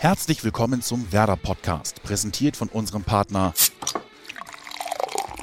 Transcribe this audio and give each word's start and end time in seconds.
Herzlich 0.00 0.44
willkommen 0.44 0.80
zum 0.80 1.10
Werder 1.10 1.34
Podcast, 1.34 2.04
präsentiert 2.04 2.56
von 2.56 2.68
unserem 2.68 3.02
Partner 3.02 3.52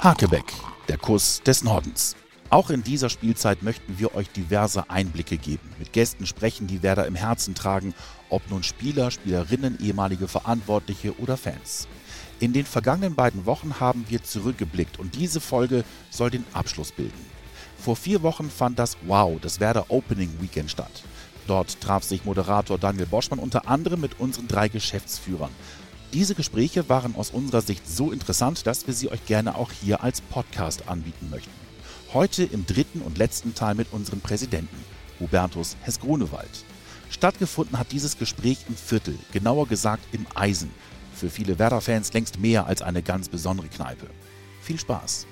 Hakebeck, 0.00 0.50
der 0.88 0.96
Kuss 0.96 1.42
des 1.42 1.62
Nordens. 1.62 2.16
Auch 2.48 2.70
in 2.70 2.82
dieser 2.82 3.10
Spielzeit 3.10 3.62
möchten 3.62 3.98
wir 3.98 4.14
euch 4.14 4.30
diverse 4.30 4.88
Einblicke 4.88 5.36
geben, 5.36 5.68
mit 5.78 5.92
Gästen 5.92 6.24
sprechen, 6.24 6.68
die 6.68 6.82
Werder 6.82 7.06
im 7.06 7.16
Herzen 7.16 7.54
tragen, 7.54 7.92
ob 8.30 8.50
nun 8.50 8.62
Spieler, 8.62 9.10
Spielerinnen, 9.10 9.78
ehemalige 9.78 10.26
Verantwortliche 10.26 11.14
oder 11.20 11.36
Fans. 11.36 11.86
In 12.40 12.54
den 12.54 12.64
vergangenen 12.64 13.14
beiden 13.14 13.44
Wochen 13.44 13.78
haben 13.78 14.06
wir 14.08 14.24
zurückgeblickt 14.24 14.98
und 14.98 15.16
diese 15.16 15.42
Folge 15.42 15.84
soll 16.08 16.30
den 16.30 16.46
Abschluss 16.54 16.92
bilden. 16.92 17.26
Vor 17.78 17.94
vier 17.94 18.22
Wochen 18.22 18.48
fand 18.48 18.78
das 18.78 18.96
Wow, 19.06 19.38
das 19.38 19.60
Werder 19.60 19.90
Opening 19.90 20.32
Weekend 20.40 20.70
statt. 20.70 21.02
Dort 21.46 21.80
traf 21.80 22.02
sich 22.02 22.24
Moderator 22.24 22.78
Daniel 22.78 23.06
Boschmann 23.06 23.38
unter 23.38 23.68
anderem 23.68 24.00
mit 24.00 24.18
unseren 24.18 24.48
drei 24.48 24.68
Geschäftsführern. 24.68 25.50
Diese 26.12 26.34
Gespräche 26.34 26.88
waren 26.88 27.14
aus 27.16 27.30
unserer 27.30 27.60
Sicht 27.60 27.88
so 27.88 28.12
interessant, 28.12 28.66
dass 28.66 28.86
wir 28.86 28.94
sie 28.94 29.10
euch 29.10 29.24
gerne 29.26 29.56
auch 29.56 29.70
hier 29.72 30.02
als 30.02 30.20
Podcast 30.20 30.88
anbieten 30.88 31.28
möchten. 31.30 31.50
Heute 32.12 32.44
im 32.44 32.64
dritten 32.64 33.02
und 33.02 33.18
letzten 33.18 33.54
Teil 33.54 33.74
mit 33.74 33.92
unserem 33.92 34.20
Präsidenten, 34.20 34.84
Hubertus 35.20 35.76
Hess-Grunewald. 35.82 36.64
Stattgefunden 37.10 37.78
hat 37.78 37.92
dieses 37.92 38.18
Gespräch 38.18 38.58
im 38.68 38.76
Viertel, 38.76 39.18
genauer 39.32 39.66
gesagt 39.66 40.04
im 40.12 40.26
Eisen. 40.34 40.70
Für 41.14 41.30
viele 41.30 41.58
Werder-Fans 41.58 42.12
längst 42.12 42.38
mehr 42.38 42.66
als 42.66 42.82
eine 42.82 43.02
ganz 43.02 43.28
besondere 43.28 43.68
Kneipe. 43.68 44.06
Viel 44.62 44.78
Spaß! 44.78 45.26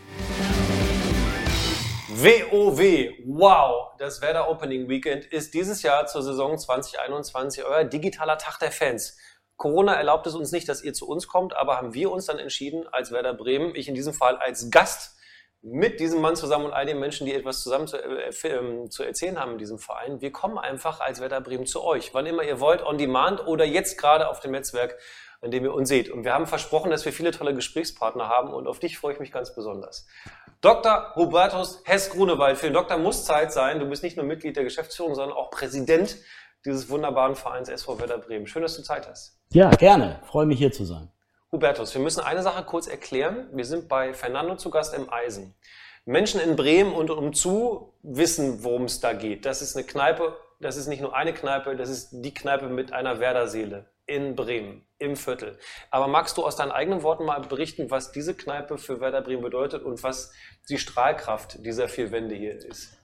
WOW, 2.17 2.79
wow, 3.27 3.91
das 3.99 4.21
Werder 4.21 4.49
Opening 4.49 4.89
Weekend 4.89 5.25
ist 5.25 5.53
dieses 5.53 5.83
Jahr 5.83 6.07
zur 6.07 6.23
Saison 6.23 6.57
2021 6.57 7.65
euer 7.65 7.83
digitaler 7.83 8.39
Tag 8.39 8.61
der 8.61 8.71
Fans. 8.71 9.19
Corona 9.57 9.95
erlaubt 9.95 10.25
es 10.29 10.37
uns 10.37 10.53
nicht, 10.53 10.69
dass 10.69 10.85
ihr 10.85 10.95
zu 10.95 11.09
uns 11.09 11.27
kommt, 11.27 11.57
aber 11.57 11.77
haben 11.77 11.93
wir 11.93 12.13
uns 12.13 12.27
dann 12.27 12.39
entschieden, 12.39 12.87
als 12.87 13.11
Werder 13.11 13.35
Bremen, 13.35 13.75
ich 13.75 13.89
in 13.89 13.97
diesem 13.97 14.15
Fall 14.15 14.37
als 14.37 14.71
Gast, 14.71 15.17
mit 15.65 15.99
diesem 15.99 16.21
Mann 16.21 16.37
zusammen 16.37 16.67
und 16.67 16.73
all 16.75 16.85
den 16.85 17.01
Menschen, 17.01 17.27
die 17.27 17.33
etwas 17.33 17.63
zusammen 17.63 17.87
zu, 17.87 17.97
äh, 17.97 18.31
ähm, 18.45 18.91
zu, 18.91 19.03
erzählen 19.03 19.41
haben 19.41 19.53
in 19.53 19.59
diesem 19.59 19.79
Verein. 19.79 20.21
Wir 20.21 20.31
kommen 20.31 20.59
einfach 20.59 21.01
als 21.01 21.21
Werder 21.21 21.41
Bremen 21.41 21.65
zu 21.65 21.83
euch, 21.83 22.13
wann 22.13 22.27
immer 22.27 22.43
ihr 22.43 22.61
wollt, 22.61 22.85
on 22.85 22.99
demand 22.99 23.47
oder 23.47 23.65
jetzt 23.65 23.97
gerade 23.97 24.29
auf 24.29 24.41
dem 24.41 24.51
Netzwerk, 24.51 24.99
an 25.41 25.51
dem 25.51 25.65
ihr 25.65 25.73
uns 25.73 25.89
seht. 25.89 26.11
Und 26.11 26.25
wir 26.25 26.35
haben 26.35 26.47
versprochen, 26.47 26.91
dass 26.91 27.07
wir 27.07 27.13
viele 27.13 27.31
tolle 27.31 27.55
Gesprächspartner 27.55 28.29
haben 28.29 28.53
und 28.53 28.67
auf 28.67 28.79
dich 28.79 28.99
freue 28.99 29.15
ich 29.15 29.21
mich 29.21 29.33
ganz 29.33 29.55
besonders. 29.55 30.07
Dr. 30.61 31.13
Hubertus 31.17 31.83
Hess-Grunewald. 31.85 32.59
Für 32.59 32.67
den 32.67 32.75
Doktor 32.75 32.99
muss 32.99 33.25
Zeit 33.25 33.53
sein. 33.53 33.81
Du 33.81 33.87
bist 33.87 34.03
nicht 34.03 34.19
nur 34.19 34.27
Mitglied 34.27 34.57
der 34.57 34.65
Geschäftsführung, 34.65 35.15
sondern 35.15 35.37
auch 35.37 35.51
Präsident 35.51 36.19
dieses 36.67 36.91
wunderbaren 36.91 37.37
Vereins 37.37 37.71
SV 37.71 37.99
Werder 38.01 38.19
Bremen. 38.19 38.47
Schön, 38.47 38.63
dass 38.63 38.77
du 38.77 38.83
Zeit 38.83 39.09
hast. 39.09 39.39
Ja, 39.51 39.71
gerne. 39.71 40.21
Freue 40.25 40.47
mich 40.47 40.59
hier 40.59 40.73
zu 40.73 40.85
sein. 40.85 41.11
Hubertus, 41.55 41.95
wir 41.95 42.03
müssen 42.03 42.19
eine 42.19 42.43
Sache 42.43 42.65
kurz 42.65 42.89
erklären. 42.89 43.47
Wir 43.53 43.65
sind 43.65 43.89
bei 43.89 44.13
Fernando 44.13 44.57
zu 44.57 44.71
Gast 44.71 44.93
im 44.93 45.09
Eisen. 45.09 45.55
Menschen 46.05 46.41
in 46.41 46.57
Bremen 46.57 46.93
und 46.93 47.11
umzu 47.11 47.95
wissen, 48.03 48.65
worum 48.65 48.87
es 48.87 48.99
da 48.99 49.13
geht. 49.13 49.47
Das 49.47 49.63
ist 49.63 49.77
eine 49.77 49.87
Kneipe, 49.87 50.37
das 50.59 50.77
ist 50.77 50.89
nicht 50.89 51.01
nur 51.01 51.15
eine 51.15 51.33
Kneipe, 51.33 51.77
das 51.77 51.91
ist 51.91 52.09
die 52.11 52.35
Kneipe 52.35 52.69
mit 52.69 52.93
einer 52.93 53.21
Werder-Seele 53.21 53.89
in 54.07 54.35
Bremen, 54.35 54.85
im 54.99 55.15
Viertel. 55.15 55.57
Aber 55.93 56.09
magst 56.09 56.37
du 56.37 56.45
aus 56.45 56.57
deinen 56.57 56.73
eigenen 56.73 57.05
Worten 57.05 57.25
mal 57.25 57.39
berichten, 57.39 57.89
was 57.89 58.11
diese 58.11 58.35
Kneipe 58.35 58.77
für 58.77 58.99
Werder 59.01 59.23
Bremen 59.23 59.43
bedeutet 59.43 59.85
und 59.85 60.03
was 60.03 60.33
die 60.69 60.79
Strahlkraft 60.79 61.65
dieser 61.65 61.89
vier 61.89 62.11
Wände 62.11 62.35
hier 62.35 62.57
ist? 62.57 62.99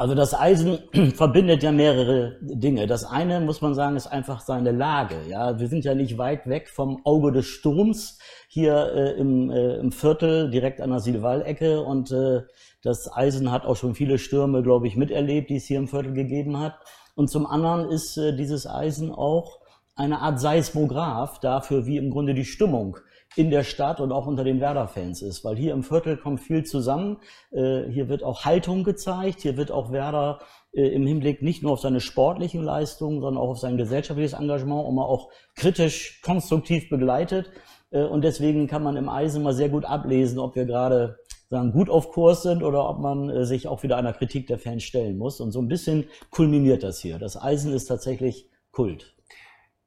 Also 0.00 0.14
das 0.14 0.32
Eisen 0.32 0.78
verbindet 1.14 1.62
ja 1.62 1.72
mehrere 1.72 2.38
Dinge. 2.40 2.86
Das 2.86 3.04
eine, 3.04 3.38
muss 3.38 3.60
man 3.60 3.74
sagen, 3.74 3.96
ist 3.96 4.06
einfach 4.06 4.40
seine 4.40 4.72
Lage. 4.72 5.16
Ja, 5.28 5.60
wir 5.60 5.68
sind 5.68 5.84
ja 5.84 5.94
nicht 5.94 6.16
weit 6.16 6.48
weg 6.48 6.70
vom 6.70 7.04
Auge 7.04 7.32
des 7.32 7.44
Sturms 7.44 8.18
hier 8.48 8.94
äh, 8.94 9.20
im, 9.20 9.50
äh, 9.50 9.74
im 9.74 9.92
Viertel, 9.92 10.50
direkt 10.50 10.80
an 10.80 10.88
der 10.88 11.00
Silwall-Ecke. 11.00 11.82
Und 11.82 12.12
äh, 12.12 12.44
das 12.82 13.14
Eisen 13.14 13.52
hat 13.52 13.66
auch 13.66 13.76
schon 13.76 13.94
viele 13.94 14.16
Stürme, 14.16 14.62
glaube 14.62 14.86
ich, 14.86 14.96
miterlebt, 14.96 15.50
die 15.50 15.56
es 15.56 15.66
hier 15.66 15.78
im 15.78 15.86
Viertel 15.86 16.14
gegeben 16.14 16.58
hat. 16.58 16.76
Und 17.14 17.28
zum 17.28 17.44
anderen 17.44 17.90
ist 17.90 18.16
äh, 18.16 18.34
dieses 18.34 18.66
Eisen 18.66 19.12
auch 19.12 19.60
eine 19.96 20.20
Art 20.20 20.40
Seismograph 20.40 21.40
dafür, 21.40 21.84
wie 21.84 21.98
im 21.98 22.10
Grunde 22.10 22.32
die 22.32 22.46
Stimmung 22.46 22.96
in 23.36 23.50
der 23.50 23.62
Stadt 23.62 24.00
und 24.00 24.12
auch 24.12 24.26
unter 24.26 24.44
den 24.44 24.60
Werder-Fans 24.60 25.22
ist. 25.22 25.44
Weil 25.44 25.56
hier 25.56 25.72
im 25.72 25.82
Viertel 25.82 26.16
kommt 26.16 26.40
viel 26.40 26.64
zusammen. 26.64 27.18
Äh, 27.52 27.84
hier 27.90 28.08
wird 28.08 28.22
auch 28.22 28.44
Haltung 28.44 28.82
gezeigt. 28.82 29.40
Hier 29.40 29.56
wird 29.56 29.70
auch 29.70 29.92
Werder 29.92 30.40
äh, 30.72 30.88
im 30.88 31.06
Hinblick 31.06 31.42
nicht 31.42 31.62
nur 31.62 31.72
auf 31.72 31.80
seine 31.80 32.00
sportlichen 32.00 32.62
Leistungen, 32.62 33.20
sondern 33.20 33.40
auch 33.40 33.50
auf 33.50 33.58
sein 33.58 33.76
gesellschaftliches 33.76 34.32
Engagement 34.32 34.88
immer 34.88 35.06
auch 35.06 35.30
kritisch, 35.54 36.20
konstruktiv 36.22 36.88
begleitet. 36.88 37.50
Äh, 37.90 38.02
und 38.02 38.22
deswegen 38.24 38.66
kann 38.66 38.82
man 38.82 38.96
im 38.96 39.08
Eisen 39.08 39.42
mal 39.42 39.54
sehr 39.54 39.68
gut 39.68 39.84
ablesen, 39.84 40.38
ob 40.40 40.56
wir 40.56 40.64
gerade 40.64 41.18
sagen, 41.50 41.72
gut 41.72 41.88
auf 41.90 42.10
Kurs 42.10 42.42
sind 42.42 42.62
oder 42.62 42.88
ob 42.88 42.98
man 42.98 43.44
sich 43.44 43.66
auch 43.66 43.82
wieder 43.82 43.96
einer 43.96 44.12
Kritik 44.12 44.46
der 44.46 44.58
Fans 44.58 44.82
stellen 44.84 45.18
muss. 45.18 45.40
Und 45.40 45.50
so 45.52 45.60
ein 45.60 45.68
bisschen 45.68 46.04
kulminiert 46.30 46.82
das 46.82 47.00
hier. 47.00 47.18
Das 47.18 47.40
Eisen 47.40 47.72
ist 47.72 47.86
tatsächlich 47.86 48.48
Kult. 48.70 49.19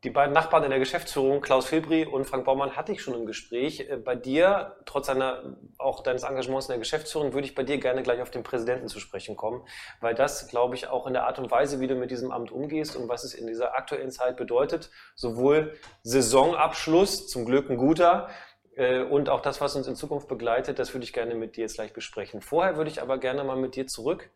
Die 0.04 0.10
beiden 0.10 0.34
Nachbarn 0.34 0.66
in 0.66 0.70
der 0.70 0.80
Geschäftsführung, 0.80 1.40
Klaus 1.40 1.68
Filbri 1.68 2.06
und 2.06 2.26
Frank 2.26 2.44
Baumann, 2.44 2.76
hatte 2.76 2.92
ich 2.92 3.02
schon 3.02 3.14
im 3.14 3.26
Gespräch. 3.26 3.90
Äh, 3.90 3.96
bei 3.96 4.16
dir, 4.16 4.76
trotz 4.86 5.08
deiner, 5.08 5.56
auch 5.78 6.04
deines 6.04 6.24
Engagements 6.24 6.68
in 6.68 6.74
der 6.74 6.80
Geschäftsführung, 6.80 7.32
würde 7.34 7.48
ich 7.48 7.56
bei 7.56 7.64
dir 7.64 7.78
gerne 7.78 8.04
gleich 8.04 8.22
auf 8.22 8.30
den 8.30 8.44
Präsidenten 8.44 8.90
zu 8.90 9.00
sprechen 9.00 9.38
kommen, 9.38 9.66
weil 10.02 10.14
das, 10.14 10.50
glaube 10.50 10.76
ich, 10.76 10.88
auch 10.88 11.08
in 11.08 11.14
der 11.14 11.26
Art 11.26 11.40
und 11.40 11.50
Weise, 11.52 11.80
wie 11.80 11.88
du 11.88 11.96
mit 11.96 12.12
diesem 12.12 12.32
Amt 12.32 12.52
umgehst 12.52 12.98
und 12.98 13.08
was 13.08 13.24
es 13.24 13.34
in 13.34 13.48
dieser 13.48 13.78
aktuellen 13.78 14.12
Zeit 14.12 14.36
bedeutet, 14.36 14.92
sowohl 15.16 15.74
Saisonabschluss, 16.02 17.28
zum 17.28 17.46
Glück 17.46 17.70
ein 17.70 17.78
guter, 17.78 18.30
äh, 18.76 19.04
und 19.04 19.30
auch 19.30 19.42
das, 19.42 19.62
was 19.62 19.74
uns 19.78 19.88
in 19.88 19.96
Zukunft 19.96 20.28
begleitet, 20.28 20.80
das 20.80 20.94
würde 20.94 21.06
ich 21.06 21.14
gerne 21.14 21.34
mit 21.34 21.56
dir 21.56 21.62
jetzt 21.62 21.76
gleich 21.76 21.94
besprechen. 21.94 22.42
Vorher 22.42 22.76
würde 22.76 22.92
ich 22.92 23.02
aber 23.02 23.20
gerne 23.20 23.46
mal 23.46 23.56
mit 23.56 23.78
dir 23.78 23.88
zurück, 23.88 24.32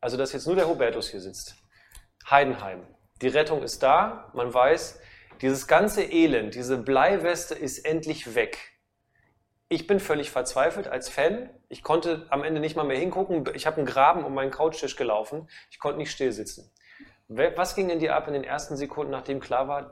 also 0.00 0.16
dass 0.16 0.32
jetzt 0.32 0.48
nur 0.48 0.56
der 0.56 0.68
Hubertus 0.68 1.10
hier 1.10 1.20
sitzt. 1.20 1.54
Heidenheim. 2.28 2.84
Die 3.22 3.28
Rettung 3.28 3.62
ist 3.62 3.82
da, 3.82 4.32
man 4.34 4.52
weiß, 4.52 5.00
dieses 5.40 5.66
ganze 5.66 6.02
Elend, 6.02 6.54
diese 6.54 6.78
Bleiweste 6.78 7.54
ist 7.54 7.78
endlich 7.84 8.34
weg. 8.34 8.58
Ich 9.68 9.86
bin 9.86 9.98
völlig 9.98 10.30
verzweifelt 10.30 10.88
als 10.88 11.08
Fan. 11.08 11.50
Ich 11.68 11.82
konnte 11.82 12.26
am 12.30 12.44
Ende 12.44 12.60
nicht 12.60 12.76
mal 12.76 12.84
mehr 12.84 12.98
hingucken. 12.98 13.44
Ich 13.54 13.66
habe 13.66 13.78
einen 13.78 13.86
Graben 13.86 14.24
um 14.24 14.34
meinen 14.34 14.50
Couchtisch 14.50 14.96
gelaufen. 14.96 15.48
Ich 15.70 15.78
konnte 15.78 15.98
nicht 15.98 16.12
still 16.12 16.32
sitzen. 16.32 16.70
Was 17.28 17.74
ging 17.74 17.88
in 17.88 17.98
dir 17.98 18.14
ab 18.14 18.28
in 18.28 18.34
den 18.34 18.44
ersten 18.44 18.76
Sekunden, 18.76 19.10
nachdem 19.10 19.40
klar 19.40 19.66
war, 19.66 19.90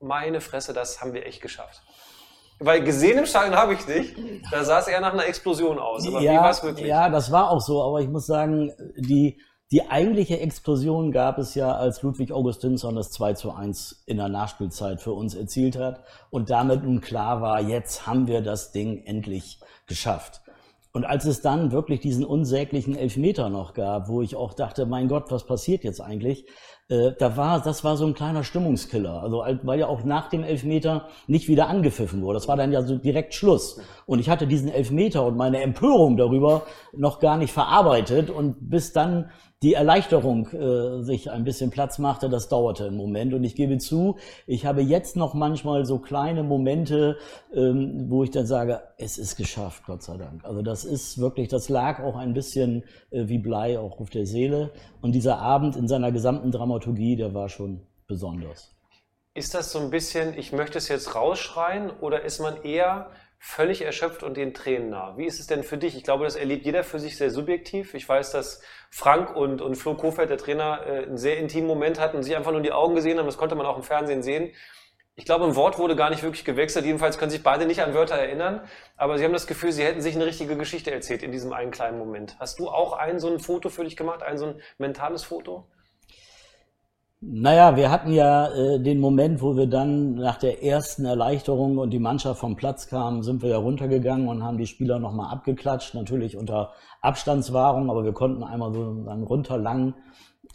meine 0.00 0.40
Fresse, 0.40 0.72
das 0.72 1.00
haben 1.00 1.12
wir 1.12 1.26
echt 1.26 1.42
geschafft? 1.42 1.82
Weil 2.58 2.82
gesehen 2.82 3.18
im 3.18 3.26
Stadion 3.26 3.56
habe 3.56 3.74
ich 3.74 3.84
dich. 3.84 4.14
Da 4.50 4.64
sah 4.64 4.80
es 4.80 4.88
eher 4.88 5.00
nach 5.00 5.12
einer 5.12 5.26
Explosion 5.26 5.78
aus. 5.78 6.06
Aber 6.06 6.20
ja, 6.20 6.32
wie 6.32 6.36
war 6.36 6.50
es 6.50 6.62
wirklich? 6.62 6.86
Ja, 6.86 7.08
das 7.08 7.30
war 7.32 7.50
auch 7.50 7.60
so. 7.60 7.82
Aber 7.82 8.00
ich 8.00 8.08
muss 8.08 8.26
sagen, 8.26 8.72
die, 8.96 9.40
die 9.72 9.88
eigentliche 9.88 10.40
Explosion 10.40 11.12
gab 11.12 11.38
es 11.38 11.54
ja, 11.54 11.72
als 11.76 12.02
Ludwig 12.02 12.32
Augustinsson 12.32 12.96
das 12.96 13.12
2 13.12 13.34
zu 13.34 13.52
1 13.52 14.02
in 14.06 14.16
der 14.16 14.28
Nachspielzeit 14.28 15.00
für 15.00 15.12
uns 15.12 15.34
erzielt 15.34 15.78
hat 15.78 16.02
und 16.30 16.50
damit 16.50 16.82
nun 16.82 17.00
klar 17.00 17.40
war, 17.40 17.60
jetzt 17.60 18.06
haben 18.06 18.26
wir 18.26 18.40
das 18.40 18.72
Ding 18.72 19.04
endlich 19.04 19.60
geschafft. 19.86 20.40
Und 20.92 21.04
als 21.04 21.24
es 21.24 21.40
dann 21.40 21.70
wirklich 21.70 22.00
diesen 22.00 22.24
unsäglichen 22.24 22.96
Elfmeter 22.96 23.48
noch 23.48 23.74
gab, 23.74 24.08
wo 24.08 24.22
ich 24.22 24.34
auch 24.34 24.54
dachte, 24.54 24.86
mein 24.86 25.06
Gott, 25.06 25.30
was 25.30 25.46
passiert 25.46 25.84
jetzt 25.84 26.00
eigentlich? 26.00 26.46
Äh, 26.88 27.12
da 27.16 27.36
war, 27.36 27.62
das 27.62 27.84
war 27.84 27.96
so 27.96 28.04
ein 28.06 28.14
kleiner 28.14 28.42
Stimmungskiller. 28.42 29.22
Also, 29.22 29.44
weil 29.62 29.78
ja 29.78 29.86
auch 29.86 30.02
nach 30.02 30.28
dem 30.28 30.42
Elfmeter 30.42 31.06
nicht 31.28 31.46
wieder 31.46 31.68
angepfiffen 31.68 32.22
wurde. 32.22 32.38
Das 32.38 32.48
war 32.48 32.56
dann 32.56 32.72
ja 32.72 32.82
so 32.82 32.96
direkt 32.96 33.34
Schluss. 33.34 33.80
Und 34.06 34.18
ich 34.18 34.28
hatte 34.28 34.48
diesen 34.48 34.68
Elfmeter 34.68 35.24
und 35.24 35.36
meine 35.36 35.62
Empörung 35.62 36.16
darüber 36.16 36.62
noch 36.92 37.20
gar 37.20 37.36
nicht 37.36 37.52
verarbeitet. 37.52 38.28
Und 38.28 38.56
bis 38.68 38.92
dann 38.92 39.30
die 39.62 39.74
Erleichterung 39.74 40.48
äh, 40.52 41.02
sich 41.02 41.30
ein 41.30 41.44
bisschen 41.44 41.70
Platz 41.70 41.98
machte, 41.98 42.30
das 42.30 42.48
dauerte 42.48 42.86
einen 42.86 42.96
Moment. 42.96 43.34
Und 43.34 43.44
ich 43.44 43.54
gebe 43.54 43.76
zu, 43.76 44.16
ich 44.46 44.64
habe 44.64 44.80
jetzt 44.80 45.16
noch 45.16 45.34
manchmal 45.34 45.84
so 45.84 45.98
kleine 45.98 46.42
Momente, 46.42 47.18
ähm, 47.54 48.06
wo 48.08 48.24
ich 48.24 48.30
dann 48.30 48.46
sage, 48.46 48.80
es 48.96 49.18
ist 49.18 49.36
geschafft, 49.36 49.82
Gott 49.86 50.02
sei 50.02 50.16
Dank. 50.16 50.44
Also 50.44 50.62
das 50.62 50.84
ist 50.84 51.18
wirklich, 51.18 51.48
das 51.48 51.68
lag 51.68 52.02
auch 52.02 52.16
ein 52.16 52.32
bisschen 52.32 52.84
äh, 53.10 53.28
wie 53.28 53.38
Blei 53.38 53.78
auch 53.78 54.00
auf 54.00 54.08
der 54.08 54.24
Seele. 54.24 54.70
Und 55.02 55.12
dieser 55.12 55.38
Abend 55.38 55.76
in 55.76 55.88
seiner 55.88 56.10
gesamten 56.10 56.50
Dramaturgie, 56.52 57.16
der 57.16 57.34
war 57.34 57.50
schon 57.50 57.82
besonders. 58.06 58.74
Ist 59.34 59.54
das 59.54 59.72
so 59.72 59.78
ein 59.78 59.90
bisschen, 59.90 60.36
ich 60.38 60.52
möchte 60.52 60.78
es 60.78 60.88
jetzt 60.88 61.14
rausschreien, 61.14 61.90
oder 62.00 62.22
ist 62.22 62.40
man 62.40 62.62
eher 62.62 63.10
völlig 63.42 63.80
erschöpft 63.80 64.22
und 64.22 64.36
den 64.36 64.52
Tränen 64.52 64.90
nah. 64.90 65.16
Wie 65.16 65.24
ist 65.24 65.40
es 65.40 65.46
denn 65.46 65.64
für 65.64 65.78
dich? 65.78 65.96
Ich 65.96 66.04
glaube, 66.04 66.24
das 66.24 66.36
erlebt 66.36 66.66
jeder 66.66 66.84
für 66.84 67.00
sich 67.00 67.16
sehr 67.16 67.30
subjektiv. 67.30 67.94
Ich 67.94 68.06
weiß, 68.06 68.32
dass 68.32 68.60
Frank 68.90 69.34
und, 69.34 69.62
und 69.62 69.76
Flo 69.76 69.94
Kofeld, 69.94 70.28
der 70.28 70.36
Trainer, 70.36 70.86
äh, 70.86 71.04
einen 71.04 71.16
sehr 71.16 71.38
intimen 71.38 71.66
Moment 71.66 71.98
hatten 71.98 72.18
und 72.18 72.22
sich 72.22 72.36
einfach 72.36 72.52
nur 72.52 72.60
die 72.60 72.70
Augen 72.70 72.94
gesehen 72.94 73.18
haben. 73.18 73.24
Das 73.24 73.38
konnte 73.38 73.54
man 73.54 73.64
auch 73.64 73.78
im 73.78 73.82
Fernsehen 73.82 74.22
sehen. 74.22 74.52
Ich 75.16 75.24
glaube, 75.24 75.46
ein 75.46 75.56
Wort 75.56 75.78
wurde 75.78 75.96
gar 75.96 76.10
nicht 76.10 76.22
wirklich 76.22 76.44
gewechselt. 76.44 76.84
Jedenfalls 76.84 77.16
können 77.16 77.30
sich 77.30 77.42
beide 77.42 77.64
nicht 77.64 77.82
an 77.82 77.94
Wörter 77.94 78.16
erinnern. 78.16 78.60
Aber 78.98 79.16
sie 79.16 79.24
haben 79.24 79.32
das 79.32 79.46
Gefühl, 79.46 79.72
sie 79.72 79.84
hätten 79.84 80.02
sich 80.02 80.14
eine 80.16 80.26
richtige 80.26 80.56
Geschichte 80.58 80.90
erzählt 80.90 81.22
in 81.22 81.32
diesem 81.32 81.54
einen 81.54 81.70
kleinen 81.70 81.98
Moment. 81.98 82.36
Hast 82.38 82.58
du 82.58 82.68
auch 82.68 82.92
ein 82.92 83.18
so 83.20 83.32
ein 83.32 83.40
Foto 83.40 83.70
für 83.70 83.84
dich 83.84 83.96
gemacht? 83.96 84.22
Ein 84.22 84.36
so 84.36 84.46
ein 84.48 84.62
mentales 84.76 85.24
Foto? 85.24 85.66
Naja, 87.22 87.76
wir 87.76 87.90
hatten 87.90 88.12
ja 88.12 88.48
äh, 88.48 88.80
den 88.80 88.98
Moment, 88.98 89.42
wo 89.42 89.54
wir 89.54 89.66
dann 89.66 90.14
nach 90.14 90.38
der 90.38 90.64
ersten 90.64 91.04
Erleichterung 91.04 91.76
und 91.76 91.90
die 91.90 91.98
Mannschaft 91.98 92.40
vom 92.40 92.56
Platz 92.56 92.88
kam, 92.88 93.22
sind 93.22 93.42
wir 93.42 93.50
ja 93.50 93.58
runtergegangen 93.58 94.26
und 94.26 94.42
haben 94.42 94.56
die 94.56 94.66
Spieler 94.66 94.98
nochmal 94.98 95.30
abgeklatscht, 95.30 95.94
natürlich 95.94 96.38
unter 96.38 96.72
Abstandswahrung, 97.02 97.90
aber 97.90 98.04
wir 98.04 98.14
konnten 98.14 98.42
einmal 98.42 98.72
so 98.72 99.04
dann 99.04 99.22
runterlangen. 99.22 99.94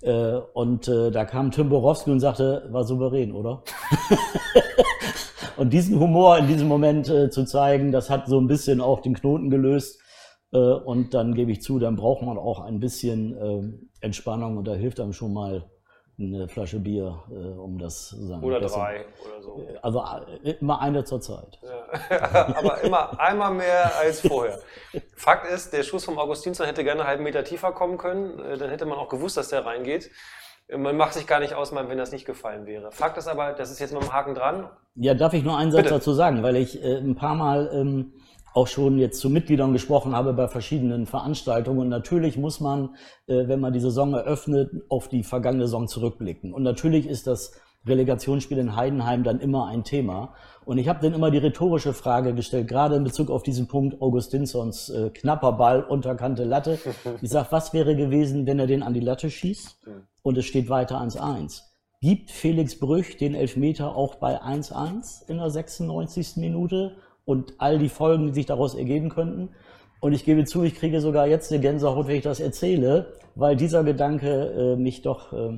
Äh, 0.02 0.38
und 0.56 0.88
äh, 0.88 1.12
da 1.12 1.24
kam 1.26 1.52
Tim 1.52 1.70
Borowski 1.70 2.10
und 2.10 2.20
sagte, 2.20 2.68
war 2.72 2.84
souverän, 2.84 3.32
oder? 3.34 3.62
und 5.58 5.72
diesen 5.72 6.00
Humor 6.00 6.40
in 6.40 6.48
diesem 6.48 6.68
Moment 6.68 7.08
äh, 7.10 7.30
zu 7.30 7.46
zeigen, 7.46 7.92
das 7.92 8.10
hat 8.10 8.28
so 8.28 8.40
ein 8.40 8.48
bisschen 8.48 8.82
auch 8.82 9.02
den 9.02 9.14
Knoten 9.14 9.52
gelöst. 9.52 10.02
Äh, 10.52 10.58
und 10.58 11.14
dann 11.14 11.36
gebe 11.36 11.52
ich 11.52 11.62
zu, 11.62 11.78
dann 11.78 11.96
braucht 11.96 12.24
man 12.24 12.40
auch 12.40 12.60
ein 12.60 12.80
bisschen 12.80 13.38
äh, 13.38 14.04
Entspannung 14.04 14.58
und 14.58 14.68
da 14.68 14.74
hilft 14.74 15.00
einem 15.00 15.14
schon 15.14 15.32
mal 15.32 15.70
eine 16.18 16.48
Flasche 16.48 16.80
Bier, 16.80 17.24
äh, 17.30 17.34
um 17.34 17.78
das 17.78 18.10
zu 18.10 18.26
sagen. 18.26 18.44
Oder 18.44 18.60
drei 18.62 19.06
oder 19.26 19.42
so. 19.42 19.68
Also 19.82 20.04
äh, 20.44 20.52
immer 20.62 20.82
eine 20.82 21.04
zur 21.04 21.22
Zeit. 21.22 21.60
Ja. 21.62 22.56
Aber 22.56 22.82
immer 22.82 23.20
einmal 23.20 23.54
mehr 23.54 23.92
als 24.00 24.22
vorher. 24.22 24.60
Fakt 25.16 25.52
ist, 25.52 25.74
der 25.74 25.84
Schuss 25.84 26.06
vom 26.06 26.18
Augustinsson 26.18 26.66
hätte 26.66 26.84
gerne 26.84 27.02
einen 27.02 27.10
halben 27.10 27.24
Meter 27.24 27.44
tiefer 27.44 27.72
kommen 27.72 27.98
können. 27.98 28.40
Äh, 28.40 28.58
dann 28.58 28.70
hätte 28.70 28.86
man 28.86 28.98
auch 28.98 29.10
gewusst, 29.10 29.38
dass 29.38 29.50
der 29.50 29.66
reingeht. 29.66 30.10
Man 30.76 30.98
macht 30.98 31.14
sich 31.14 31.28
gar 31.28 31.40
nicht 31.40 31.54
ausmalen, 31.54 31.90
wenn 31.90 31.98
das 31.98 32.12
nicht 32.12 32.26
gefallen 32.26 32.66
wäre. 32.66 32.92
Fakt 32.92 33.18
ist 33.18 33.28
aber, 33.28 33.54
das 33.54 33.70
ist 33.70 33.80
jetzt 33.80 33.94
mit 33.94 34.02
dem 34.02 34.12
Haken 34.12 34.34
dran. 34.34 34.70
Ja, 34.96 35.14
darf 35.14 35.34
ich 35.34 35.44
nur 35.44 35.58
einen 35.58 35.72
Satz 35.72 35.84
Bitte. 35.84 35.96
dazu 35.96 36.14
sagen, 36.14 36.42
weil 36.42 36.56
ich 36.56 36.84
äh, 36.84 36.98
ein 36.98 37.16
paar 37.16 37.36
Mal 37.36 37.70
ähm, 37.74 38.14
auch 38.56 38.68
schon 38.68 38.98
jetzt 38.98 39.20
zu 39.20 39.30
Mitgliedern 39.30 39.74
gesprochen 39.74 40.16
habe 40.16 40.34
bei 40.34 40.48
verschiedenen 40.48 41.06
Veranstaltungen. 41.06 41.80
Und 41.80 41.90
natürlich 41.90 42.38
muss 42.38 42.62
man, 42.62 42.96
äh, 43.28 43.48
wenn 43.48 43.60
man 43.60 43.74
die 43.74 43.82
Saison 43.82 44.14
eröffnet, 44.14 44.72
auf 44.88 45.10
die 45.10 45.24
vergangene 45.24 45.66
Saison 45.66 45.90
zurückblicken. 45.90 46.54
Und 46.54 46.64
natürlich 46.64 47.06
ist 47.06 47.28
das 47.28 47.52
Relegationsspiel 47.86 48.58
in 48.58 48.76
Heidenheim 48.76 49.24
dann 49.24 49.42
immer 49.42 49.68
ein 49.68 49.84
Thema. 49.84 50.34
Und 50.64 50.78
ich 50.78 50.88
habe 50.88 51.02
dann 51.02 51.14
immer 51.14 51.32
die 51.32 51.38
rhetorische 51.38 51.94
Frage 51.94 52.34
gestellt, 52.34 52.70
gerade 52.70 52.96
in 52.96 53.04
Bezug 53.04 53.30
auf 53.30 53.44
diesen 53.44 53.68
Punkt 53.68 54.02
Augustinsons 54.02 54.90
äh, 54.90 55.10
knapper 55.10 55.52
Ball, 55.52 55.84
unterkante 55.84 56.46
Latte. 56.46 56.80
Ich 57.22 57.30
sage, 57.30 57.48
was 57.52 57.74
wäre 57.74 57.96
gewesen, 57.96 58.48
wenn 58.48 58.60
er 58.60 58.68
den 58.68 58.84
an 58.84 58.94
die 58.94 59.02
Latte 59.02 59.30
schießt 59.30 59.86
und 60.24 60.38
es 60.38 60.46
steht 60.46 60.70
weiter 60.70 61.00
1-1? 61.02 61.62
Gibt 62.02 62.32
Felix 62.32 62.80
Brüch 62.80 63.18
den 63.18 63.36
Elfmeter 63.36 63.96
auch 63.96 64.16
bei 64.16 64.42
1-1 64.42 65.28
in 65.28 65.38
der 65.38 65.50
96. 65.50 66.38
Minute? 66.38 66.96
Und 67.26 67.56
all 67.58 67.80
die 67.80 67.90
Folgen, 67.90 68.28
die 68.28 68.34
sich 68.34 68.46
daraus 68.46 68.76
ergeben 68.76 69.10
könnten. 69.10 69.50
Und 70.00 70.14
ich 70.14 70.24
gebe 70.24 70.46
zu, 70.46 70.64
ich 70.64 70.76
kriege 70.76 71.02
sogar 71.02 71.28
jetzt 71.28 71.52
eine 71.52 71.62
Gänsehaut, 71.62 72.08
wenn 72.08 72.18
ich 72.18 72.24
das 72.24 72.40
erzähle, 72.40 73.14
weil 73.34 73.56
dieser 73.56 73.84
Gedanke 73.84 74.76
äh, 74.76 74.76
mich 74.76 75.02
doch 75.02 75.34
äh, 75.34 75.58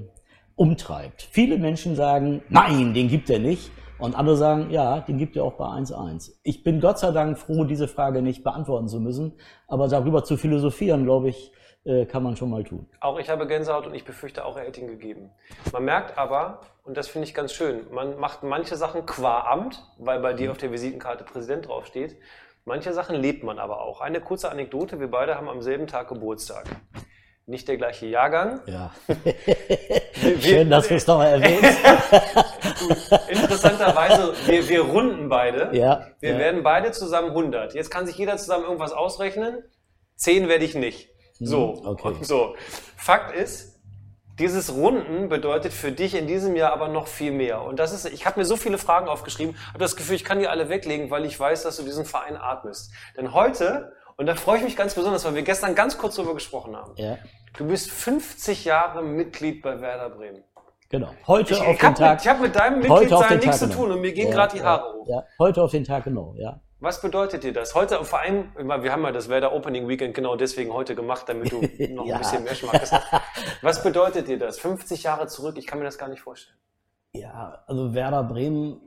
umtreibt. 0.56 1.28
Viele 1.32 1.58
Menschen 1.58 1.96
sagen, 1.96 2.42
nein, 2.50 2.94
den 2.94 3.10
gibt 3.10 3.30
er 3.30 3.40
nicht. 3.40 3.72
Und 4.00 4.16
andere 4.16 4.38
sagen, 4.38 4.70
ja, 4.70 5.00
den 5.00 5.18
gibt 5.18 5.36
er 5.36 5.44
auch 5.44 5.54
bei 5.54 5.66
1.1. 5.66 6.34
Ich 6.44 6.64
bin 6.64 6.80
Gott 6.80 7.00
sei 7.00 7.12
Dank 7.12 7.38
froh, 7.38 7.64
diese 7.64 7.88
Frage 7.88 8.22
nicht 8.22 8.44
beantworten 8.44 8.88
zu 8.88 9.00
müssen. 9.00 9.34
Aber 9.68 9.88
darüber 9.88 10.24
zu 10.24 10.38
philosophieren, 10.38 11.04
glaube 11.04 11.30
ich, 11.30 11.52
äh, 11.88 12.06
kann 12.06 12.22
man 12.22 12.36
schon 12.36 12.50
mal 12.50 12.64
tun. 12.64 12.86
Auch 13.00 13.18
ich 13.18 13.30
habe 13.30 13.48
Gänsehaut 13.48 13.88
und 13.88 13.96
ich 13.96 14.04
befürchte 14.04 14.46
auch, 14.46 14.58
er 14.58 14.66
hätte 14.66 14.82
ihn 14.82 14.88
gegeben. 14.88 15.32
Man 15.72 15.86
merkt 15.86 16.18
aber, 16.18 16.62
und 16.84 16.98
das 16.98 17.08
finde 17.08 17.28
ich 17.28 17.34
ganz 17.34 17.54
schön, 17.54 17.92
man 17.92 18.20
macht 18.20 18.44
manche 18.44 18.76
Sachen 18.76 19.06
qua 19.06 19.50
Amt, 19.50 19.84
weil 19.98 20.20
bei 20.20 20.34
dir 20.34 20.46
mhm. 20.46 20.52
auf 20.52 20.58
der 20.58 20.72
Visitenkarte 20.72 21.24
Präsident 21.24 21.68
draufsteht. 21.68 22.18
Manche 22.66 22.92
Sachen 22.92 23.16
lebt 23.16 23.44
man 23.44 23.60
aber 23.60 23.82
auch. 23.82 24.02
Eine 24.02 24.20
kurze 24.20 24.52
Anekdote, 24.52 25.00
wir 25.00 25.10
beide 25.10 25.36
haben 25.36 25.48
am 25.48 25.62
selben 25.62 25.88
Tag 25.88 26.10
Geburtstag. 26.10 26.66
Nicht 27.46 27.70
der 27.70 27.78
gleiche 27.78 28.08
Jahrgang. 28.08 28.60
Ja. 28.66 28.92
wir, 30.22 30.42
Schön, 30.42 30.70
dass 30.70 30.90
du 30.90 30.96
es 30.96 31.08
nochmal 31.08 31.42
erwähnst. 31.42 31.80
Interessanterweise, 33.30 34.34
wir, 34.48 34.68
wir 34.68 34.82
runden 34.82 35.30
beide. 35.30 35.70
Ja. 35.72 36.08
Wir 36.20 36.32
ja. 36.32 36.38
werden 36.40 36.62
beide 36.62 36.92
zusammen 36.92 37.30
100. 37.30 37.74
Jetzt 37.74 37.90
kann 37.90 38.06
sich 38.06 38.18
jeder 38.18 38.36
zusammen 38.36 38.66
irgendwas 38.66 38.92
ausrechnen. 38.92 39.64
10 40.18 40.50
werde 40.50 40.66
ich 40.66 40.76
nicht. 40.76 41.10
So, 41.40 41.78
hm, 41.78 41.86
okay. 41.86 42.14
so. 42.22 42.56
Fakt 42.96 43.36
ist, 43.36 43.78
dieses 44.40 44.74
Runden 44.74 45.30
bedeutet 45.30 45.74
für 45.74 45.92
dich 45.92 46.14
in 46.14 46.28
diesem 46.28 46.56
Jahr 46.56 46.72
aber 46.72 46.88
noch 46.88 47.08
viel 47.08 47.32
mehr. 47.32 47.64
Und 47.64 47.80
das 47.80 47.92
ist, 47.92 48.06
ich 48.06 48.26
habe 48.26 48.40
mir 48.40 48.46
so 48.46 48.56
viele 48.56 48.78
Fragen 48.78 49.08
aufgeschrieben, 49.08 49.56
habe 49.70 49.80
das 49.80 49.96
Gefühl, 49.96 50.16
ich 50.16 50.24
kann 50.24 50.40
die 50.40 50.48
alle 50.48 50.70
weglegen, 50.70 51.10
weil 51.10 51.26
ich 51.26 51.40
weiß, 51.40 51.64
dass 51.64 51.78
du 51.78 51.84
diesen 51.84 52.06
Verein 52.06 52.38
atmest. 52.38 52.92
Denn 53.18 53.34
heute, 53.34 53.94
und 54.16 54.28
da 54.28 54.36
freue 54.36 54.58
ich 54.58 54.64
mich 54.64 54.78
ganz 54.78 54.94
besonders, 54.94 55.26
weil 55.26 55.36
wir 55.36 55.42
gestern 55.42 55.74
ganz 55.74 55.98
kurz 55.98 56.16
darüber 56.16 56.36
gesprochen 56.36 56.76
haben, 56.76 56.94
ja. 56.98 57.18
du 57.58 57.68
bist 57.68 57.90
50 57.90 58.66
Jahre 58.66 59.02
Mitglied 59.02 59.64
bei 59.64 59.82
Werder 59.82 60.12
Bremen. 60.12 60.44
Genau. 60.90 61.10
Heute 61.26 61.54
ich, 61.54 61.62
auf 61.62 61.74
ich 61.74 61.80
den 61.80 61.96
Tag. 61.96 62.14
Mit, 62.14 62.22
ich 62.22 62.28
habe 62.28 62.42
mit 62.42 62.56
deinem 62.56 62.80
Mitgliedsein 62.80 63.40
nichts 63.40 63.60
zu 63.60 63.70
tun 63.70 63.92
und 63.92 64.02
mir 64.02 64.14
gehen 64.14 64.30
ja, 64.30 64.34
gerade 64.34 64.56
die 64.56 64.64
Haare 64.64 64.94
hoch. 64.94 65.08
Ja, 65.08 65.24
heute 65.40 65.62
auf 65.62 65.72
den 65.72 65.84
Tag 65.84 66.06
genau, 66.06 66.34
ja. 66.38 66.62
Was 66.80 67.02
bedeutet 67.02 67.44
dir 67.44 67.54
das? 67.54 67.74
Heute 67.74 68.04
vor 68.04 68.20
allem, 68.20 68.52
wir 68.56 68.92
haben 68.92 69.02
ja 69.04 69.12
das 69.12 69.30
Werder 69.30 69.52
Opening 69.52 69.88
Weekend 69.88 70.14
genau 70.14 70.36
deswegen 70.36 70.72
heute 70.72 70.94
gemacht, 70.94 71.24
damit 71.28 71.52
du 71.52 71.62
noch 71.94 72.06
ja. 72.06 72.16
ein 72.16 72.22
bisschen 72.22 72.44
mehr 72.44 72.54
Schmack 72.54 72.82
hast. 72.82 72.94
Was 73.64 73.82
bedeutet 73.82 74.28
dir 74.28 74.38
das? 74.38 74.60
50 74.60 75.02
Jahre 75.02 75.26
zurück, 75.26 75.58
ich 75.58 75.66
kann 75.66 75.80
mir 75.80 75.86
das 75.86 75.98
gar 75.98 76.08
nicht 76.08 76.22
vorstellen. 76.22 76.58
Ja, 77.14 77.64
also 77.66 77.96
Werder 77.96 78.24
Bremen 78.24 78.80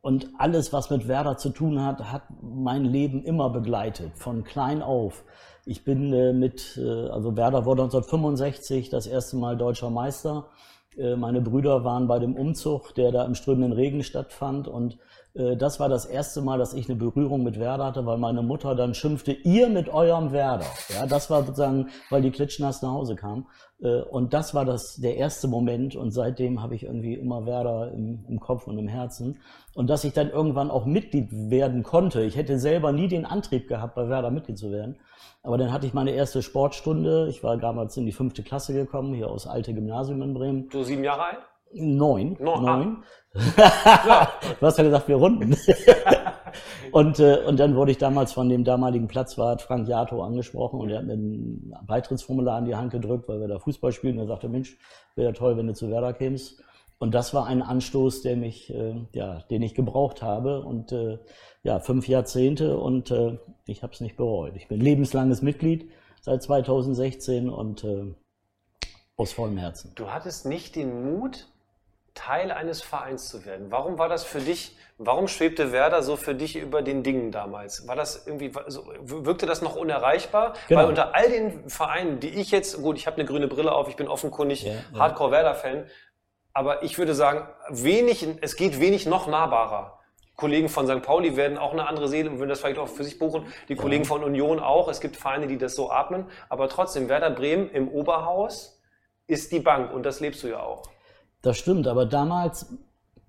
und 0.00 0.30
alles, 0.38 0.72
was 0.72 0.88
mit 0.88 1.06
Werder 1.06 1.36
zu 1.36 1.50
tun 1.50 1.84
hat, 1.84 2.00
hat 2.10 2.22
mein 2.40 2.86
Leben 2.86 3.22
immer 3.22 3.50
begleitet, 3.50 4.16
von 4.16 4.44
klein 4.44 4.80
auf. 4.80 5.24
Ich 5.66 5.84
bin 5.84 6.14
äh, 6.14 6.32
mit, 6.32 6.78
äh, 6.78 7.08
also 7.08 7.36
Werder 7.36 7.66
wurde 7.66 7.82
1965 7.82 8.88
das 8.88 9.06
erste 9.06 9.36
Mal 9.36 9.58
deutscher 9.58 9.90
Meister. 9.90 10.48
Äh, 10.96 11.16
meine 11.16 11.42
Brüder 11.42 11.84
waren 11.84 12.06
bei 12.06 12.18
dem 12.18 12.36
Umzug, 12.36 12.94
der 12.94 13.12
da 13.12 13.24
im 13.24 13.34
strömenden 13.34 13.72
Regen 13.72 14.02
stattfand 14.02 14.66
und 14.66 14.98
das 15.34 15.80
war 15.80 15.88
das 15.88 16.06
erste 16.06 16.42
Mal, 16.42 16.58
dass 16.58 16.74
ich 16.74 16.88
eine 16.88 16.96
Berührung 16.96 17.42
mit 17.42 17.58
Werder 17.58 17.86
hatte, 17.86 18.06
weil 18.06 18.18
meine 18.18 18.42
Mutter 18.42 18.76
dann 18.76 18.94
schimpfte, 18.94 19.32
ihr 19.32 19.68
mit 19.68 19.88
eurem 19.88 20.30
Werder. 20.30 20.66
Ja, 20.94 21.06
das 21.06 21.28
war 21.28 21.42
sozusagen, 21.42 21.88
weil 22.08 22.22
die 22.22 22.30
klitschnass 22.30 22.82
nach 22.82 22.92
Hause 22.92 23.16
kam. 23.16 23.48
Äh, 23.82 24.02
und 24.02 24.32
das 24.32 24.54
war 24.54 24.64
das, 24.64 24.96
der 24.96 25.16
erste 25.16 25.48
Moment. 25.48 25.96
Und 25.96 26.10
seitdem 26.10 26.62
habe 26.62 26.74
ich 26.74 26.84
irgendwie 26.84 27.14
immer 27.14 27.46
Werder 27.46 27.92
im, 27.92 28.24
im 28.28 28.40
Kopf 28.40 28.66
und 28.66 28.78
im 28.78 28.88
Herzen. 28.88 29.40
Und 29.74 29.88
dass 29.90 30.04
ich 30.04 30.12
dann 30.12 30.30
irgendwann 30.30 30.70
auch 30.70 30.86
Mitglied 30.86 31.28
werden 31.32 31.82
konnte. 31.82 32.22
Ich 32.22 32.36
hätte 32.36 32.58
selber 32.58 32.92
nie 32.92 33.08
den 33.08 33.24
Antrieb 33.24 33.68
gehabt, 33.68 33.94
bei 33.94 34.08
Werder 34.08 34.30
Mitglied 34.30 34.58
zu 34.58 34.70
werden. 34.70 34.96
Aber 35.42 35.58
dann 35.58 35.72
hatte 35.72 35.86
ich 35.86 35.94
meine 35.94 36.12
erste 36.12 36.42
Sportstunde. 36.42 37.28
Ich 37.28 37.42
war 37.42 37.56
damals 37.56 37.96
in 37.96 38.06
die 38.06 38.12
fünfte 38.12 38.42
Klasse 38.42 38.72
gekommen, 38.72 39.14
hier 39.14 39.30
aus 39.30 39.46
Alte 39.46 39.74
Gymnasium 39.74 40.22
in 40.22 40.34
Bremen. 40.34 40.68
Du 40.70 40.82
sieben 40.82 41.04
Jahre 41.04 41.24
alt? 41.24 41.38
Neun. 41.74 42.36
Neun. 42.40 43.02
Ah. 43.34 44.28
du 44.60 44.66
hast 44.66 44.78
ja 44.78 44.84
gesagt, 44.84 45.08
wir 45.08 45.16
runden. 45.16 45.56
und, 46.92 47.18
äh, 47.18 47.38
und 47.46 47.58
dann 47.58 47.74
wurde 47.74 47.90
ich 47.90 47.98
damals 47.98 48.32
von 48.32 48.48
dem 48.48 48.64
damaligen 48.64 49.08
Platzwart 49.08 49.62
Frank 49.62 49.88
Jato 49.88 50.22
angesprochen 50.22 50.80
und 50.80 50.90
er 50.90 50.98
hat 50.98 51.06
mir 51.06 51.14
ein 51.14 51.74
Beitrittsformular 51.86 52.58
in 52.60 52.66
die 52.66 52.76
Hand 52.76 52.92
gedrückt, 52.92 53.28
weil 53.28 53.40
wir 53.40 53.48
da 53.48 53.58
Fußball 53.58 53.92
spielen. 53.92 54.18
Und 54.18 54.24
er 54.24 54.28
sagte, 54.28 54.48
Mensch, 54.48 54.76
wäre 55.16 55.32
toll, 55.32 55.56
wenn 55.56 55.66
du 55.66 55.74
zu 55.74 55.90
Werder 55.90 56.12
kämst. 56.12 56.62
Und 56.98 57.14
das 57.14 57.34
war 57.34 57.46
ein 57.46 57.60
Anstoß, 57.60 58.22
der 58.22 58.36
mich, 58.36 58.72
äh, 58.72 58.94
ja, 59.12 59.40
den 59.50 59.62
ich 59.62 59.74
gebraucht 59.74 60.22
habe. 60.22 60.62
Und 60.62 60.92
äh, 60.92 61.18
ja, 61.64 61.80
fünf 61.80 62.06
Jahrzehnte 62.08 62.78
und 62.78 63.10
äh, 63.10 63.38
ich 63.66 63.82
habe 63.82 63.92
es 63.92 64.00
nicht 64.00 64.16
bereut. 64.16 64.54
Ich 64.54 64.68
bin 64.68 64.80
lebenslanges 64.80 65.42
Mitglied 65.42 65.90
seit 66.20 66.42
2016 66.42 67.50
und 67.50 67.84
äh, 67.84 68.14
aus 69.16 69.32
vollem 69.32 69.56
Herzen. 69.56 69.92
Du 69.94 70.10
hattest 70.10 70.46
nicht 70.46 70.76
den 70.76 71.04
Mut, 71.04 71.48
Teil 72.14 72.52
eines 72.52 72.80
Vereins 72.80 73.28
zu 73.28 73.44
werden. 73.44 73.70
Warum 73.70 73.98
war 73.98 74.08
das 74.08 74.24
für 74.24 74.38
dich, 74.38 74.76
warum 74.98 75.26
schwebte 75.26 75.72
Werder 75.72 76.02
so 76.02 76.16
für 76.16 76.34
dich 76.34 76.56
über 76.56 76.80
den 76.80 77.02
Dingen 77.02 77.32
damals? 77.32 77.88
War 77.88 77.96
das 77.96 78.26
irgendwie, 78.26 78.54
wirkte 78.54 79.46
das 79.46 79.62
noch 79.62 79.74
unerreichbar? 79.74 80.54
Genau. 80.68 80.80
Weil 80.80 80.88
unter 80.88 81.14
all 81.14 81.28
den 81.28 81.68
Vereinen, 81.68 82.20
die 82.20 82.28
ich 82.28 82.52
jetzt, 82.52 82.80
gut, 82.80 82.96
ich 82.96 83.06
habe 83.06 83.16
eine 83.16 83.24
grüne 83.24 83.48
Brille 83.48 83.72
auf, 83.72 83.88
ich 83.88 83.96
bin 83.96 84.06
offenkundig 84.06 84.62
ja, 84.62 84.72
ja. 84.72 84.98
Hardcore-Werder-Fan, 84.98 85.86
aber 86.52 86.84
ich 86.84 86.98
würde 86.98 87.14
sagen, 87.14 87.48
wenig, 87.68 88.26
es 88.40 88.54
geht 88.54 88.80
wenig 88.80 89.06
noch 89.06 89.26
nahbarer. 89.26 89.98
Kollegen 90.36 90.68
von 90.68 90.86
St. 90.86 91.02
Pauli 91.02 91.36
werden 91.36 91.58
auch 91.58 91.72
eine 91.72 91.86
andere 91.86 92.08
Seele 92.08 92.30
und 92.30 92.38
würden 92.38 92.48
das 92.48 92.60
vielleicht 92.60 92.78
auch 92.78 92.88
für 92.88 93.04
sich 93.04 93.18
buchen. 93.18 93.46
Die 93.68 93.76
Kollegen 93.76 94.02
ja. 94.04 94.08
von 94.08 94.24
Union 94.24 94.58
auch. 94.58 94.88
Es 94.88 95.00
gibt 95.00 95.16
Vereine, 95.16 95.46
die 95.46 95.58
das 95.58 95.76
so 95.76 95.90
atmen. 95.90 96.26
Aber 96.48 96.68
trotzdem, 96.68 97.08
Werder 97.08 97.30
Bremen 97.30 97.70
im 97.70 97.88
Oberhaus 97.88 98.82
ist 99.26 99.52
die 99.52 99.60
Bank 99.60 99.92
und 99.92 100.04
das 100.04 100.20
lebst 100.20 100.42
du 100.42 100.48
ja 100.48 100.60
auch. 100.60 100.82
Das 101.44 101.58
stimmt, 101.58 101.86
aber 101.86 102.06
damals 102.06 102.74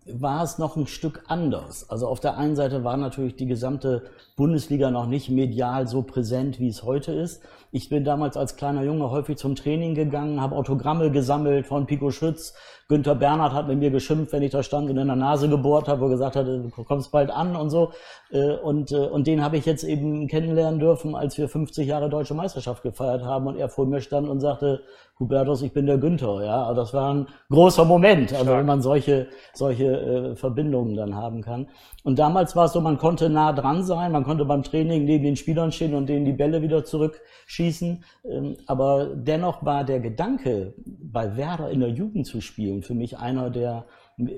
war 0.05 0.41
es 0.41 0.57
noch 0.57 0.77
ein 0.77 0.87
Stück 0.87 1.23
anders. 1.27 1.89
Also 1.89 2.07
auf 2.07 2.21
der 2.21 2.37
einen 2.37 2.55
Seite 2.55 2.85
war 2.85 2.95
natürlich 2.95 3.35
die 3.35 3.45
gesamte 3.45 4.03
Bundesliga 4.37 4.89
noch 4.89 5.05
nicht 5.05 5.29
medial 5.29 5.85
so 5.85 6.01
präsent, 6.01 6.61
wie 6.61 6.69
es 6.69 6.83
heute 6.83 7.11
ist. 7.11 7.43
Ich 7.73 7.89
bin 7.89 8.05
damals 8.05 8.37
als 8.37 8.55
kleiner 8.55 8.83
Junge 8.83 9.11
häufig 9.11 9.35
zum 9.35 9.55
Training 9.55 9.95
gegangen, 9.95 10.39
habe 10.39 10.55
Autogramme 10.55 11.11
gesammelt 11.11 11.67
von 11.67 11.87
Pico 11.87 12.09
Schütz. 12.09 12.53
Günther 12.87 13.15
Bernhard 13.15 13.53
hat 13.53 13.67
mit 13.67 13.79
mir 13.79 13.89
geschimpft, 13.89 14.31
wenn 14.31 14.43
ich 14.43 14.51
da 14.51 14.61
stand 14.61 14.89
und 14.91 14.97
in 14.97 15.07
der 15.07 15.15
Nase 15.15 15.49
gebohrt 15.49 15.87
habe, 15.87 16.01
wo 16.01 16.05
er 16.05 16.11
gesagt 16.11 16.35
hat, 16.35 16.45
du 16.45 16.69
kommst 16.69 17.11
bald 17.11 17.31
an 17.31 17.55
und 17.55 17.71
so. 17.71 17.91
Äh, 18.31 18.51
und, 18.57 18.91
äh, 18.91 18.97
und 18.97 19.25
den 19.25 19.43
habe 19.43 19.57
ich 19.57 19.65
jetzt 19.65 19.83
eben 19.83 20.27
kennenlernen 20.27 20.79
dürfen, 20.79 21.15
als 21.15 21.35
wir 21.37 21.49
50 21.49 21.87
Jahre 21.87 22.09
Deutsche 22.09 22.35
Meisterschaft 22.35 22.83
gefeiert 22.83 23.23
haben 23.23 23.47
und 23.47 23.57
er 23.57 23.69
vor 23.69 23.87
mir 23.87 24.01
stand 24.01 24.29
und 24.29 24.39
sagte, 24.39 24.81
Hubertus, 25.19 25.61
ich 25.61 25.71
bin 25.71 25.85
der 25.85 25.97
Günther. 25.97 26.43
Ja, 26.43 26.65
also 26.65 26.81
das 26.81 26.93
war 26.93 27.13
ein 27.13 27.27
großer 27.49 27.85
Moment, 27.85 28.33
also 28.33 28.51
wenn 28.51 28.65
man 28.65 28.81
solche, 28.81 29.27
solche 29.53 29.85
äh, 29.85 30.35
Verbindungen 30.35 30.95
dann 30.95 31.15
haben 31.15 31.41
kann. 31.41 31.67
Und 32.03 32.19
damals 32.19 32.55
war 32.55 32.65
es 32.65 32.73
so, 32.73 32.81
man 32.81 32.97
konnte 32.97 33.29
nah 33.29 33.53
dran 33.53 33.83
sein, 33.83 34.11
man 34.11 34.25
konnte 34.25 34.43
beim 34.43 34.61
Training 34.61 35.05
neben 35.05 35.23
den 35.23 35.37
Spielern 35.37 35.71
stehen 35.71 35.95
und 35.95 36.07
denen 36.07 36.25
die 36.25 36.33
Bälle 36.33 36.61
wieder 36.61 36.83
zurückschießen. 36.83 38.03
Ähm, 38.29 38.57
aber 38.67 39.07
dennoch 39.15 39.63
war 39.63 39.85
der 39.85 40.01
Gedanke, 40.01 40.73
bei 40.85 41.37
Werder 41.37 41.69
in 41.69 41.79
der 41.79 41.89
Jugend 41.89 42.27
zu 42.27 42.41
spielen, 42.41 42.74
für 42.81 42.93
mich 42.93 43.17
einer 43.17 43.49
der, 43.49 43.85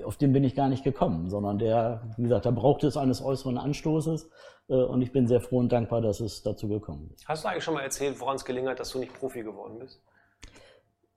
auf 0.06 0.18
den 0.18 0.34
bin 0.34 0.44
ich 0.44 0.56
gar 0.56 0.70
nicht 0.70 0.84
gekommen, 0.84 1.30
sondern 1.30 1.60
der, 1.60 2.14
wie 2.18 2.24
gesagt, 2.24 2.46
da 2.46 2.52
brauchte 2.52 2.88
es 2.88 2.98
eines 2.98 3.22
äußeren 3.22 3.58
Anstoßes. 3.58 4.30
Äh, 4.70 4.74
und 4.74 5.02
ich 5.02 5.12
bin 5.12 5.28
sehr 5.28 5.42
froh 5.42 5.60
und 5.60 5.72
dankbar, 5.72 6.02
dass 6.02 6.20
es 6.20 6.44
dazu 6.44 6.68
gekommen 6.68 7.12
ist. 7.14 7.28
Hast 7.28 7.44
du 7.44 7.50
eigentlich 7.50 7.64
schon 7.64 7.74
mal 7.74 7.84
erzählt, 7.84 8.20
woran 8.20 8.36
es 8.36 8.46
gelingen 8.46 8.70
hat, 8.70 8.80
dass 8.80 8.92
du 8.92 9.00
nicht 9.00 9.14
Profi 9.14 9.44
geworden 9.44 9.80
bist? 9.80 10.02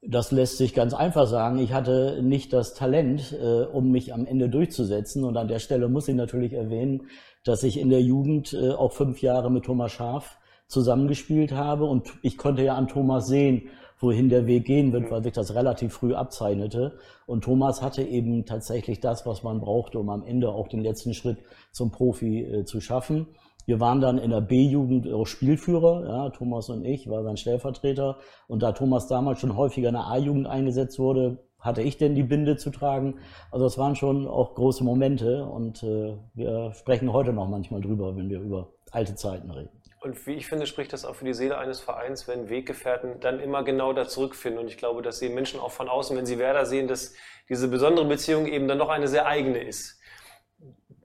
Das 0.03 0.33
lässt 0.33 0.57
sich 0.57 0.73
ganz 0.73 0.95
einfach 0.95 1.27
sagen. 1.27 1.59
Ich 1.59 1.75
hatte 1.75 2.23
nicht 2.23 2.55
das 2.55 2.73
Talent, 2.73 3.37
äh, 3.39 3.65
um 3.65 3.91
mich 3.91 4.15
am 4.15 4.25
Ende 4.25 4.49
durchzusetzen. 4.49 5.25
Und 5.25 5.37
an 5.37 5.49
der 5.49 5.59
Stelle 5.59 5.89
muss 5.89 6.09
ich 6.09 6.15
natürlich 6.15 6.55
erwähnen, 6.55 7.09
dass 7.45 7.63
ich 7.63 7.79
in 7.79 7.91
der 7.91 8.01
Jugend 8.01 8.55
äh, 8.55 8.71
auch 8.71 8.93
fünf 8.93 9.21
Jahre 9.21 9.51
mit 9.51 9.65
Thomas 9.65 9.93
Schaf 9.93 10.39
zusammengespielt 10.69 11.53
habe. 11.53 11.85
Und 11.85 12.09
ich 12.23 12.39
konnte 12.39 12.63
ja 12.63 12.77
an 12.77 12.89
Thomas 12.89 13.27
sehen, 13.27 13.69
wohin 14.01 14.29
der 14.29 14.47
Weg 14.47 14.65
gehen 14.65 14.93
wird, 14.93 15.11
weil 15.11 15.23
sich 15.23 15.33
das 15.33 15.55
relativ 15.55 15.93
früh 15.93 16.15
abzeichnete. 16.15 16.99
Und 17.27 17.45
Thomas 17.45 17.83
hatte 17.83 18.03
eben 18.03 18.47
tatsächlich 18.47 19.01
das, 19.01 19.27
was 19.27 19.43
man 19.43 19.61
brauchte, 19.61 19.99
um 19.99 20.09
am 20.09 20.25
Ende 20.25 20.49
auch 20.49 20.69
den 20.69 20.81
letzten 20.81 21.15
Schritt 21.15 21.39
zum 21.71 21.91
Profi 21.91 22.43
äh, 22.43 22.65
zu 22.65 22.81
schaffen. 22.81 23.29
Wir 23.67 23.79
waren 23.79 24.01
dann 24.01 24.19
in 24.19 24.31
der 24.31 24.41
B-Jugend 24.41 25.13
auch 25.13 25.27
Spielführer, 25.27 26.05
ja, 26.09 26.31
Thomas 26.31 26.71
und 26.71 26.85
ich, 26.85 27.09
war 27.09 27.23
sein 27.23 27.37
Stellvertreter. 27.37 28.17
Und 28.49 28.63
da 28.63 28.73
Thomas 28.73 29.07
damals 29.07 29.39
schon 29.39 29.57
häufiger 29.57 29.91
in 29.91 29.95
der 29.95 30.07
A-Jugend 30.07 30.47
eingesetzt 30.47 30.99
wurde, 30.99 31.39
hatte 31.61 31.83
ich 31.83 31.99
denn 31.99 32.15
die 32.15 32.23
Binde 32.23 32.57
zu 32.57 32.71
tragen. 32.71 33.17
Also 33.51 33.67
es 33.67 33.79
waren 33.79 33.95
schon 33.95 34.27
auch 34.27 34.55
große 34.55 34.83
Momente 34.83 35.45
und 35.45 35.83
äh, 35.83 36.17
wir 36.35 36.73
sprechen 36.73 37.13
heute 37.13 37.33
noch 37.33 37.49
manchmal 37.49 37.81
drüber, 37.83 38.17
wenn 38.17 38.31
wir 38.31 38.41
über 38.41 38.71
alte 38.91 39.15
Zeiten 39.15 39.51
reden. 39.51 39.80
Und 40.01 40.27
wie 40.27 40.35
ich 40.35 40.47
finde, 40.47 40.67
spricht 40.67 40.93
das 40.93 41.05
auch 41.05 41.15
für 41.15 41.27
die 41.27 41.35
Seele 41.35 41.59
eines 41.59 41.81
Vereins, 41.81 42.27
wenn 42.27 42.49
Weggefährten 42.49 43.21
dann 43.21 43.39
immer 43.39 43.63
genau 43.63 43.93
da 43.93 44.09
zurückfinden. 44.09 44.63
Und 44.63 44.69
ich 44.69 44.79
glaube, 44.79 45.03
dass 45.03 45.19
sehen 45.19 45.35
Menschen 45.35 45.61
auch 45.61 45.73
von 45.73 45.89
außen, 45.89 46.17
wenn 46.17 46.27
sie 46.27 46.39
Werder 46.39 46.65
sehen, 46.65 46.89
dass 46.89 47.15
diese 47.49 47.69
besondere 47.69 48.07
Beziehung 48.07 48.47
eben 48.47 48.67
dann 48.67 48.79
noch 48.79 48.89
eine 48.89 49.09
sehr 49.09 49.27
eigene 49.27 49.63
ist 49.63 50.01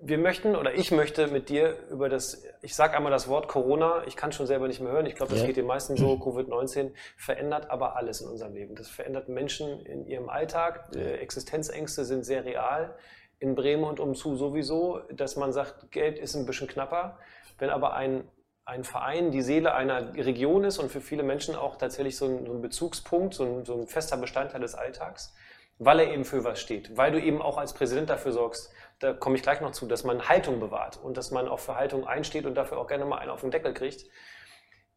wir 0.07 0.19
möchten 0.19 0.55
oder 0.55 0.75
ich 0.75 0.91
möchte 0.91 1.27
mit 1.27 1.49
dir 1.49 1.77
über 1.89 2.09
das, 2.09 2.43
ich 2.61 2.75
sage 2.75 2.95
einmal 2.95 3.11
das 3.11 3.27
Wort 3.27 3.47
Corona, 3.47 4.03
ich 4.05 4.15
kann 4.15 4.31
schon 4.31 4.45
selber 4.45 4.67
nicht 4.67 4.79
mehr 4.79 4.91
hören, 4.91 5.07
ich 5.07 5.15
glaube, 5.15 5.31
das 5.31 5.41
ja. 5.41 5.47
geht 5.47 5.57
den 5.57 5.65
meisten 5.65 5.97
so, 5.97 6.13
Covid-19 6.13 6.91
verändert 7.17 7.71
aber 7.71 7.95
alles 7.95 8.21
in 8.21 8.27
unserem 8.27 8.53
Leben. 8.53 8.75
Das 8.75 8.87
verändert 8.87 9.29
Menschen 9.29 9.83
in 9.85 10.05
ihrem 10.05 10.29
Alltag, 10.29 10.89
ja. 10.93 11.01
Existenzängste 11.01 12.05
sind 12.05 12.23
sehr 12.23 12.45
real, 12.45 12.95
in 13.39 13.55
Bremen 13.55 13.83
und 13.83 13.99
umzu 13.99 14.35
sowieso, 14.35 14.99
dass 15.11 15.37
man 15.37 15.51
sagt, 15.53 15.91
Geld 15.91 16.19
ist 16.19 16.35
ein 16.35 16.45
bisschen 16.45 16.67
knapper, 16.67 17.17
wenn 17.57 17.71
aber 17.71 17.95
ein 17.95 18.29
ein 18.65 18.83
Verein 18.83 19.31
die 19.31 19.43
Seele 19.43 19.75
einer 19.75 20.15
Region 20.15 20.63
ist 20.63 20.79
und 20.79 20.91
für 20.91 21.01
viele 21.01 21.23
Menschen 21.23 21.55
auch 21.55 21.77
tatsächlich 21.77 22.17
so 22.17 22.25
ein, 22.25 22.45
so 22.45 22.53
ein 22.53 22.61
Bezugspunkt, 22.61 23.35
so 23.35 23.43
ein, 23.43 23.65
so 23.65 23.79
ein 23.79 23.87
fester 23.87 24.17
Bestandteil 24.17 24.61
des 24.61 24.73
Alltags, 24.73 25.35
weil 25.77 25.99
er 25.99 26.11
eben 26.11 26.25
für 26.25 26.43
was 26.43 26.59
steht, 26.59 26.97
weil 26.97 27.11
du 27.11 27.21
eben 27.21 27.41
auch 27.41 27.57
als 27.57 27.73
Präsident 27.73 28.09
dafür 28.09 28.31
sorgst, 28.31 28.71
da 28.99 29.13
komme 29.13 29.35
ich 29.35 29.43
gleich 29.43 29.61
noch 29.61 29.71
zu, 29.71 29.85
dass 29.85 30.03
man 30.03 30.27
Haltung 30.27 30.59
bewahrt 30.59 30.97
und 30.97 31.15
dass 31.15 31.29
man 31.29 31.47
auch 31.47 31.59
für 31.59 31.75
Haltung 31.75 32.07
einsteht 32.07 32.45
und 32.45 32.55
dafür 32.55 32.79
auch 32.79 32.87
gerne 32.87 33.05
mal 33.05 33.19
einen 33.19 33.29
auf 33.29 33.41
den 33.41 33.51
Deckel 33.51 33.73
kriegt. 33.73 34.05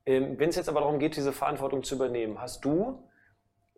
Ähm, 0.07 0.39
Wenn 0.39 0.49
es 0.49 0.57
jetzt 0.57 0.69
aber 0.69 0.81
darum 0.81 0.99
geht, 0.99 1.17
diese 1.17 1.33
Verantwortung 1.33 1.83
zu 1.83 1.97
übernehmen, 1.97 2.41
hast 2.41 2.65
du 2.65 3.07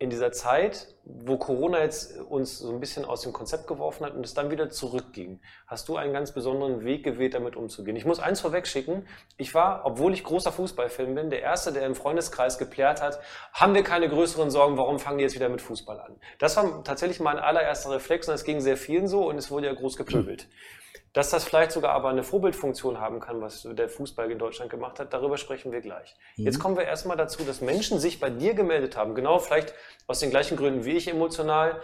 in 0.00 0.08
dieser 0.08 0.32
Zeit, 0.32 0.94
wo 1.04 1.36
Corona 1.36 1.82
jetzt 1.82 2.18
uns 2.18 2.58
so 2.58 2.72
ein 2.72 2.80
bisschen 2.80 3.04
aus 3.04 3.20
dem 3.20 3.34
Konzept 3.34 3.66
geworfen 3.66 4.06
hat 4.06 4.14
und 4.14 4.24
es 4.24 4.32
dann 4.32 4.50
wieder 4.50 4.70
zurückging, 4.70 5.42
hast 5.66 5.90
du 5.90 5.96
einen 5.96 6.14
ganz 6.14 6.32
besonderen 6.32 6.84
Weg 6.86 7.04
gewählt, 7.04 7.34
damit 7.34 7.54
umzugehen. 7.54 7.96
Ich 7.96 8.06
muss 8.06 8.18
eins 8.18 8.40
vorwegschicken. 8.40 9.06
Ich 9.36 9.54
war, 9.54 9.82
obwohl 9.84 10.14
ich 10.14 10.24
großer 10.24 10.52
Fußballfan 10.52 11.14
bin, 11.14 11.28
der 11.28 11.42
Erste, 11.42 11.70
der 11.70 11.84
im 11.84 11.94
Freundeskreis 11.94 12.56
geplärt 12.56 13.02
hat, 13.02 13.20
haben 13.52 13.74
wir 13.74 13.82
keine 13.82 14.08
größeren 14.08 14.50
Sorgen, 14.50 14.78
warum 14.78 14.98
fangen 14.98 15.18
die 15.18 15.24
jetzt 15.24 15.34
wieder 15.34 15.50
mit 15.50 15.60
Fußball 15.60 16.00
an? 16.00 16.16
Das 16.38 16.56
war 16.56 16.82
tatsächlich 16.82 17.20
mein 17.20 17.38
allererster 17.38 17.90
Reflex 17.90 18.26
und 18.26 18.34
es 18.34 18.44
ging 18.44 18.62
sehr 18.62 18.78
vielen 18.78 19.06
so 19.06 19.28
und 19.28 19.36
es 19.36 19.50
wurde 19.50 19.66
ja 19.66 19.74
groß 19.74 19.98
gepöbelt. 19.98 20.48
Dass 21.12 21.30
das 21.30 21.44
vielleicht 21.44 21.72
sogar 21.72 21.92
aber 21.92 22.08
eine 22.08 22.22
Vorbildfunktion 22.22 23.00
haben 23.00 23.18
kann, 23.18 23.40
was 23.40 23.66
der 23.68 23.88
Fußball 23.88 24.30
in 24.30 24.38
Deutschland 24.38 24.70
gemacht 24.70 25.00
hat, 25.00 25.12
darüber 25.12 25.38
sprechen 25.38 25.72
wir 25.72 25.80
gleich. 25.80 26.16
Mhm. 26.36 26.44
Jetzt 26.44 26.60
kommen 26.60 26.76
wir 26.76 26.84
erstmal 26.84 27.16
dazu, 27.16 27.42
dass 27.42 27.60
Menschen 27.60 27.98
sich 27.98 28.20
bei 28.20 28.30
dir 28.30 28.54
gemeldet 28.54 28.96
haben, 28.96 29.14
genau 29.14 29.38
vielleicht 29.40 29.74
aus 30.06 30.20
den 30.20 30.30
gleichen 30.30 30.56
Gründen 30.56 30.84
wie 30.84 30.96
ich 30.96 31.08
emotional. 31.08 31.80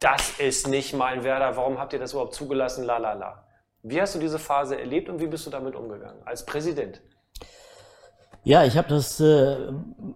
Das 0.00 0.38
ist 0.38 0.68
nicht 0.68 0.94
mein 0.94 1.24
Werder, 1.24 1.56
warum 1.56 1.78
habt 1.78 1.92
ihr 1.94 1.98
das 1.98 2.12
überhaupt 2.12 2.34
zugelassen, 2.34 2.84
la 2.84 2.98
la 2.98 3.14
la. 3.14 3.46
Wie 3.82 4.00
hast 4.00 4.14
du 4.14 4.18
diese 4.18 4.38
Phase 4.38 4.78
erlebt 4.78 5.08
und 5.08 5.20
wie 5.20 5.26
bist 5.26 5.46
du 5.46 5.50
damit 5.50 5.74
umgegangen 5.74 6.20
als 6.24 6.44
Präsident? 6.44 7.00
Ja, 8.42 8.64
ich 8.64 8.76
habe 8.76 8.88
das 8.88 9.18
äh, 9.18 9.56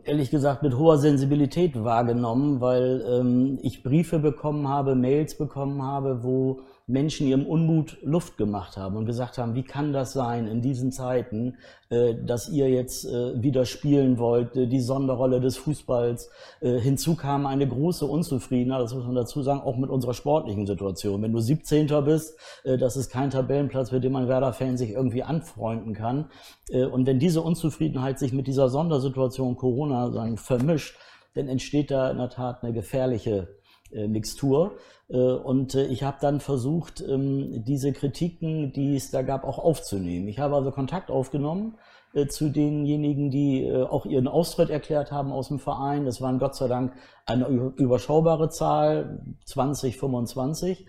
ehrlich 0.05 0.31
gesagt 0.31 0.63
mit 0.63 0.77
hoher 0.77 0.99
Sensibilität 0.99 1.83
wahrgenommen, 1.83 2.61
weil 2.61 3.05
ähm, 3.09 3.59
ich 3.63 3.83
Briefe 3.83 4.21
bekommen 4.21 4.69
habe, 4.69 4.95
Mails 4.95 5.37
bekommen 5.37 5.83
habe, 5.83 6.23
wo 6.23 6.61
Menschen 6.91 7.27
ihrem 7.27 7.47
Unmut 7.47 7.99
Luft 8.03 8.37
gemacht 8.37 8.77
haben 8.77 8.97
und 8.97 9.07
gesagt 9.07 9.39
haben, 9.39 9.55
wie 9.55 9.63
kann 9.63 9.93
das 9.93 10.13
sein 10.13 10.47
in 10.47 10.61
diesen 10.61 10.93
Zeiten, 10.93 11.57
äh, 11.89 12.15
dass 12.15 12.49
ihr 12.49 12.69
jetzt 12.69 13.05
äh, 13.05 13.43
wieder 13.43 13.65
spielen 13.65 14.19
wollt, 14.19 14.57
äh, 14.57 14.67
die 14.67 14.81
Sonderrolle 14.81 15.41
des 15.41 15.57
Fußballs. 15.57 16.31
Hinzu 16.61 17.17
kam 17.17 17.47
eine 17.47 17.67
große 17.67 18.05
Unzufriedenheit, 18.05 18.83
das 18.83 18.95
muss 18.95 19.05
man 19.05 19.15
dazu 19.15 19.43
sagen, 19.43 19.61
auch 19.61 19.77
mit 19.77 19.91
unserer 19.91 20.15
sportlichen 20.15 20.67
Situation. 20.67 21.23
Wenn 21.23 21.33
du 21.33 21.39
17. 21.39 21.87
bist, 22.05 22.37
das 22.65 22.97
ist 22.97 23.11
kein 23.11 23.31
Tabellenplatz, 23.31 23.93
mit 23.93 24.05
dem 24.05 24.13
man 24.13 24.29
Werder-Fan 24.29 24.77
sich 24.77 24.91
irgendwie 24.91 25.23
anfreunden 25.23 25.95
kann. 25.95 26.27
Und 26.71 27.07
wenn 27.07 27.19
diese 27.19 27.41
Unzufriedenheit 27.41 28.19
sich 28.19 28.33
mit 28.33 28.47
dieser 28.47 28.69
Sondersituation 28.69 29.57
Corona 29.57 30.11
dann 30.11 30.37
vermischt, 30.37 30.97
dann 31.35 31.49
entsteht 31.49 31.91
da 31.91 32.11
in 32.11 32.19
der 32.19 32.31
Tat 32.31 32.63
eine 32.63 32.73
gefährliche 32.73 33.60
Mixtur. 33.93 34.77
Äh, 35.11 35.17
und 35.17 35.75
äh, 35.75 35.87
ich 35.87 36.03
habe 36.03 36.19
dann 36.21 36.41
versucht, 36.41 37.03
ähm, 37.07 37.65
diese 37.65 37.93
Kritiken, 37.93 38.73
die 38.73 38.97
es 38.97 39.11
da 39.11 39.23
gab, 39.23 39.45
auch 39.45 39.59
aufzunehmen. 39.59 40.29
Ich 40.29 40.39
habe 40.39 40.55
also 40.55 40.71
Kontakt 40.71 41.11
aufgenommen 41.11 41.77
äh, 42.15 42.27
zu 42.27 42.49
denjenigen, 42.49 43.31
die 43.31 43.71
auch 43.71 44.07
ihren 44.07 44.29
Austritt 44.29 44.71
erklärt 44.71 45.11
haben 45.13 45.33
aus 45.33 45.49
dem 45.49 45.59
Verein. 45.59 46.05
Das 46.05 46.21
waren 46.21 46.39
Gott 46.39 46.55
sei 46.55 46.69
Dank 46.69 46.93
eine 47.27 47.47
überschaubare 47.77 48.51
Zahl, 48.51 49.21
20, 49.45 49.99
25. 49.99 50.87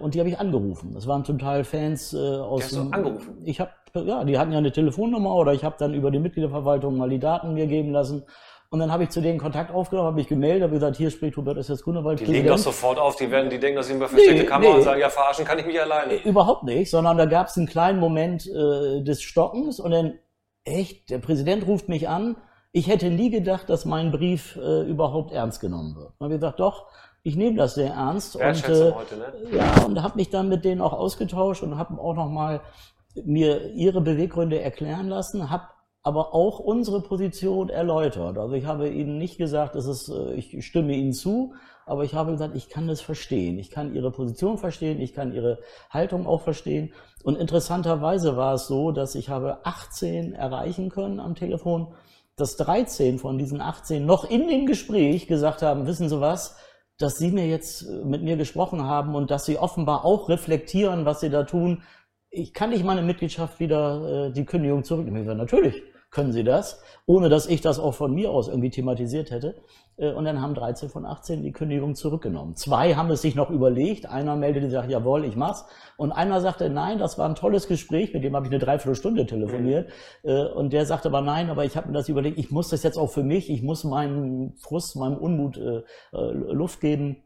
Und 0.00 0.14
die 0.14 0.20
habe 0.20 0.30
ich 0.30 0.38
angerufen. 0.38 0.94
Das 0.94 1.06
waren 1.06 1.26
zum 1.26 1.38
Teil 1.38 1.62
Fans 1.62 2.14
aus 2.14 2.70
dem. 2.70 2.94
Angerufen? 2.94 3.42
Ich 3.44 3.60
habe, 3.60 3.72
ja, 3.92 4.24
die 4.24 4.38
hatten 4.38 4.52
ja 4.52 4.56
eine 4.56 4.72
Telefonnummer 4.72 5.34
oder 5.34 5.52
ich 5.52 5.64
habe 5.64 5.76
dann 5.78 5.92
über 5.92 6.10
die 6.10 6.18
Mitgliederverwaltung 6.18 6.96
mal 6.96 7.10
die 7.10 7.18
Daten 7.18 7.52
mir 7.52 7.66
geben 7.66 7.92
lassen 7.92 8.22
und 8.70 8.78
dann 8.80 8.90
habe 8.90 9.04
ich 9.04 9.10
zu 9.10 9.20
denen 9.20 9.38
Kontakt 9.38 9.72
aufgenommen, 9.72 10.08
habe 10.08 10.16
mich 10.16 10.28
gemeldet, 10.28 10.64
habe 10.64 10.72
gesagt, 10.72 10.96
hier 10.96 11.10
spricht 11.10 11.36
Hubert 11.36 11.56
ist 11.58 11.68
jetzt 11.68 11.84
Grunewald. 11.84 12.20
Die 12.20 12.24
legen 12.24 12.48
doch 12.48 12.58
sofort 12.58 12.98
auf, 12.98 13.16
die 13.16 13.30
werden, 13.30 13.48
die 13.48 13.58
denken, 13.58 13.76
dass 13.76 13.88
sie 13.88 13.94
über 13.94 14.08
versteckte 14.08 14.42
nee, 14.42 14.48
Kamera 14.48 14.70
nee. 14.70 14.76
und 14.76 14.82
sagen, 14.82 15.00
ja, 15.00 15.08
verarschen 15.08 15.44
kann 15.44 15.58
ich 15.58 15.66
mich 15.66 15.80
alleine. 15.80 16.14
Äh, 16.14 16.28
überhaupt 16.28 16.64
nicht, 16.64 16.90
sondern 16.90 17.16
da 17.16 17.26
gab 17.26 17.46
es 17.48 17.56
einen 17.56 17.66
kleinen 17.66 18.00
Moment 18.00 18.46
äh, 18.46 19.02
des 19.02 19.22
Stockens 19.22 19.80
und 19.80 19.90
dann, 19.90 20.18
echt, 20.64 21.10
der 21.10 21.18
Präsident 21.18 21.66
ruft 21.66 21.88
mich 21.88 22.08
an, 22.08 22.36
ich 22.72 22.88
hätte 22.88 23.08
nie 23.08 23.30
gedacht, 23.30 23.70
dass 23.70 23.84
mein 23.84 24.10
Brief 24.10 24.56
äh, 24.56 24.82
überhaupt 24.82 25.32
ernst 25.32 25.60
genommen 25.60 25.96
wird. 25.96 26.12
Habe 26.20 26.34
ich 26.34 26.40
gesagt, 26.40 26.60
doch, 26.60 26.86
ich 27.22 27.34
nehme 27.34 27.56
das 27.56 27.74
sehr 27.74 27.92
ernst. 27.92 28.36
und, 28.36 28.42
äh, 28.42 28.92
heute, 28.92 29.16
ne? 29.16 29.32
Ja, 29.52 29.84
und 29.84 30.02
habe 30.02 30.16
mich 30.16 30.28
dann 30.30 30.48
mit 30.48 30.64
denen 30.64 30.80
auch 30.80 30.92
ausgetauscht 30.92 31.62
und 31.62 31.78
habe 31.78 31.98
auch 32.00 32.14
nochmal 32.14 32.60
mir 33.24 33.72
ihre 33.72 34.00
Beweggründe 34.00 34.60
erklären 34.60 35.08
lassen, 35.08 35.50
habe 35.50 35.64
aber 36.06 36.34
auch 36.34 36.60
unsere 36.60 37.00
Position 37.00 37.68
erläutert. 37.68 38.38
Also 38.38 38.54
ich 38.54 38.64
habe 38.64 38.88
Ihnen 38.88 39.18
nicht 39.18 39.38
gesagt, 39.38 39.74
es 39.74 39.86
ist, 39.86 40.08
äh, 40.08 40.34
ich 40.34 40.64
stimme 40.64 40.94
Ihnen 40.94 41.12
zu, 41.12 41.54
aber 41.84 42.04
ich 42.04 42.14
habe 42.14 42.30
gesagt, 42.30 42.54
ich 42.54 42.68
kann 42.68 42.86
das 42.86 43.00
verstehen. 43.00 43.58
Ich 43.58 43.70
kann 43.70 43.92
Ihre 43.92 44.12
Position 44.12 44.56
verstehen, 44.56 45.00
ich 45.00 45.14
kann 45.14 45.34
Ihre 45.34 45.58
Haltung 45.90 46.28
auch 46.28 46.42
verstehen. 46.42 46.92
Und 47.24 47.36
interessanterweise 47.36 48.36
war 48.36 48.54
es 48.54 48.68
so, 48.68 48.92
dass 48.92 49.16
ich 49.16 49.30
habe 49.30 49.66
18 49.66 50.32
erreichen 50.32 50.90
können 50.90 51.18
am 51.18 51.34
Telefon, 51.34 51.88
dass 52.36 52.54
13 52.54 53.18
von 53.18 53.36
diesen 53.36 53.60
18 53.60 54.06
noch 54.06 54.30
in 54.30 54.46
dem 54.46 54.66
Gespräch 54.66 55.26
gesagt 55.26 55.62
haben, 55.62 55.88
wissen 55.88 56.08
Sie 56.08 56.20
was, 56.20 56.56
dass 56.98 57.18
Sie 57.18 57.32
mir 57.32 57.48
jetzt 57.48 57.84
mit 58.04 58.22
mir 58.22 58.36
gesprochen 58.36 58.84
haben 58.84 59.16
und 59.16 59.32
dass 59.32 59.44
Sie 59.44 59.58
offenbar 59.58 60.04
auch 60.04 60.28
reflektieren, 60.28 61.04
was 61.04 61.18
Sie 61.18 61.30
da 61.30 61.42
tun. 61.42 61.82
Ich 62.30 62.54
kann 62.54 62.70
nicht 62.70 62.84
meine 62.84 63.02
Mitgliedschaft 63.02 63.58
wieder 63.58 64.28
äh, 64.28 64.32
die 64.32 64.44
Kündigung 64.44 64.84
zurücknehmen. 64.84 65.36
Natürlich 65.36 65.82
können 66.16 66.32
Sie 66.32 66.44
das, 66.44 66.80
ohne 67.04 67.28
dass 67.28 67.46
ich 67.46 67.60
das 67.60 67.78
auch 67.78 67.92
von 67.92 68.12
mir 68.12 68.30
aus 68.30 68.48
irgendwie 68.48 68.70
thematisiert 68.70 69.30
hätte. 69.30 69.54
Äh, 69.98 70.12
und 70.12 70.24
dann 70.24 70.40
haben 70.40 70.54
13 70.54 70.88
von 70.88 71.04
18 71.04 71.42
die 71.42 71.52
Kündigung 71.52 71.94
zurückgenommen. 71.94 72.56
Zwei 72.56 72.94
haben 72.94 73.10
es 73.10 73.20
sich 73.20 73.34
noch 73.34 73.50
überlegt. 73.50 74.06
Einer 74.06 74.34
meldete 74.34 74.70
sagte, 74.70 74.92
jawohl, 74.92 75.26
ich 75.26 75.36
mach's. 75.36 75.66
Und 75.98 76.12
einer 76.12 76.40
sagte, 76.40 76.70
nein, 76.70 76.98
das 76.98 77.18
war 77.18 77.28
ein 77.28 77.34
tolles 77.34 77.68
Gespräch, 77.68 78.14
mit 78.14 78.24
dem 78.24 78.34
habe 78.34 78.46
ich 78.46 78.52
eine 78.52 78.58
Dreiviertelstunde 78.58 79.26
telefoniert. 79.26 79.90
Mhm. 80.24 80.46
Und 80.54 80.72
der 80.72 80.86
sagte 80.86 81.08
aber, 81.08 81.20
nein, 81.20 81.50
aber 81.50 81.66
ich 81.66 81.76
habe 81.76 81.88
mir 81.88 81.94
das 81.94 82.08
überlegt, 82.08 82.38
ich 82.38 82.50
muss 82.50 82.70
das 82.70 82.82
jetzt 82.82 82.96
auch 82.96 83.10
für 83.10 83.22
mich, 83.22 83.50
ich 83.50 83.62
muss 83.62 83.84
meinem 83.84 84.54
Frust, 84.56 84.96
meinem 84.96 85.18
Unmut 85.18 85.58
äh, 85.58 85.82
Luft 86.12 86.80
geben. 86.80 87.25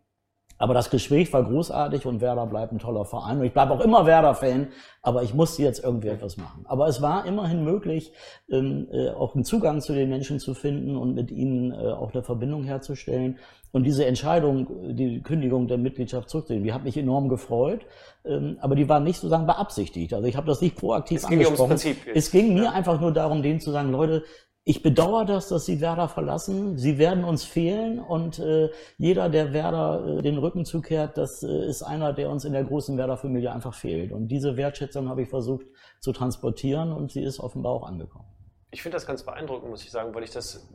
Aber 0.60 0.74
das 0.74 0.90
Gespräch 0.90 1.32
war 1.32 1.42
großartig 1.42 2.04
und 2.04 2.20
Werder 2.20 2.46
bleibt 2.46 2.70
ein 2.72 2.78
toller 2.78 3.06
Verein. 3.06 3.38
Und 3.38 3.44
ich 3.46 3.52
bleibe 3.54 3.72
auch 3.72 3.80
immer 3.80 4.04
Werder-Fan, 4.04 4.68
aber 5.00 5.22
ich 5.22 5.32
musste 5.32 5.62
jetzt 5.62 5.82
irgendwie 5.82 6.08
etwas 6.08 6.36
machen. 6.36 6.66
Aber 6.68 6.86
es 6.86 7.00
war 7.00 7.24
immerhin 7.24 7.64
möglich, 7.64 8.12
ähm, 8.50 8.86
äh, 8.92 9.08
auch 9.08 9.34
einen 9.34 9.44
Zugang 9.44 9.80
zu 9.80 9.94
den 9.94 10.10
Menschen 10.10 10.38
zu 10.38 10.52
finden 10.52 10.98
und 10.98 11.14
mit 11.14 11.30
ihnen 11.30 11.72
äh, 11.72 11.92
auch 11.92 12.12
eine 12.12 12.22
Verbindung 12.22 12.64
herzustellen. 12.64 13.38
Und 13.72 13.84
diese 13.84 14.04
Entscheidung, 14.04 14.94
die 14.94 15.22
Kündigung 15.22 15.66
der 15.66 15.78
Mitgliedschaft 15.78 16.28
zurückzunehmen, 16.28 16.66
die 16.66 16.74
hat 16.74 16.84
mich 16.84 16.98
enorm 16.98 17.30
gefreut, 17.30 17.80
ähm, 18.26 18.58
aber 18.60 18.74
die 18.74 18.86
war 18.86 19.00
nicht 19.00 19.16
sozusagen 19.16 19.46
beabsichtigt. 19.46 20.12
Also 20.12 20.26
ich 20.26 20.36
habe 20.36 20.46
das 20.46 20.60
nicht 20.60 20.76
proaktiv 20.76 21.22
es 21.22 21.28
ging 21.28 21.38
angesprochen. 21.38 21.70
Ums 21.70 21.82
Prinzip 21.82 22.06
jetzt. 22.06 22.16
Es 22.16 22.30
ging 22.30 22.52
mir 22.52 22.70
einfach 22.74 23.00
nur 23.00 23.12
darum, 23.14 23.42
denen 23.42 23.60
zu 23.60 23.70
sagen, 23.70 23.92
Leute, 23.92 24.24
ich 24.64 24.82
bedauere 24.82 25.24
das, 25.24 25.48
dass 25.48 25.64
Sie 25.64 25.80
Werder 25.80 26.08
verlassen. 26.08 26.76
Sie 26.76 26.98
werden 26.98 27.24
uns 27.24 27.44
fehlen 27.44 27.98
und 27.98 28.38
äh, 28.38 28.70
jeder, 28.98 29.28
der 29.28 29.52
Werder 29.52 30.18
äh, 30.18 30.22
den 30.22 30.36
Rücken 30.36 30.64
zukehrt, 30.64 31.16
das 31.16 31.42
äh, 31.42 31.66
ist 31.66 31.82
einer, 31.82 32.12
der 32.12 32.30
uns 32.30 32.44
in 32.44 32.52
der 32.52 32.64
großen 32.64 32.96
Werder-Familie 32.98 33.52
einfach 33.52 33.74
fehlt. 33.74 34.12
Und 34.12 34.28
diese 34.28 34.56
Wertschätzung 34.56 35.08
habe 35.08 35.22
ich 35.22 35.28
versucht 35.28 35.66
zu 36.00 36.12
transportieren 36.12 36.92
und 36.92 37.10
sie 37.10 37.22
ist 37.22 37.40
offenbar 37.40 37.72
auch 37.72 37.86
angekommen. 37.86 38.26
Ich 38.70 38.82
finde 38.82 38.96
das 38.96 39.06
ganz 39.06 39.24
beeindruckend, 39.24 39.70
muss 39.70 39.82
ich 39.82 39.90
sagen, 39.90 40.14
weil 40.14 40.22
ich 40.22 40.30
das 40.30 40.68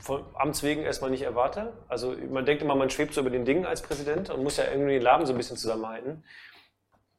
von 0.00 0.22
Amts 0.34 0.62
wegen 0.62 0.82
erstmal 0.82 1.10
nicht 1.10 1.22
erwarte. 1.22 1.72
Also 1.88 2.14
man 2.30 2.44
denkt 2.44 2.62
immer, 2.62 2.74
man 2.74 2.90
schwebt 2.90 3.14
so 3.14 3.20
über 3.20 3.30
den 3.30 3.44
Dingen 3.44 3.64
als 3.64 3.80
Präsident 3.80 4.28
und 4.30 4.42
muss 4.42 4.56
ja 4.56 4.64
irgendwie 4.70 4.94
den 4.94 5.02
Laden 5.02 5.24
so 5.24 5.32
ein 5.32 5.36
bisschen 5.36 5.56
zusammenhalten. 5.56 6.24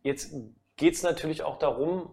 Jetzt 0.03 0.33
geht 0.75 0.93
es 0.93 1.03
natürlich 1.03 1.43
auch 1.43 1.57
darum, 1.57 2.09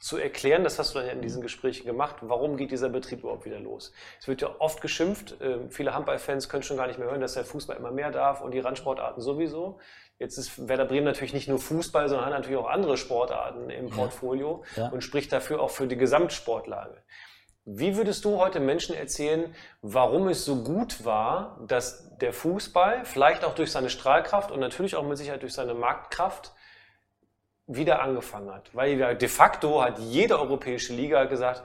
zu 0.00 0.16
erklären, 0.16 0.64
das 0.64 0.78
hast 0.78 0.94
du 0.94 0.98
dann 0.98 1.06
ja 1.06 1.12
in 1.12 1.20
diesen 1.20 1.42
Gesprächen 1.42 1.84
gemacht, 1.84 2.16
warum 2.22 2.56
geht 2.56 2.70
dieser 2.70 2.88
Betrieb 2.88 3.20
überhaupt 3.20 3.44
wieder 3.44 3.60
los? 3.60 3.92
Es 4.18 4.26
wird 4.28 4.40
ja 4.40 4.50
oft 4.58 4.80
geschimpft, 4.80 5.40
äh, 5.42 5.68
viele 5.68 5.94
Handballfans 5.94 6.48
können 6.48 6.62
schon 6.62 6.78
gar 6.78 6.86
nicht 6.86 6.98
mehr 6.98 7.08
hören, 7.08 7.20
dass 7.20 7.34
der 7.34 7.44
Fußball 7.44 7.76
immer 7.76 7.90
mehr 7.90 8.10
darf 8.10 8.40
und 8.40 8.52
die 8.52 8.60
Randsportarten 8.60 9.22
sowieso. 9.22 9.78
Jetzt 10.18 10.38
ist 10.38 10.68
Werder 10.68 10.86
Bremen 10.86 11.04
natürlich 11.04 11.34
nicht 11.34 11.48
nur 11.48 11.58
Fußball, 11.58 12.08
sondern 12.08 12.26
hat 12.26 12.32
natürlich 12.32 12.58
auch 12.58 12.68
andere 12.68 12.96
Sportarten 12.96 13.68
im 13.68 13.90
Portfolio 13.90 14.64
ja. 14.76 14.88
und 14.88 15.02
spricht 15.02 15.32
dafür 15.32 15.60
auch 15.60 15.70
für 15.70 15.86
die 15.86 15.96
Gesamtsportlage. 15.96 17.02
Wie 17.66 17.96
würdest 17.96 18.24
du 18.24 18.38
heute 18.38 18.58
Menschen 18.58 18.94
erzählen, 18.94 19.54
warum 19.82 20.28
es 20.28 20.46
so 20.46 20.62
gut 20.62 21.04
war, 21.04 21.60
dass 21.66 22.16
der 22.16 22.32
Fußball 22.32 23.04
vielleicht 23.04 23.44
auch 23.44 23.54
durch 23.54 23.70
seine 23.70 23.90
Strahlkraft 23.90 24.50
und 24.50 24.60
natürlich 24.60 24.96
auch 24.96 25.06
mit 25.06 25.18
Sicherheit 25.18 25.42
durch 25.42 25.52
seine 25.52 25.74
Marktkraft 25.74 26.52
wieder 27.76 28.02
angefangen 28.02 28.52
hat. 28.52 28.70
Weil 28.74 28.98
ja 28.98 29.14
de 29.14 29.28
facto 29.28 29.82
hat 29.82 29.98
jede 29.98 30.38
europäische 30.38 30.92
Liga 30.92 31.24
gesagt, 31.24 31.62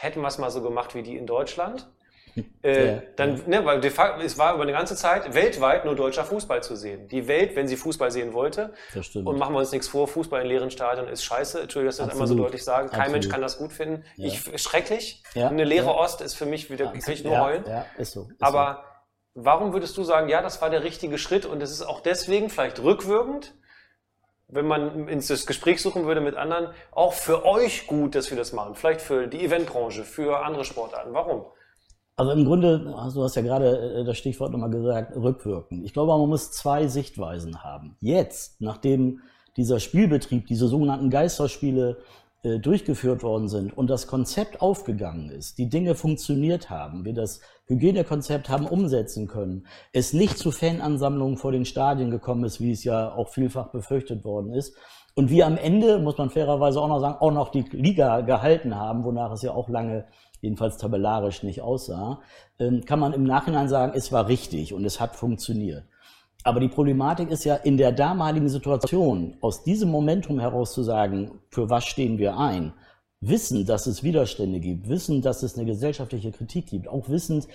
hätten 0.00 0.20
wir 0.20 0.28
es 0.28 0.38
mal 0.38 0.50
so 0.50 0.62
gemacht 0.62 0.94
wie 0.94 1.02
die 1.02 1.16
in 1.16 1.26
Deutschland. 1.26 1.88
Äh, 2.62 2.86
ja, 2.86 3.02
dann, 3.16 3.36
ja. 3.38 3.42
Ne, 3.46 3.64
weil 3.64 3.80
de 3.80 3.90
facto, 3.90 4.22
es 4.22 4.38
war 4.38 4.54
über 4.54 4.62
eine 4.62 4.72
ganze 4.72 4.94
Zeit 4.94 5.34
weltweit 5.34 5.84
nur 5.84 5.96
deutscher 5.96 6.24
Fußball 6.24 6.62
zu 6.62 6.76
sehen. 6.76 7.08
Die 7.08 7.26
Welt, 7.26 7.56
wenn 7.56 7.66
sie 7.66 7.76
Fußball 7.76 8.10
sehen 8.12 8.34
wollte, 8.34 8.72
und 9.14 9.36
machen 9.38 9.54
wir 9.54 9.58
uns 9.58 9.72
nichts 9.72 9.88
vor, 9.88 10.06
Fußball 10.06 10.42
in 10.42 10.46
leeren 10.46 10.70
Stadien 10.70 11.08
ist 11.08 11.24
scheiße. 11.24 11.62
Entschuldigung, 11.62 11.88
dass 11.88 11.98
ich 11.98 12.06
das 12.06 12.14
immer 12.14 12.26
so 12.28 12.36
deutlich 12.36 12.62
sage. 12.62 12.88
Kein 12.88 13.00
Absolut. 13.00 13.12
Mensch 13.12 13.28
kann 13.30 13.40
das 13.40 13.58
gut 13.58 13.72
finden. 13.72 14.04
Ja. 14.16 14.28
Ich, 14.28 14.62
schrecklich. 14.62 15.24
Eine 15.34 15.64
leere 15.64 15.94
Ost 15.94 16.20
ist 16.20 16.34
für 16.34 16.46
mich 16.46 16.70
wieder, 16.70 16.92
kann 16.92 17.12
ich 17.12 17.24
nur 17.24 17.40
heulen. 17.40 17.64
Ja, 17.66 17.86
ist 17.98 18.12
so. 18.12 18.28
Ist 18.30 18.42
Aber 18.42 18.84
so. 19.34 19.42
warum 19.42 19.72
würdest 19.72 19.96
du 19.96 20.04
sagen, 20.04 20.28
ja, 20.28 20.40
das 20.40 20.62
war 20.62 20.70
der 20.70 20.84
richtige 20.84 21.18
Schritt 21.18 21.46
und 21.46 21.62
es 21.62 21.72
ist 21.72 21.82
auch 21.82 22.00
deswegen 22.00 22.48
vielleicht 22.48 22.80
rückwirkend, 22.80 23.54
wenn 24.52 24.66
man 24.66 25.08
ins 25.08 25.46
Gespräch 25.46 25.80
suchen 25.80 26.06
würde 26.06 26.20
mit 26.20 26.34
anderen, 26.34 26.68
auch 26.92 27.12
für 27.12 27.44
euch 27.44 27.86
gut, 27.86 28.14
dass 28.14 28.30
wir 28.30 28.36
das 28.36 28.52
machen? 28.52 28.74
Vielleicht 28.74 29.00
für 29.00 29.26
die 29.26 29.44
Eventbranche, 29.44 30.04
für 30.04 30.44
andere 30.44 30.64
Sportarten. 30.64 31.12
Warum? 31.12 31.44
Also 32.16 32.32
im 32.32 32.44
Grunde, 32.44 32.80
du 32.80 33.22
hast 33.22 33.36
ja 33.36 33.42
gerade 33.42 34.00
äh, 34.00 34.04
das 34.04 34.18
Stichwort 34.18 34.52
nochmal 34.52 34.70
gesagt, 34.70 35.16
rückwirken. 35.16 35.84
Ich 35.84 35.94
glaube, 35.94 36.12
man 36.18 36.28
muss 36.28 36.52
zwei 36.52 36.86
Sichtweisen 36.86 37.62
haben. 37.64 37.96
Jetzt, 38.00 38.60
nachdem 38.60 39.20
dieser 39.56 39.80
Spielbetrieb, 39.80 40.46
diese 40.46 40.68
sogenannten 40.68 41.10
Geisterspiele 41.10 41.98
durchgeführt 42.42 43.22
worden 43.22 43.48
sind 43.48 43.76
und 43.76 43.90
das 43.90 44.06
Konzept 44.06 44.62
aufgegangen 44.62 45.28
ist, 45.28 45.58
die 45.58 45.68
Dinge 45.68 45.94
funktioniert 45.94 46.70
haben, 46.70 47.04
wir 47.04 47.12
das 47.12 47.40
Hygienekonzept 47.66 48.48
haben 48.48 48.66
umsetzen 48.66 49.28
können, 49.28 49.66
es 49.92 50.12
nicht 50.14 50.38
zu 50.38 50.50
Fanansammlungen 50.50 51.36
vor 51.36 51.52
den 51.52 51.66
Stadien 51.66 52.10
gekommen 52.10 52.44
ist, 52.44 52.60
wie 52.60 52.72
es 52.72 52.82
ja 52.82 53.12
auch 53.12 53.28
vielfach 53.28 53.68
befürchtet 53.68 54.24
worden 54.24 54.54
ist, 54.54 54.74
und 55.14 55.28
wir 55.30 55.46
am 55.46 55.56
Ende, 55.56 55.98
muss 55.98 56.18
man 56.18 56.30
fairerweise 56.30 56.80
auch 56.80 56.88
noch 56.88 57.00
sagen, 57.00 57.16
auch 57.20 57.32
noch 57.32 57.50
die 57.50 57.64
Liga 57.72 58.20
gehalten 58.20 58.76
haben, 58.76 59.04
wonach 59.04 59.32
es 59.32 59.42
ja 59.42 59.52
auch 59.52 59.68
lange, 59.68 60.06
jedenfalls 60.40 60.78
tabellarisch, 60.78 61.42
nicht 61.42 61.62
aussah, 61.62 62.20
ähm, 62.58 62.84
kann 62.84 63.00
man 63.00 63.12
im 63.12 63.24
Nachhinein 63.24 63.68
sagen, 63.68 63.92
es 63.94 64.12
war 64.12 64.28
richtig 64.28 64.72
und 64.72 64.84
es 64.84 65.00
hat 65.00 65.16
funktioniert. 65.16 65.84
Aber 66.42 66.60
die 66.60 66.68
Problematik 66.68 67.30
ist 67.30 67.44
ja 67.44 67.56
in 67.56 67.76
der 67.76 67.92
damaligen 67.92 68.48
Situation, 68.48 69.36
aus 69.40 69.62
diesem 69.62 69.90
Momentum 69.90 70.40
heraus 70.40 70.72
zu 70.72 70.82
sagen, 70.82 71.40
für 71.50 71.68
was 71.68 71.84
stehen 71.84 72.18
wir 72.18 72.38
ein, 72.38 72.72
wissen, 73.20 73.66
dass 73.66 73.86
es 73.86 74.02
Widerstände 74.02 74.60
gibt, 74.60 74.88
wissen, 74.88 75.20
dass 75.20 75.42
es 75.42 75.56
eine 75.56 75.66
gesellschaftliche 75.66 76.32
Kritik 76.32 76.66
gibt, 76.66 76.88
auch 76.88 77.08
wissend, 77.10 77.46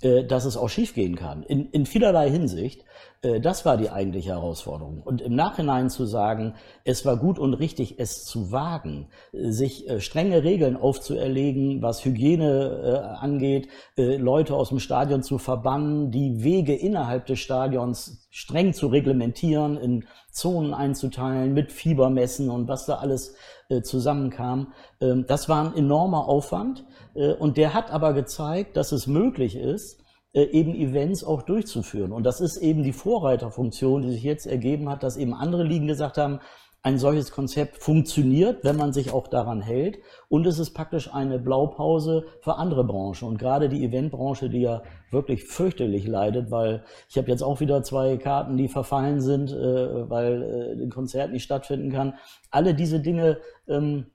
dass 0.00 0.44
es 0.44 0.56
auch 0.56 0.68
schiefgehen 0.68 1.14
kann. 1.16 1.42
In, 1.42 1.68
in 1.70 1.84
vielerlei 1.84 2.30
Hinsicht, 2.30 2.84
äh, 3.22 3.40
das 3.40 3.64
war 3.64 3.76
die 3.76 3.90
eigentliche 3.90 4.30
Herausforderung. 4.30 5.02
Und 5.02 5.20
im 5.20 5.34
Nachhinein 5.34 5.90
zu 5.90 6.06
sagen, 6.06 6.54
es 6.84 7.04
war 7.04 7.16
gut 7.16 7.38
und 7.38 7.54
richtig, 7.54 7.98
es 7.98 8.24
zu 8.24 8.50
wagen, 8.50 9.08
äh, 9.32 9.50
sich 9.50 9.86
strenge 9.98 10.42
Regeln 10.42 10.76
aufzuerlegen, 10.76 11.82
was 11.82 12.04
Hygiene 12.04 13.18
angeht, 13.20 13.68
Leute 13.96 14.54
aus 14.54 14.70
dem 14.70 14.78
Stadion 14.78 15.22
zu 15.22 15.38
verbannen, 15.38 16.10
die 16.10 16.42
Wege 16.42 16.74
innerhalb 16.74 17.26
des 17.26 17.38
Stadions 17.40 18.26
streng 18.30 18.72
zu 18.72 18.88
reglementieren, 18.88 19.76
in 19.76 20.04
Zonen 20.30 20.74
einzuteilen, 20.74 21.52
mit 21.54 21.72
Fiebermessen 21.72 22.50
und 22.50 22.68
was 22.68 22.86
da 22.86 22.96
alles 22.96 23.34
zusammenkam. 23.82 24.72
Ähm, 25.00 25.26
das 25.28 25.48
war 25.48 25.64
ein 25.64 25.76
enormer 25.76 26.26
Aufwand. 26.26 26.84
Und 27.14 27.56
der 27.56 27.74
hat 27.74 27.90
aber 27.90 28.12
gezeigt, 28.12 28.76
dass 28.76 28.92
es 28.92 29.08
möglich 29.08 29.56
ist, 29.56 30.00
äh, 30.32 30.44
eben 30.44 30.76
Events 30.76 31.24
auch 31.24 31.42
durchzuführen. 31.42 32.12
Und 32.12 32.22
das 32.22 32.40
ist 32.40 32.56
eben 32.58 32.84
die 32.84 32.92
Vorreiterfunktion, 32.92 34.02
die 34.02 34.12
sich 34.12 34.22
jetzt 34.22 34.46
ergeben 34.46 34.88
hat, 34.88 35.02
dass 35.02 35.16
eben 35.16 35.34
andere 35.34 35.64
Ligen 35.64 35.88
gesagt 35.88 36.18
haben, 36.18 36.38
ein 36.82 36.98
solches 36.98 37.30
Konzept 37.30 37.76
funktioniert, 37.76 38.64
wenn 38.64 38.76
man 38.76 38.92
sich 38.92 39.12
auch 39.12 39.28
daran 39.28 39.60
hält. 39.60 39.98
Und 40.28 40.46
es 40.46 40.58
ist 40.58 40.72
praktisch 40.72 41.12
eine 41.12 41.38
Blaupause 41.38 42.24
für 42.40 42.56
andere 42.56 42.84
Branchen. 42.84 43.28
Und 43.28 43.38
gerade 43.38 43.68
die 43.68 43.84
Eventbranche, 43.84 44.48
die 44.48 44.62
ja 44.62 44.82
wirklich 45.10 45.44
fürchterlich 45.44 46.06
leidet, 46.06 46.50
weil 46.50 46.84
ich 47.08 47.18
habe 47.18 47.30
jetzt 47.30 47.42
auch 47.42 47.60
wieder 47.60 47.82
zwei 47.82 48.16
Karten, 48.16 48.56
die 48.56 48.68
verfallen 48.68 49.20
sind, 49.20 49.50
äh, 49.52 50.08
weil 50.08 50.76
äh, 50.78 50.82
ein 50.82 50.90
Konzert 50.90 51.32
nicht 51.32 51.42
stattfinden 51.42 51.92
kann. 51.92 52.14
Alle 52.50 52.74
diese 52.74 53.00
Dinge 53.00 53.38
ähm, 53.68 54.06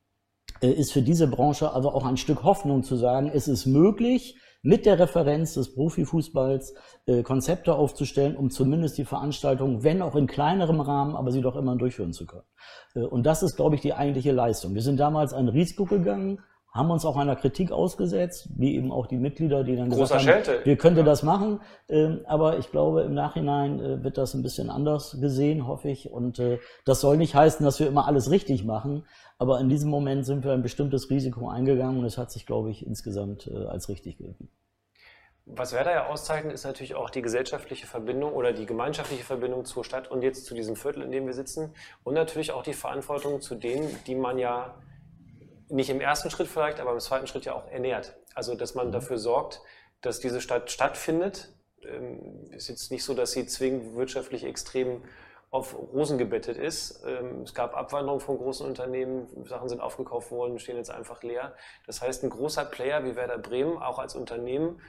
ist 0.62 0.92
für 0.92 1.04
diese 1.04 1.28
Branche 1.28 1.72
aber 1.72 1.94
auch 1.94 2.06
ein 2.06 2.18
Stück 2.18 2.44
Hoffnung 2.44 2.82
zu 2.82 2.96
sagen, 2.96 3.30
es 3.32 3.48
ist 3.48 3.68
möglich, 3.68 4.38
mit 4.66 4.86
der 4.86 5.00
Referenz 5.00 5.54
des 5.54 5.74
Profifußballs 5.76 6.74
äh, 7.06 7.22
Konzepte 7.22 7.76
aufzustellen, 7.76 8.36
um 8.36 8.50
zumindest 8.50 8.98
die 8.98 9.06
Veranstaltung, 9.06 9.84
wenn 9.84 10.02
auch 10.02 10.16
in 10.16 10.28
kleinerem 10.28 10.82
Rahmen, 10.82 11.16
aber 11.16 11.32
sie 11.32 11.42
doch 11.42 11.56
immer 11.56 11.76
durchführen 11.76 12.14
zu 12.14 12.26
können. 12.26 12.44
Äh, 12.96 13.02
und 13.02 13.26
das 13.26 13.44
ist, 13.44 13.56
glaube 13.56 13.76
ich, 13.76 13.82
die 13.82 13.94
eigentliche 13.94 14.32
Leistung. 14.32 14.74
Wir 14.74 14.82
sind 14.82 15.00
damals 15.00 15.34
ein 15.34 15.48
Risiko 15.48 15.86
gegangen, 15.86 16.40
haben 16.76 16.92
uns 16.92 17.06
auch 17.06 17.16
einer 17.16 17.38
Kritik 17.38 17.72
ausgesetzt, 17.72 18.50
wie 18.58 18.76
eben 18.76 18.92
auch 18.92 19.08
die 19.08 19.18
Mitglieder, 19.18 19.64
die 19.64 19.78
dann 19.78 19.90
Großer 19.90 20.18
gesagt 20.18 20.50
haben, 20.50 20.58
wir 20.66 20.76
könnten 20.76 21.00
ja. 21.00 21.06
das 21.06 21.24
machen. 21.24 21.62
Ähm, 21.88 22.20
aber 22.26 22.58
ich 22.58 22.70
glaube, 22.70 23.04
im 23.04 23.14
Nachhinein 23.14 23.80
äh, 23.80 24.04
wird 24.04 24.18
das 24.18 24.34
ein 24.34 24.44
bisschen 24.44 24.70
anders 24.70 25.18
gesehen, 25.22 25.68
hoffe 25.68 25.88
ich. 25.88 26.12
Und 26.12 26.38
äh, 26.40 26.60
das 26.84 27.00
soll 27.00 27.16
nicht 27.16 27.34
heißen, 27.34 27.64
dass 27.66 27.80
wir 27.80 27.88
immer 27.88 28.08
alles 28.08 28.30
richtig 28.30 28.66
machen. 28.66 29.06
Aber 29.38 29.60
in 29.60 29.70
diesem 29.70 29.90
Moment 29.90 30.26
sind 30.26 30.44
wir 30.44 30.54
ein 30.54 30.62
bestimmtes 30.62 31.10
Risiko 31.10 31.50
eingegangen 31.50 32.00
und 32.00 32.06
es 32.06 32.18
hat 32.18 32.32
sich, 32.32 32.46
glaube 32.46 32.72
ich, 32.72 32.86
insgesamt 32.86 33.48
äh, 33.48 33.66
als 33.66 33.90
richtig 33.90 34.18
gegeben. 34.18 34.50
Was 35.48 35.74
Werder 35.74 35.92
ja 35.92 36.08
auszeichnet, 36.08 36.54
ist 36.54 36.64
natürlich 36.64 36.96
auch 36.96 37.12
die 37.12 37.22
gesellschaftliche 37.22 37.86
Verbindung 37.86 38.34
oder 38.34 38.52
die 38.52 38.66
gemeinschaftliche 38.66 39.24
Verbindung 39.24 39.64
zur 39.66 39.84
Stadt 39.84 40.10
und 40.10 40.24
jetzt 40.24 40.46
zu 40.46 40.56
diesem 40.56 40.76
Viertel, 40.76 41.04
in 41.04 41.12
dem 41.12 41.28
wir 41.28 41.34
sitzen. 41.34 41.76
Und 42.04 42.16
natürlich 42.16 42.52
auch 42.52 42.64
die 42.64 42.74
Verantwortung 42.74 43.42
zu 43.42 43.54
denen, 43.54 43.96
die 44.08 44.16
man 44.16 44.40
ja 44.40 44.74
nicht 45.70 45.90
im 45.90 46.02
ersten 46.02 46.32
Schritt 46.32 46.48
vielleicht, 46.48 46.80
aber 46.80 46.94
im 46.94 47.00
zweiten 47.00 47.28
Schritt 47.28 47.46
ja 47.46 47.54
auch 47.54 47.68
ernährt. 47.68 48.16
Also, 48.34 48.56
dass 48.56 48.74
man 48.74 48.88
mhm. 48.88 48.92
dafür 48.94 49.20
sorgt, 49.20 49.62
dass 50.02 50.20
diese 50.20 50.42
Stadt 50.42 50.72
stattfindet, 50.72 51.54
ähm, 51.84 52.50
ist 52.52 52.68
jetzt 52.68 52.90
nicht 52.90 53.04
so, 53.04 53.14
dass 53.14 53.32
sie 53.32 53.46
zwingend 53.46 53.96
wirtschaftlich 53.96 54.46
extrem 54.46 55.04
auf 55.52 55.76
Rosen 55.76 56.18
gebettet 56.18 56.58
ist. 56.58 57.04
Ähm, 57.06 57.42
es 57.44 57.54
gab 57.54 57.76
Abwanderung 57.76 58.20
von 58.20 58.38
großen 58.38 58.66
Unternehmen, 58.66 59.28
Sachen 59.46 59.70
sind 59.70 59.82
aufgekauft 59.82 60.32
worden, 60.32 60.60
stehen 60.60 60.78
jetzt 60.78 60.92
einfach 60.92 61.24
leer. 61.24 61.56
Das 61.86 62.02
heißt, 62.02 62.24
ein 62.24 62.30
großer 62.30 62.66
Player 62.66 63.04
wie 63.06 63.16
Werder 63.16 63.38
Bremen, 63.38 63.78
auch 63.78 64.00
als 64.00 64.16
Unternehmen, 64.16 64.82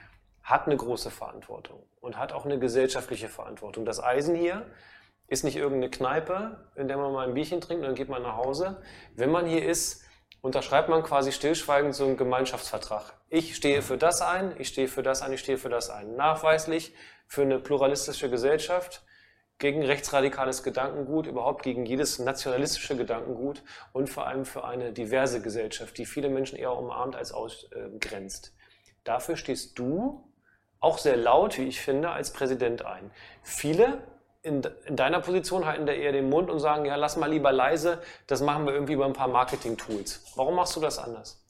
hat 0.43 0.65
eine 0.65 0.77
große 0.77 1.11
Verantwortung 1.11 1.83
und 1.99 2.17
hat 2.17 2.31
auch 2.31 2.45
eine 2.45 2.57
gesellschaftliche 2.57 3.27
Verantwortung. 3.27 3.85
Das 3.85 4.01
Eisen 4.01 4.35
hier 4.35 4.65
ist 5.27 5.43
nicht 5.43 5.57
irgendeine 5.57 5.91
Kneipe, 5.91 6.69
in 6.75 6.87
der 6.87 6.97
man 6.97 7.11
mal 7.11 7.27
ein 7.27 7.33
Bierchen 7.33 7.59
trinkt 7.59 7.81
und 7.81 7.87
dann 7.87 7.95
geht 7.95 8.07
man 8.07 8.23
nach 8.23 8.37
Hause. 8.37 8.81
Wenn 9.15 9.29
man 9.29 9.45
hier 9.45 9.65
ist, 9.65 10.05
unterschreibt 10.41 10.87
man 10.87 11.03
quasi 11.03 11.33
stillschweigend 11.33 11.93
so 11.93 12.05
einen 12.05 12.15
Gemeinschaftsvertrag. 12.15 13.13
Ich 13.29 13.55
stehe 13.55 13.81
für 13.81 13.97
das 13.97 14.21
ein, 14.21 14.55
ich 14.57 14.69
stehe 14.69 14.87
für 14.87 15.03
das 15.03 15.21
ein, 15.21 15.33
ich 15.33 15.41
stehe 15.41 15.57
für 15.57 15.69
das 15.69 15.89
ein. 15.89 16.15
Nachweislich 16.15 16.95
für 17.27 17.41
eine 17.41 17.59
pluralistische 17.59 18.29
Gesellschaft, 18.29 19.03
gegen 19.59 19.83
rechtsradikales 19.83 20.61
Gedankengut, 20.63 21.25
überhaupt 21.25 21.63
gegen 21.63 21.85
jedes 21.85 22.19
nationalistische 22.19 22.95
Gedankengut 22.95 23.63
und 23.91 24.09
vor 24.09 24.27
allem 24.27 24.45
für 24.45 24.63
eine 24.63 24.93
diverse 24.93 25.41
Gesellschaft, 25.41 25.97
die 25.97 26.05
viele 26.05 26.29
Menschen 26.29 26.57
eher 26.57 26.73
umarmt 26.73 27.15
als 27.15 27.31
ausgrenzt. 27.31 28.53
Dafür 29.03 29.35
stehst 29.35 29.79
du 29.79 30.31
auch 30.79 30.99
sehr 30.99 31.17
laut, 31.17 31.57
wie 31.57 31.63
ich 31.63 31.81
finde, 31.81 32.11
als 32.11 32.31
Präsident 32.33 32.85
ein. 32.85 33.09
Viele 33.41 34.03
in, 34.43 34.61
in, 34.85 34.95
deiner 34.95 35.19
Position 35.21 35.65
halten 35.65 35.85
da 35.87 35.93
eher 35.93 36.11
den 36.11 36.29
Mund 36.29 36.49
und 36.49 36.59
sagen, 36.59 36.85
ja, 36.85 36.95
lass 36.95 37.17
mal 37.17 37.29
lieber 37.29 37.51
leise, 37.51 37.99
das 38.27 38.41
machen 38.41 38.65
wir 38.65 38.73
irgendwie 38.73 38.93
über 38.93 39.05
ein 39.05 39.13
paar 39.13 39.27
Marketing-Tools. 39.27 40.33
Warum 40.35 40.55
machst 40.55 40.75
du 40.75 40.79
das 40.79 40.99
anders? 40.99 41.43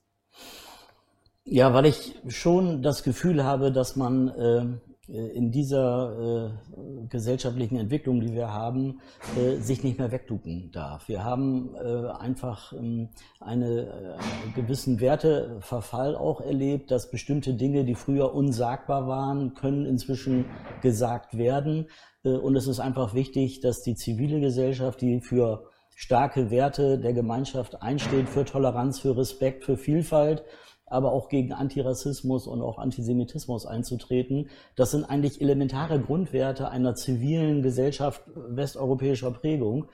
Ja, 1.43 1.73
weil 1.73 1.85
ich 1.85 2.15
schon 2.29 2.81
das 2.81 3.03
Gefühl 3.03 3.43
habe, 3.43 3.71
dass 3.71 3.95
man 3.95 4.27
äh, 4.29 4.86
in 5.07 5.51
dieser 5.51 6.51
äh, 6.77 7.07
gesellschaftlichen 7.07 7.77
Entwicklung, 7.77 8.19
die 8.19 8.33
wir 8.33 8.53
haben, 8.53 8.99
äh, 9.37 9.55
sich 9.61 9.83
nicht 9.83 9.97
mehr 9.97 10.11
wegducken 10.11 10.69
darf. 10.71 11.07
Wir 11.07 11.23
haben 11.23 11.75
äh, 11.75 12.07
einfach 12.19 12.73
ähm, 12.73 13.09
eine, 13.39 14.17
äh, 14.17 14.51
gewissen 14.53 14.99
Werteverfall 14.99 16.15
auch 16.15 16.41
erlebt, 16.41 16.91
dass 16.91 17.09
bestimmte 17.09 17.53
Dinge, 17.53 17.85
die 17.85 17.95
früher 17.95 18.33
unsagbar 18.33 19.07
waren, 19.07 19.53
können 19.53 19.85
inzwischen 19.85 20.45
gesagt 20.81 21.37
werden. 21.37 21.87
Äh, 22.25 22.31
und 22.31 22.57
es 22.57 22.67
ist 22.67 22.81
einfach 22.81 23.13
wichtig, 23.13 23.61
dass 23.61 23.83
die 23.83 23.95
zivile 23.95 24.41
Gesellschaft, 24.41 24.99
die 24.99 25.21
für 25.21 25.69
starke 25.95 26.51
Werte 26.51 26.99
der 26.99 27.13
Gemeinschaft 27.13 27.81
einsteht, 27.81 28.27
für 28.27 28.43
Toleranz, 28.43 28.99
für 28.99 29.15
Respekt, 29.15 29.63
für 29.63 29.77
Vielfalt, 29.77 30.43
aber 30.87 31.11
auch 31.11 31.29
gegen 31.29 31.53
Antirassismus 31.53 32.47
und 32.47 32.61
auch 32.61 32.79
Antisemitismus 32.79 33.65
einzutreten. 33.65 34.49
Das 34.75 34.91
sind 34.91 35.05
eigentlich 35.05 35.41
elementare 35.41 35.99
Grundwerte 35.99 36.69
einer 36.69 36.95
zivilen 36.95 37.61
Gesellschaft 37.61 38.23
westeuropäischer 38.35 39.31
Prägung. 39.31 39.89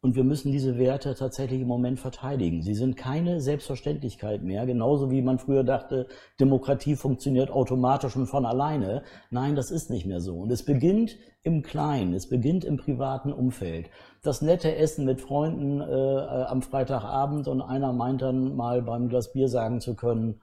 Und 0.00 0.14
wir 0.14 0.22
müssen 0.22 0.52
diese 0.52 0.78
Werte 0.78 1.16
tatsächlich 1.16 1.60
im 1.60 1.66
Moment 1.66 1.98
verteidigen. 1.98 2.62
Sie 2.62 2.74
sind 2.74 2.96
keine 2.96 3.40
Selbstverständlichkeit 3.40 4.44
mehr, 4.44 4.64
genauso 4.64 5.10
wie 5.10 5.22
man 5.22 5.40
früher 5.40 5.64
dachte, 5.64 6.06
Demokratie 6.38 6.94
funktioniert 6.94 7.50
automatisch 7.50 8.14
und 8.14 8.28
von 8.28 8.46
alleine. 8.46 9.02
Nein, 9.30 9.56
das 9.56 9.72
ist 9.72 9.90
nicht 9.90 10.06
mehr 10.06 10.20
so. 10.20 10.36
Und 10.36 10.52
es 10.52 10.64
beginnt 10.64 11.16
im 11.42 11.62
Kleinen, 11.62 12.14
es 12.14 12.28
beginnt 12.28 12.64
im 12.64 12.76
privaten 12.76 13.32
Umfeld. 13.32 13.90
Das 14.22 14.40
nette 14.40 14.76
Essen 14.76 15.04
mit 15.04 15.20
Freunden 15.20 15.80
äh, 15.80 15.84
am 15.84 16.62
Freitagabend 16.62 17.48
und 17.48 17.60
einer 17.60 17.92
meint 17.92 18.22
dann 18.22 18.54
mal 18.54 18.82
beim 18.82 19.08
Glas 19.08 19.32
Bier 19.32 19.48
sagen 19.48 19.80
zu 19.80 19.96
können, 19.96 20.40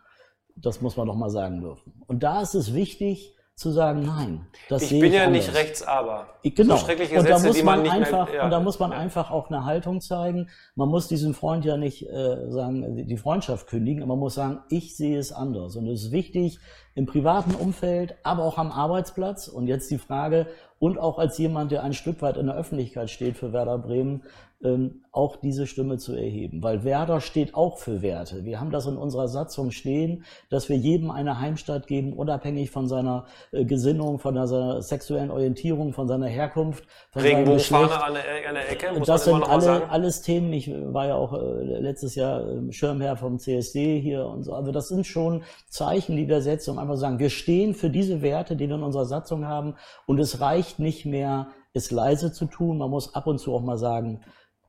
das 0.58 0.82
muss 0.82 0.98
man 0.98 1.08
doch 1.08 1.15
mal 1.15 1.30
sagen 1.30 1.62
dürfen. 1.62 1.94
Und 2.08 2.24
da 2.24 2.41
ist 2.41 2.56
es 2.56 2.74
wichtig, 2.74 3.35
zu 3.56 3.72
sagen, 3.72 4.04
nein, 4.06 4.48
das 4.68 4.84
ich 4.84 4.89
bin 4.89 5.06
ich 5.06 5.13
ja 5.13 5.26
anders. 5.26 5.48
nicht 5.48 5.56
rechts, 5.56 5.82
aber 5.82 6.28
genau. 6.44 6.76
So 6.76 6.86
schreckliche 6.86 7.18
und 7.18 7.30
da 7.30 7.39
muss 7.39 7.63
man, 7.63 7.84
man 7.84 7.89
einfach 7.89 8.28
mehr, 8.28 8.36
ja. 8.36 8.44
und 8.44 8.52
da 8.52 8.60
muss 8.60 8.80
man 8.80 8.91
ja. 8.91 8.98
einfach 8.98 9.32
auch 9.32 9.50
eine 9.50 9.63
Haltung 9.63 10.02
zeigen. 10.02 10.50
Man 10.76 10.89
muss 10.89 11.08
diesem 11.08 11.34
Freund 11.34 11.63
ja 11.63 11.78
nicht 11.78 12.04
äh, 12.04 12.52
sagen 12.52 13.08
die 13.08 13.18
Freundschaft 13.18 13.68
kündigen, 13.68 14.04
aber 14.04 14.15
man 14.15 14.20
muss 14.20 14.36
sagen, 14.36 14.60
ich 14.70 14.98
sehe 14.98 15.18
es 15.18 15.32
anders 15.32 15.78
und 15.78 15.88
es 15.88 16.04
ist 16.04 16.12
wichtig 16.12 16.60
im 16.96 17.06
privaten 17.06 17.54
Umfeld, 17.54 18.16
aber 18.24 18.44
auch 18.44 18.58
am 18.58 18.72
Arbeitsplatz. 18.72 19.48
Und 19.48 19.68
jetzt 19.68 19.92
die 19.92 19.98
Frage 19.98 20.48
und 20.80 20.98
auch 20.98 21.20
als 21.20 21.38
jemand, 21.38 21.72
der 21.72 21.84
ein 21.84 21.94
Stück 21.94 22.22
weit 22.22 22.38
in 22.38 22.48
der 22.48 22.56
Öffentlichkeit 22.56 23.10
steht 23.10 23.38
für 23.38 23.54
Werder 23.54 23.78
Bremen, 23.78 24.24
ähm, 24.64 25.04
auch 25.12 25.38
diese 25.38 25.68
Stimme 25.68 25.98
zu 25.98 26.14
erheben. 26.14 26.62
Weil 26.64 26.84
Werder 26.84 27.22
steht 27.22 27.56
auch 27.56 27.78
für 27.78 28.02
Werte. 28.02 28.44
Wir 28.44 28.60
haben 28.60 28.72
das 28.72 28.86
in 28.86 28.98
unserer 28.98 29.28
Satzung 29.28 29.72
stehen, 29.72 30.26
dass 30.50 30.70
wir 30.70 30.76
jedem 30.76 31.12
eine 31.12 31.40
Heimstatt 31.40 31.88
geben, 31.88 32.14
unabhängig 32.14 32.72
von 32.72 32.88
seiner 32.88 33.26
äh, 33.52 33.64
Gesinnung, 33.64 34.20
von 34.20 34.36
seiner 34.48 34.82
sexuellen 34.82 35.32
Orientierung, 35.32 35.94
von 35.94 36.08
seiner 36.08 36.28
Herkunft. 36.28 36.86
Von 37.12 37.22
Regenbogenfahne 37.22 38.04
an 38.04 38.14
der, 38.14 38.50
an 38.50 38.56
der 38.56 38.72
Ecke, 38.72 38.98
muss 38.98 39.08
das 39.08 39.26
sind 39.26 39.44
alle, 39.44 39.90
alles 39.90 40.22
Themen. 40.22 40.52
Ich 40.54 40.70
war 40.70 41.08
ja 41.08 41.16
auch 41.16 41.34
äh, 41.34 41.80
letztes 41.80 42.16
Jahr 42.16 42.46
äh, 42.46 42.72
Schirmherr 42.72 43.16
vom 43.18 43.40
CSD 43.40 44.00
hier 44.00 44.26
und 44.26 44.44
so. 44.44 44.54
Also 44.54 44.72
das 44.72 44.90
sind 44.90 45.06
schon 45.06 45.44
Zeichen, 45.68 46.18
die 46.18 46.28
wir 46.28 46.42
setzen, 46.42 46.78
einfach 46.86 47.00
sagen, 47.00 47.19
wir 47.19 47.30
stehen 47.30 47.74
für 47.74 47.89
diese 47.89 48.21
Werte, 48.21 48.56
die 48.56 48.67
wir 48.67 48.76
in 48.76 48.84
unserer 48.84 49.06
Satzung 49.06 49.45
haben. 49.45 49.76
Und 50.06 50.19
es 50.19 50.39
reicht 50.39 50.80
nicht 50.80 51.06
mehr, 51.06 51.50
es 51.74 51.91
leise 51.91 52.32
zu 52.32 52.45
tun. 52.45 52.78
Man 52.78 52.89
muss 52.89 53.13
ab 53.13 53.28
und 53.28 53.39
zu 53.39 53.54
auch 53.54 53.62
mal 53.62 53.78
sagen, 53.78 54.21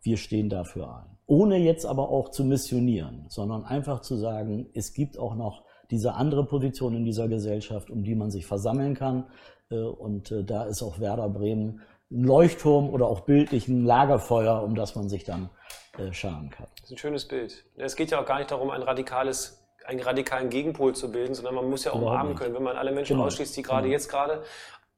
wir 0.02 0.16
stehen 0.16 0.48
dafür 0.48 0.96
ein. 0.96 1.18
Ohne 1.26 1.58
jetzt 1.58 1.86
aber 1.86 2.08
auch 2.08 2.30
zu 2.30 2.44
missionieren, 2.44 3.26
sondern 3.28 3.64
einfach 3.64 4.00
zu 4.00 4.16
sagen, 4.16 4.68
es 4.74 4.94
gibt 4.94 5.18
auch 5.18 5.34
noch 5.34 5.64
diese 5.90 6.14
andere 6.14 6.46
Position 6.46 6.94
in 6.94 7.04
dieser 7.04 7.28
Gesellschaft, 7.28 7.90
um 7.90 8.04
die 8.04 8.14
man 8.14 8.30
sich 8.30 8.46
versammeln 8.46 8.94
kann. 8.94 9.24
Äh, 9.70 9.76
und 9.76 10.30
äh, 10.30 10.44
da 10.44 10.64
ist 10.64 10.82
auch 10.82 11.00
Werder 11.00 11.28
Bremen 11.28 11.80
ein 12.10 12.22
Leuchtturm 12.22 12.90
oder 12.90 13.06
auch 13.06 13.20
bildlich 13.20 13.66
ein 13.68 13.84
Lagerfeuer, 13.84 14.62
um 14.62 14.74
das 14.74 14.94
man 14.94 15.08
sich 15.08 15.24
dann 15.24 15.50
äh, 15.98 16.12
scharen 16.12 16.50
kann. 16.50 16.68
Das 16.76 16.86
ist 16.86 16.92
ein 16.92 16.98
schönes 16.98 17.26
Bild. 17.26 17.64
Es 17.76 17.96
geht 17.96 18.10
ja 18.10 18.20
auch 18.20 18.26
gar 18.26 18.38
nicht 18.38 18.50
darum, 18.50 18.70
ein 18.70 18.82
radikales 18.82 19.65
einen 19.86 20.00
radikalen 20.00 20.50
Gegenpol 20.50 20.94
zu 20.94 21.10
bilden, 21.12 21.34
sondern 21.34 21.54
man 21.54 21.68
muss 21.70 21.84
ja 21.84 21.92
auch 21.92 22.00
umarmen 22.00 22.34
können, 22.34 22.54
wenn 22.54 22.62
man 22.62 22.76
alle 22.76 22.92
Menschen 22.92 23.16
genau. 23.16 23.26
ausschließt, 23.26 23.56
die 23.56 23.62
gerade 23.62 23.82
genau. 23.82 23.92
jetzt 23.92 24.08
gerade 24.08 24.42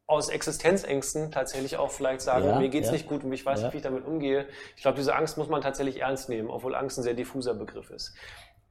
aus 0.07 0.31
Existenzängsten 0.31 1.31
tatsächlich 1.31 1.77
auch 1.77 1.91
vielleicht 1.91 2.23
sagen, 2.23 2.47
ja, 2.47 2.59
mir 2.59 2.71
geht's 2.71 2.87
ja. 2.87 2.95
nicht 2.95 3.07
gut 3.07 3.25
und 3.25 3.33
ich 3.33 3.45
weiß 3.45 3.61
ja. 3.61 3.67
nicht, 3.67 3.75
wie 3.75 3.77
ich 3.79 3.83
damit 3.83 4.07
umgehe. 4.07 4.47
Ich 4.75 4.83
glaube, 4.83 4.97
diese 4.97 5.15
Angst 5.15 5.37
muss 5.37 5.49
man 5.49 5.61
tatsächlich 5.61 6.01
ernst 6.01 6.31
nehmen, 6.31 6.49
obwohl 6.49 6.75
Angst 6.75 6.99
ein 6.99 7.03
sehr 7.03 7.13
diffuser 7.13 7.53
Begriff 7.53 7.91
ist. 7.91 8.15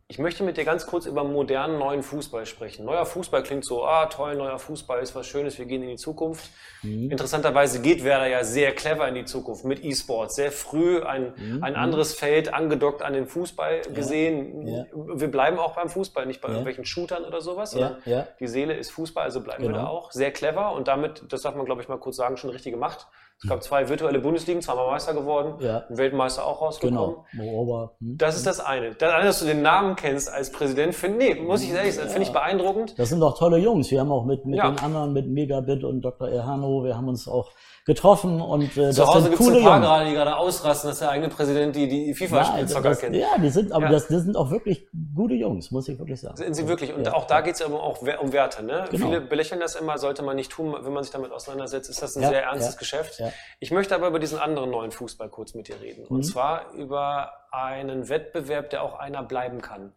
Ich 0.10 0.20
möchte 0.20 0.42
mit 0.42 0.56
dir 0.56 0.64
ganz 0.64 0.86
kurz 0.86 1.06
über 1.06 1.26
modernen 1.26 1.80
neuen 1.80 2.02
Fußball 2.02 2.46
sprechen. 2.46 2.86
Neuer 2.86 3.06
Fußball 3.06 3.44
klingt 3.44 3.66
so, 3.66 3.84
ah 3.84 4.06
toll, 4.06 4.36
neuer 4.36 4.58
Fußball 4.58 5.02
ist 5.02 5.14
was 5.16 5.28
Schönes, 5.28 5.60
wir 5.60 5.66
gehen 5.66 5.84
in 5.84 5.90
die 5.90 5.98
Zukunft. 5.98 6.50
Mhm. 6.82 7.12
Interessanterweise 7.12 7.82
geht 7.82 8.06
Werder 8.06 8.28
ja 8.28 8.46
sehr 8.46 8.74
clever 8.74 9.06
in 9.10 9.16
die 9.16 9.26
Zukunft 9.26 9.66
mit 9.66 9.84
E-Sports. 9.84 10.36
Sehr 10.36 10.54
früh 10.54 11.02
ein, 11.02 11.34
mhm. 11.36 11.62
ein 11.62 11.76
anderes 11.76 12.14
Feld 12.14 12.54
angedockt 12.54 13.02
an 13.02 13.12
den 13.12 13.28
Fußball 13.28 13.82
gesehen. 13.94 14.66
Ja. 14.66 14.86
Wir 14.94 15.28
bleiben 15.30 15.60
auch 15.60 15.76
beim 15.76 15.90
Fußball, 15.90 16.26
nicht 16.26 16.40
bei 16.40 16.48
ja. 16.48 16.54
irgendwelchen 16.54 16.86
Shootern 16.86 17.26
oder 17.26 17.42
sowas. 17.42 17.74
Ja. 17.74 17.98
Die 18.40 18.48
Seele 18.48 18.76
ist 18.76 18.92
Fußball, 18.92 19.26
also 19.26 19.42
bleiben 19.42 19.64
genau. 19.64 19.76
wir 19.76 19.82
da 19.82 19.88
auch. 19.88 20.14
Sehr 20.14 20.32
clever 20.32 20.72
und 20.72 20.88
damit, 20.88 21.26
das 21.28 21.42
darf 21.42 21.54
man 21.56 21.66
glaube 21.66 21.82
ich 21.82 21.90
mal 21.90 22.00
kurz 22.00 22.16
sagen, 22.16 22.38
schon 22.38 22.50
richtig 22.50 22.72
gemacht. 22.72 23.08
Es 23.40 23.48
gab 23.48 23.62
zwei 23.62 23.88
virtuelle 23.88 24.20
Bundesligen, 24.20 24.64
zweimal 24.64 24.88
Meister 24.88 25.14
geworden, 25.14 25.64
ja. 25.64 25.84
Weltmeister 25.90 26.46
auch 26.46 26.60
rausgekommen. 26.60 27.18
Genau. 27.32 27.92
Hm. 28.00 28.18
Das 28.18 28.36
ist 28.36 28.48
das 28.48 28.60
eine. 28.60 28.96
Das 28.96 29.14
eine, 29.14 29.26
dass 29.26 29.40
du 29.40 29.46
den 29.46 29.62
Namen 29.62 29.96
kennst 29.96 30.32
als 30.32 30.52
Präsident, 30.52 30.96
finde 30.96 31.18
nee, 31.20 31.36
muss 31.36 31.62
ich 31.62 31.72
ehrlich 31.72 31.94
sagen, 31.94 32.10
finde 32.10 32.24
ich 32.24 32.34
beeindruckend. 32.34 32.98
Das 32.98 33.10
sind 33.10 33.20
doch 33.20 33.38
tolle 33.38 33.58
Jungs. 33.60 33.92
Wir 33.92 34.00
haben 34.00 34.12
auch 34.12 34.26
mit, 34.26 34.46
mit 34.46 34.58
ja. 34.58 34.72
den 34.72 34.80
anderen, 34.80 35.14
mit 35.14 35.28
Megabit 35.28 35.84
und 35.84 36.02
Dr. 36.02 36.30
Erhano, 36.30 36.84
wir 36.84 36.98
haben 36.98 37.08
uns 37.08 37.28
auch 37.28 37.52
getroffen 37.88 38.42
und 38.42 38.64
äh, 38.64 38.92
Zu 38.92 39.00
das 39.00 39.00
Hause 39.08 39.22
sind 39.22 39.38
coole 39.38 39.60
ein 39.60 39.64
paar 39.64 39.80
gerade, 39.80 40.10
die 40.10 40.14
gerade 40.14 40.36
ausrasten, 40.36 40.90
dass 40.90 41.00
der 41.00 41.10
eigene 41.10 41.30
Präsident 41.30 41.74
die, 41.74 41.88
die 41.88 42.14
FIFA-Spielzocker 42.14 42.90
ja, 42.90 42.96
kennt. 42.96 43.16
Ja, 43.16 43.38
die 43.38 43.50
sind, 43.50 43.72
aber 43.72 43.86
ja. 43.86 43.92
das, 43.92 44.10
das 44.10 44.24
sind 44.24 44.36
auch 44.36 44.52
wirklich 44.52 44.90
gute 45.16 45.36
Jungs, 45.36 45.72
muss 45.72 45.88
ich 45.88 45.98
wirklich 45.98 46.20
sagen. 46.20 46.36
Sind 46.36 46.54
sie 46.54 46.68
wirklich. 46.68 46.94
Und 46.94 47.06
ja. 47.06 47.14
auch 47.14 47.26
da 47.26 47.40
geht 47.40 47.56
es 47.56 47.62
aber 47.62 47.82
auch 47.82 48.02
um 48.02 48.34
Werte. 48.34 48.62
Ne? 48.62 48.88
Genau. 48.92 49.06
Viele 49.06 49.22
belächeln 49.22 49.62
das 49.62 49.76
immer, 49.76 49.98
sollte 50.00 50.22
man 50.22 50.36
nicht 50.36 50.52
tun, 50.52 50.76
wenn 50.78 50.92
man 50.92 51.02
sich 51.02 51.14
damit 51.14 51.32
auseinandersetzt, 51.32 51.90
ist 51.90 52.02
das 52.02 52.18
ein 52.18 52.28
sehr 52.28 52.44
ernstes 52.44 52.76
Geschäft. 52.76 53.22
Ich 53.62 53.72
möchte 53.72 53.96
aber 53.96 54.08
über 54.08 54.20
diesen 54.20 54.38
anderen 54.38 54.70
neuen 54.70 54.92
Fußball 54.92 55.30
kurz 55.30 55.54
mit 55.54 55.70
dir 55.70 55.80
reden. 55.82 56.06
Und 56.08 56.18
mhm. 56.18 56.24
zwar 56.24 56.74
über 56.74 57.32
einen 57.52 58.10
Wettbewerb, 58.10 58.70
der 58.70 58.84
auch 58.84 59.00
einer 59.00 59.24
bleiben 59.24 59.62
kann 59.62 59.94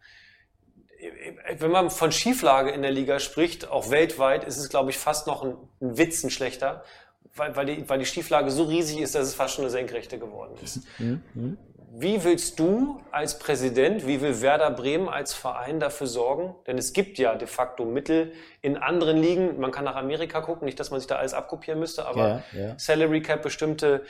wenn 1.59 1.71
man 1.71 1.91
von 1.91 2.13
Schieflage 2.13 2.71
in 2.71 2.83
der 2.83 2.91
Liga 2.91 3.21
spricht, 3.21 3.71
auch 3.71 3.91
weltweit, 3.91 4.45
ist 4.45 4.59
es, 4.59 4.69
glaube 4.69 4.91
ich, 4.91 4.99
fast 4.99 5.27
noch 5.27 5.43
ein, 5.43 5.57
ein 5.81 5.97
Witz, 5.97 6.23
ein 6.23 6.31
schlechter 6.31 6.85
weil, 7.35 7.57
weil, 7.57 7.67
die, 7.67 7.89
weil 7.89 7.99
die 7.99 8.07
Stieflage 8.07 8.51
so 8.51 8.65
riesig 8.65 9.01
ist, 9.01 9.15
dass 9.15 9.29
es 9.29 9.35
fast 9.35 9.55
schon 9.55 9.65
eine 9.65 9.71
Senkrechte 9.71 10.19
geworden 10.19 10.55
ist. 10.63 10.81
Mhm. 10.99 11.23
mhm. 11.35 11.59
Wie 11.93 12.23
willst 12.23 12.61
du 12.61 13.01
als 13.11 13.41
Präsident, 13.41 14.07
wie 14.07 14.21
will 14.21 14.41
Werder 14.43 14.71
Bremen 14.71 15.09
als 15.09 15.35
Verein 15.35 15.81
dafür 15.81 16.07
sorgen? 16.07 16.55
Denn 16.69 16.79
es 16.79 16.93
gibt 16.93 17.19
ja 17.19 17.35
de 17.35 17.49
facto 17.49 17.85
Mittel 17.85 18.33
in 18.63 18.77
anderen 18.77 19.17
Ligen. 19.17 19.59
Man 19.59 19.73
kann 19.73 19.85
nach 19.85 19.97
Amerika 19.97 20.41
gucken, 20.41 20.67
nicht, 20.67 20.79
dass 20.79 20.93
man 20.93 21.01
sich 21.01 21.09
da 21.09 21.17
alles 21.17 21.35
abkopieren 21.35 21.81
müsste, 21.81 22.07
aber 22.07 22.45
ja, 22.53 22.61
ja. 22.61 22.79
Salary 22.79 23.23
Cap 23.23 23.43
bestimmte 23.43 24.05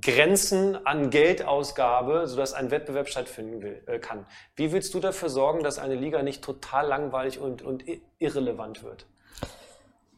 Grenzen 0.00 0.86
an 0.86 1.10
Geldausgabe, 1.10 2.26
sodass 2.26 2.54
ein 2.54 2.70
Wettbewerb 2.70 3.08
stattfinden 3.08 3.60
will, 3.60 3.82
äh, 3.86 3.98
kann. 3.98 4.24
Wie 4.54 4.72
willst 4.72 4.94
du 4.94 5.00
dafür 5.00 5.28
sorgen, 5.28 5.62
dass 5.62 5.78
eine 5.78 5.94
Liga 5.94 6.22
nicht 6.22 6.42
total 6.42 6.86
langweilig 6.86 7.38
und, 7.38 7.60
und 7.60 7.84
irrelevant 8.18 8.82
wird? 8.82 9.06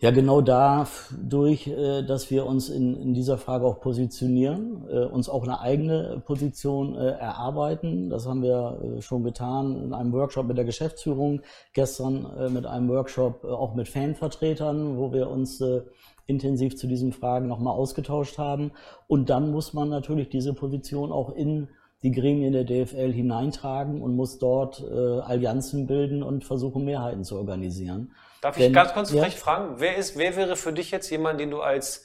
Ja, 0.00 0.12
genau 0.12 0.40
dadurch, 0.40 1.66
äh, 1.66 2.04
dass 2.04 2.30
wir 2.30 2.46
uns 2.46 2.68
in, 2.68 2.94
in 2.94 3.14
dieser 3.14 3.36
Frage 3.36 3.64
auch 3.64 3.80
positionieren, 3.80 4.84
äh, 4.88 5.04
uns 5.04 5.28
auch 5.28 5.42
eine 5.42 5.58
eigene 5.58 6.22
Position 6.24 6.94
äh, 6.94 7.08
erarbeiten. 7.14 8.08
Das 8.08 8.24
haben 8.24 8.40
wir 8.42 9.00
schon 9.00 9.24
getan 9.24 9.76
in 9.76 9.92
einem 9.92 10.12
Workshop 10.12 10.46
mit 10.46 10.56
der 10.56 10.64
Geschäftsführung, 10.64 11.40
gestern 11.72 12.52
mit 12.52 12.64
einem 12.64 12.88
Workshop 12.88 13.44
auch 13.44 13.74
mit 13.74 13.88
Fanvertretern, 13.88 14.98
wo 14.98 15.12
wir 15.12 15.28
uns 15.28 15.62
intensiv 16.26 16.76
zu 16.76 16.86
diesen 16.86 17.12
Fragen 17.12 17.48
nochmal 17.48 17.74
ausgetauscht 17.74 18.38
haben. 18.38 18.70
Und 19.08 19.30
dann 19.30 19.50
muss 19.50 19.72
man 19.72 19.88
natürlich 19.88 20.28
diese 20.28 20.54
Position 20.54 21.10
auch 21.10 21.34
in 21.34 21.68
die 22.02 22.12
Gremien 22.12 22.52
der 22.52 22.64
DFL 22.64 23.12
hineintragen 23.12 24.00
und 24.00 24.14
muss 24.14 24.38
dort 24.38 24.84
Allianzen 24.84 25.86
bilden 25.86 26.22
und 26.22 26.44
versuchen, 26.44 26.84
Mehrheiten 26.84 27.24
zu 27.24 27.36
organisieren. 27.36 28.12
Darf 28.40 28.56
ich 28.56 28.64
Denn, 28.64 28.72
ganz 28.72 28.92
kurz 28.92 29.12
ja? 29.12 29.24
fragen, 29.30 29.74
wer, 29.78 29.96
ist, 29.96 30.16
wer 30.16 30.36
wäre 30.36 30.56
für 30.56 30.72
dich 30.72 30.90
jetzt 30.90 31.10
jemand, 31.10 31.40
den 31.40 31.50
du 31.50 31.60
als 31.60 32.04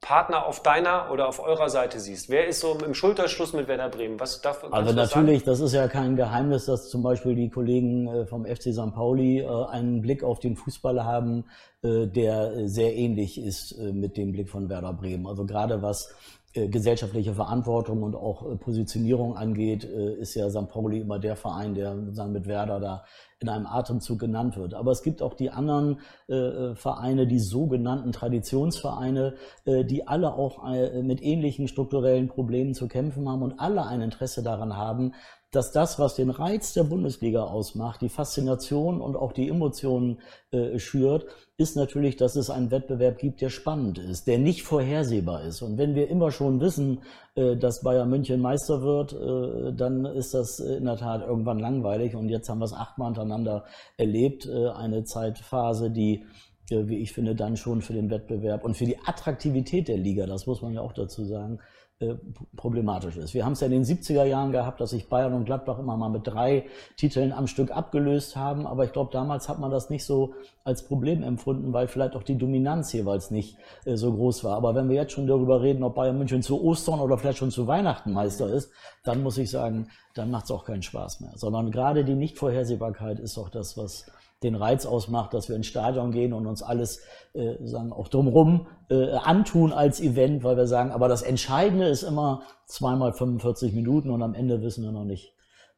Partner 0.00 0.46
auf 0.46 0.62
deiner 0.62 1.10
oder 1.12 1.28
auf 1.28 1.40
eurer 1.40 1.68
Seite 1.68 2.00
siehst? 2.00 2.30
Wer 2.30 2.46
ist 2.46 2.60
so 2.60 2.78
im 2.84 2.94
Schulterschluss 2.94 3.52
mit 3.52 3.68
Werder 3.68 3.90
Bremen? 3.90 4.18
Was 4.18 4.40
darf, 4.40 4.64
also 4.70 4.92
natürlich, 4.94 5.44
das 5.44 5.60
ist 5.60 5.74
ja 5.74 5.88
kein 5.88 6.16
Geheimnis, 6.16 6.64
dass 6.64 6.88
zum 6.88 7.02
Beispiel 7.02 7.34
die 7.34 7.50
Kollegen 7.50 8.08
äh, 8.08 8.26
vom 8.26 8.46
FC 8.46 8.72
St. 8.72 8.94
Pauli 8.94 9.40
äh, 9.40 9.66
einen 9.66 10.00
Blick 10.00 10.24
auf 10.24 10.40
den 10.40 10.56
Fußball 10.56 11.04
haben, 11.04 11.44
äh, 11.82 12.06
der 12.06 12.66
sehr 12.66 12.96
ähnlich 12.96 13.38
ist 13.38 13.76
mit 13.78 14.16
dem 14.16 14.32
Blick 14.32 14.48
von 14.48 14.70
Werder 14.70 14.94
Bremen. 14.94 15.26
Also 15.26 15.44
gerade 15.44 15.82
was 15.82 16.14
gesellschaftliche 16.52 17.34
Verantwortung 17.34 18.02
und 18.02 18.16
auch 18.16 18.58
Positionierung 18.58 19.36
angeht, 19.36 19.84
ist 19.84 20.34
ja 20.34 20.50
St. 20.50 20.68
Pauli 20.68 21.00
immer 21.00 21.18
der 21.18 21.36
Verein, 21.36 21.74
der 21.74 21.94
mit 21.94 22.46
Werder 22.46 22.80
da 22.80 23.04
in 23.40 23.48
einem 23.48 23.66
Atemzug 23.66 24.18
genannt 24.18 24.56
wird. 24.56 24.74
Aber 24.74 24.92
es 24.92 25.02
gibt 25.02 25.22
auch 25.22 25.34
die 25.34 25.50
anderen 25.50 26.00
äh, 26.28 26.34
äh, 26.34 26.74
Vereine, 26.74 27.26
die 27.26 27.38
sogenannten 27.38 28.12
Traditionsvereine, 28.12 29.34
äh, 29.64 29.84
die 29.84 30.06
alle 30.06 30.34
auch 30.34 30.70
äh, 30.70 31.02
mit 31.02 31.22
ähnlichen 31.22 31.66
strukturellen 31.66 32.28
Problemen 32.28 32.74
zu 32.74 32.86
kämpfen 32.86 33.28
haben 33.28 33.42
und 33.42 33.58
alle 33.58 33.86
ein 33.86 34.02
Interesse 34.02 34.42
daran 34.42 34.76
haben, 34.76 35.14
dass 35.50 35.72
das, 35.72 35.98
was 35.98 36.14
den 36.14 36.30
Reiz 36.30 36.72
der 36.74 36.84
Bundesliga 36.84 37.42
ausmacht, 37.42 38.00
die 38.02 38.08
Faszination 38.08 39.00
und 39.00 39.16
auch 39.16 39.32
die 39.32 39.48
Emotionen 39.48 40.18
äh, 40.52 40.78
schürt, 40.78 41.26
ist 41.56 41.76
natürlich, 41.76 42.16
dass 42.16 42.36
es 42.36 42.50
einen 42.50 42.70
Wettbewerb 42.70 43.18
gibt, 43.18 43.40
der 43.40 43.50
spannend 43.50 43.98
ist, 43.98 44.26
der 44.28 44.38
nicht 44.38 44.62
vorhersehbar 44.62 45.42
ist. 45.42 45.62
Und 45.62 45.76
wenn 45.76 45.94
wir 45.94 46.08
immer 46.08 46.30
schon 46.30 46.60
wissen, 46.60 47.00
äh, 47.34 47.56
dass 47.56 47.82
Bayern 47.82 48.08
München 48.08 48.40
Meister 48.40 48.82
wird, 48.82 49.12
äh, 49.12 49.74
dann 49.76 50.04
ist 50.04 50.34
das 50.34 50.60
in 50.60 50.84
der 50.84 50.96
Tat 50.96 51.22
irgendwann 51.22 51.58
langweilig. 51.58 52.14
Und 52.14 52.28
jetzt 52.28 52.48
haben 52.48 52.60
wir 52.60 52.66
es 52.66 52.72
achtmal 52.72 53.08
hintereinander 53.08 53.64
erlebt, 53.96 54.46
äh, 54.46 54.68
eine 54.68 55.04
Zeitphase, 55.04 55.90
die 55.90 56.24
äh, 56.70 56.86
wie 56.86 56.98
ich 56.98 57.12
finde, 57.12 57.34
dann 57.34 57.56
schon 57.56 57.82
für 57.82 57.92
den 57.92 58.10
Wettbewerb 58.10 58.64
und 58.64 58.76
für 58.76 58.84
die 58.84 58.98
Attraktivität 59.04 59.88
der 59.88 59.98
Liga, 59.98 60.26
das 60.26 60.46
muss 60.46 60.62
man 60.62 60.72
ja 60.72 60.80
auch 60.80 60.92
dazu 60.92 61.24
sagen, 61.24 61.58
äh, 62.00 62.14
problematisch 62.56 63.18
ist. 63.18 63.34
Wir 63.34 63.44
haben 63.44 63.52
es 63.52 63.60
ja 63.60 63.66
in 63.66 63.72
den 63.72 63.84
70er 63.84 64.24
Jahren 64.24 64.52
gehabt, 64.52 64.80
dass 64.80 64.88
sich 64.88 65.10
Bayern 65.10 65.34
und 65.34 65.44
Gladbach 65.44 65.78
immer 65.78 65.98
mal 65.98 66.08
mit 66.08 66.26
drei 66.26 66.64
Titeln 66.96 67.30
am 67.30 67.46
Stück 67.46 67.70
abgelöst 67.70 68.36
haben, 68.36 68.66
aber 68.66 68.86
ich 68.86 68.92
glaube, 68.92 69.10
damals 69.12 69.50
hat 69.50 69.58
man 69.58 69.70
das 69.70 69.90
nicht 69.90 70.06
so 70.06 70.32
als 70.64 70.86
Problem 70.86 71.22
empfunden, 71.22 71.74
weil 71.74 71.88
vielleicht 71.88 72.16
auch 72.16 72.22
die 72.22 72.38
Dominanz 72.38 72.94
jeweils 72.94 73.30
nicht 73.30 73.58
äh, 73.84 73.96
so 73.96 74.14
groß 74.14 74.44
war. 74.44 74.56
Aber 74.56 74.74
wenn 74.74 74.88
wir 74.88 74.96
jetzt 74.96 75.12
schon 75.12 75.26
darüber 75.26 75.60
reden, 75.60 75.82
ob 75.82 75.94
Bayern 75.94 76.16
München 76.16 76.40
zu 76.40 76.62
Ostern 76.62 77.00
oder 77.00 77.18
vielleicht 77.18 77.36
schon 77.36 77.50
zu 77.50 77.66
Weihnachten 77.66 78.12
Meister 78.12 78.48
ist, 78.48 78.70
dann 79.04 79.22
muss 79.22 79.36
ich 79.36 79.50
sagen, 79.50 79.88
dann 80.14 80.30
macht 80.30 80.46
es 80.46 80.50
auch 80.52 80.64
keinen 80.64 80.82
Spaß 80.82 81.20
mehr. 81.20 81.32
Sondern 81.34 81.70
gerade 81.70 82.06
die 82.06 82.14
Nichtvorhersehbarkeit 82.14 83.18
ist 83.18 83.36
doch 83.36 83.50
das, 83.50 83.76
was 83.76 84.10
den 84.42 84.54
Reiz 84.54 84.86
ausmacht, 84.86 85.34
dass 85.34 85.48
wir 85.48 85.56
ins 85.56 85.66
Stadion 85.66 86.12
gehen 86.12 86.32
und 86.32 86.46
uns 86.46 86.62
alles 86.62 87.04
äh, 87.34 87.56
sagen 87.62 87.92
auch 87.92 88.08
drumherum 88.08 88.66
äh, 88.88 89.12
antun 89.12 89.72
als 89.72 90.00
Event, 90.00 90.42
weil 90.44 90.56
wir 90.56 90.66
sagen, 90.66 90.92
aber 90.92 91.08
das 91.08 91.22
Entscheidende 91.22 91.86
ist 91.88 92.02
immer 92.02 92.42
zweimal 92.66 93.12
45 93.12 93.72
Minuten 93.72 94.10
und 94.10 94.22
am 94.22 94.34
Ende 94.34 94.62
wissen 94.62 94.82
wir 94.84 94.92
noch 94.92 95.04
nicht, 95.04 95.34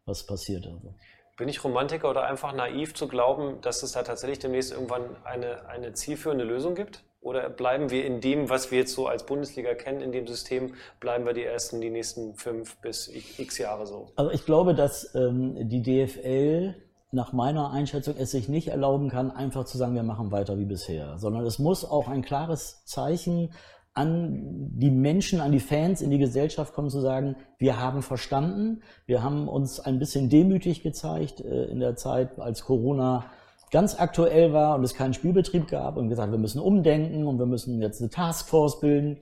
was 0.06 0.26
passiert. 0.26 0.66
Also. 0.66 0.94
Bin 1.36 1.48
ich 1.48 1.64
Romantiker 1.64 2.10
oder 2.10 2.24
einfach 2.24 2.54
naiv 2.54 2.94
zu 2.94 3.08
glauben, 3.08 3.60
dass 3.62 3.82
es 3.82 3.92
da 3.92 4.02
tatsächlich 4.02 4.38
demnächst 4.38 4.72
irgendwann 4.72 5.16
eine, 5.24 5.66
eine 5.66 5.92
zielführende 5.94 6.44
Lösung 6.44 6.74
gibt? 6.74 7.02
Oder 7.20 7.48
bleiben 7.50 7.90
wir 7.90 8.04
in 8.04 8.20
dem, 8.20 8.50
was 8.50 8.70
wir 8.70 8.78
jetzt 8.78 8.94
so 8.94 9.06
als 9.06 9.24
Bundesliga 9.24 9.74
kennen, 9.74 10.00
in 10.00 10.10
dem 10.10 10.26
System, 10.26 10.74
bleiben 10.98 11.24
wir 11.24 11.32
die 11.32 11.44
ersten, 11.44 11.80
die 11.80 11.90
nächsten 11.90 12.34
fünf 12.34 12.76
bis 12.80 13.08
x 13.38 13.58
Jahre 13.58 13.86
so? 13.86 14.08
Also 14.16 14.32
ich 14.32 14.44
glaube, 14.44 14.74
dass 14.74 15.14
ähm, 15.14 15.68
die 15.68 15.82
DFL 15.82 16.74
nach 17.12 17.32
meiner 17.32 17.70
Einschätzung 17.70 18.14
es 18.18 18.30
sich 18.30 18.48
nicht 18.48 18.68
erlauben 18.68 19.10
kann, 19.10 19.30
einfach 19.30 19.64
zu 19.64 19.76
sagen, 19.78 19.94
wir 19.94 20.02
machen 20.02 20.32
weiter 20.32 20.58
wie 20.58 20.64
bisher, 20.64 21.18
sondern 21.18 21.44
es 21.44 21.58
muss 21.58 21.84
auch 21.84 22.08
ein 22.08 22.22
klares 22.22 22.84
Zeichen 22.86 23.52
an 23.94 24.70
die 24.78 24.90
Menschen, 24.90 25.40
an 25.40 25.52
die 25.52 25.60
Fans 25.60 26.00
in 26.00 26.10
die 26.10 26.18
Gesellschaft 26.18 26.72
kommen, 26.72 26.88
zu 26.88 27.00
sagen, 27.00 27.36
wir 27.58 27.78
haben 27.78 28.00
verstanden, 28.00 28.82
wir 29.04 29.22
haben 29.22 29.46
uns 29.46 29.78
ein 29.78 29.98
bisschen 29.98 30.30
demütig 30.30 30.82
gezeigt 30.82 31.42
äh, 31.42 31.64
in 31.64 31.80
der 31.80 31.96
Zeit, 31.96 32.38
als 32.38 32.64
Corona 32.64 33.26
ganz 33.70 33.98
aktuell 33.98 34.54
war 34.54 34.76
und 34.76 34.84
es 34.84 34.94
keinen 34.94 35.12
Spielbetrieb 35.12 35.68
gab 35.68 35.98
und 35.98 36.08
gesagt, 36.08 36.32
wir 36.32 36.38
müssen 36.38 36.60
umdenken 36.60 37.26
und 37.26 37.38
wir 37.38 37.46
müssen 37.46 37.82
jetzt 37.82 38.00
eine 38.00 38.10
Taskforce 38.10 38.80
bilden. 38.80 39.18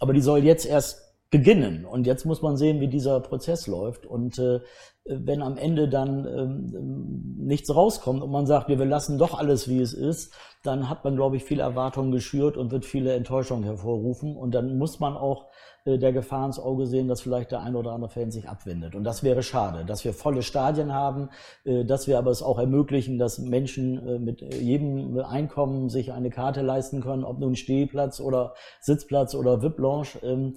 Aber 0.00 0.12
die 0.12 0.20
soll 0.20 0.44
jetzt 0.44 0.64
erst 0.64 1.08
beginnen. 1.30 1.84
Und 1.84 2.06
jetzt 2.06 2.24
muss 2.24 2.42
man 2.42 2.56
sehen, 2.56 2.80
wie 2.80 2.88
dieser 2.88 3.20
Prozess 3.20 3.66
läuft. 3.66 4.06
Und 4.06 4.38
äh, 4.38 4.60
wenn 5.08 5.42
am 5.42 5.56
Ende 5.56 5.88
dann 5.88 6.26
ähm, 6.26 7.36
nichts 7.38 7.74
rauskommt 7.74 8.22
und 8.22 8.30
man 8.30 8.46
sagt, 8.46 8.68
wir 8.68 8.76
lassen 8.84 9.18
doch 9.18 9.38
alles, 9.38 9.68
wie 9.68 9.80
es 9.80 9.92
ist, 9.92 10.32
dann 10.62 10.88
hat 10.88 11.04
man, 11.04 11.16
glaube 11.16 11.36
ich, 11.36 11.44
viele 11.44 11.62
Erwartungen 11.62 12.12
geschürt 12.12 12.56
und 12.56 12.70
wird 12.70 12.84
viele 12.84 13.14
Enttäuschungen 13.14 13.64
hervorrufen. 13.64 14.36
Und 14.36 14.54
dann 14.54 14.76
muss 14.78 15.00
man 15.00 15.16
auch 15.16 15.46
äh, 15.88 15.98
der 15.98 16.12
Gefahr 16.12 16.46
ins 16.46 16.58
Auge 16.58 16.86
sehen, 16.86 17.08
dass 17.08 17.20
vielleicht 17.20 17.52
der 17.52 17.60
ein 17.60 17.74
oder 17.74 17.92
andere 17.92 18.10
Fan 18.10 18.30
sich 18.30 18.48
abwendet. 18.48 18.94
Und 18.94 19.04
das 19.04 19.22
wäre 19.22 19.42
schade, 19.42 19.84
dass 19.84 20.04
wir 20.04 20.12
volle 20.12 20.42
Stadien 20.42 20.92
haben, 20.92 21.30
äh, 21.64 21.84
dass 21.84 22.06
wir 22.06 22.18
aber 22.18 22.30
es 22.30 22.42
auch 22.42 22.58
ermöglichen, 22.58 23.18
dass 23.18 23.38
Menschen 23.38 24.06
äh, 24.06 24.18
mit 24.18 24.42
jedem 24.54 25.18
Einkommen 25.18 25.88
sich 25.88 26.12
eine 26.12 26.30
Karte 26.30 26.62
leisten 26.62 27.00
können, 27.00 27.24
ob 27.24 27.38
nun 27.38 27.56
Stehplatz 27.56 28.20
oder 28.20 28.54
Sitzplatz 28.80 29.34
oder 29.34 29.62
VIP-Lounge. 29.62 30.08
Ähm, 30.22 30.56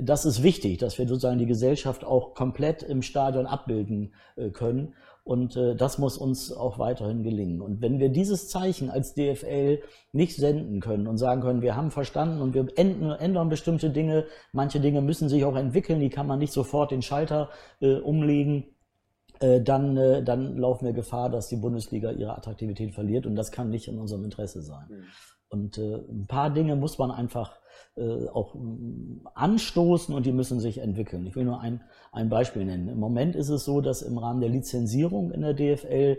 das 0.00 0.24
ist 0.24 0.42
wichtig, 0.42 0.78
dass 0.78 0.98
wir 0.98 1.06
sozusagen 1.06 1.38
die 1.38 1.46
Gesellschaft 1.46 2.04
auch 2.04 2.34
komplett 2.34 2.82
im 2.82 3.02
Stadion 3.02 3.46
abbilden 3.46 4.14
können. 4.52 4.94
Und 5.22 5.56
äh, 5.56 5.74
das 5.76 5.98
muss 5.98 6.16
uns 6.16 6.52
auch 6.52 6.78
weiterhin 6.78 7.22
gelingen. 7.22 7.60
Und 7.60 7.82
wenn 7.82 7.98
wir 7.98 8.08
dieses 8.08 8.48
Zeichen 8.48 8.90
als 8.90 9.14
DFL 9.14 9.80
nicht 10.12 10.36
senden 10.36 10.80
können 10.80 11.06
und 11.06 11.18
sagen 11.18 11.42
können, 11.42 11.62
wir 11.62 11.76
haben 11.76 11.90
verstanden 11.90 12.40
und 12.40 12.54
wir 12.54 12.66
ändern, 12.76 13.18
ändern 13.18 13.48
bestimmte 13.48 13.90
Dinge, 13.90 14.26
manche 14.52 14.80
Dinge 14.80 15.02
müssen 15.02 15.28
sich 15.28 15.44
auch 15.44 15.56
entwickeln, 15.56 16.00
die 16.00 16.10
kann 16.10 16.26
man 16.26 16.38
nicht 16.38 16.52
sofort 16.52 16.90
den 16.90 17.02
Schalter 17.02 17.50
äh, 17.80 17.96
umlegen, 17.96 18.64
äh, 19.40 19.60
dann, 19.60 19.96
äh, 19.96 20.22
dann 20.22 20.56
laufen 20.56 20.84
wir 20.84 20.92
Gefahr, 20.92 21.30
dass 21.30 21.48
die 21.48 21.56
Bundesliga 21.56 22.10
ihre 22.10 22.36
Attraktivität 22.36 22.92
verliert 22.92 23.26
und 23.26 23.36
das 23.36 23.50
kann 23.50 23.70
nicht 23.70 23.88
in 23.88 23.98
unserem 23.98 24.24
Interesse 24.24 24.62
sein. 24.62 24.86
Mhm. 24.88 25.04
Und 25.48 25.78
äh, 25.78 25.96
ein 25.96 26.26
paar 26.26 26.50
Dinge 26.50 26.76
muss 26.76 26.98
man 26.98 27.10
einfach 27.10 27.58
auch 28.32 28.54
mm, 28.54 29.26
anstoßen 29.34 30.14
und 30.14 30.26
die 30.26 30.32
müssen 30.32 30.60
sich 30.60 30.78
entwickeln. 30.78 31.26
Ich 31.26 31.36
will 31.36 31.44
nur 31.44 31.60
ein, 31.60 31.82
ein 32.12 32.28
Beispiel 32.28 32.64
nennen. 32.64 32.88
Im 32.88 32.98
Moment 32.98 33.36
ist 33.36 33.48
es 33.48 33.64
so, 33.64 33.80
dass 33.80 34.02
im 34.02 34.18
Rahmen 34.18 34.40
der 34.40 34.50
Lizenzierung 34.50 35.30
in 35.30 35.42
der 35.42 35.54
DFL 35.54 36.18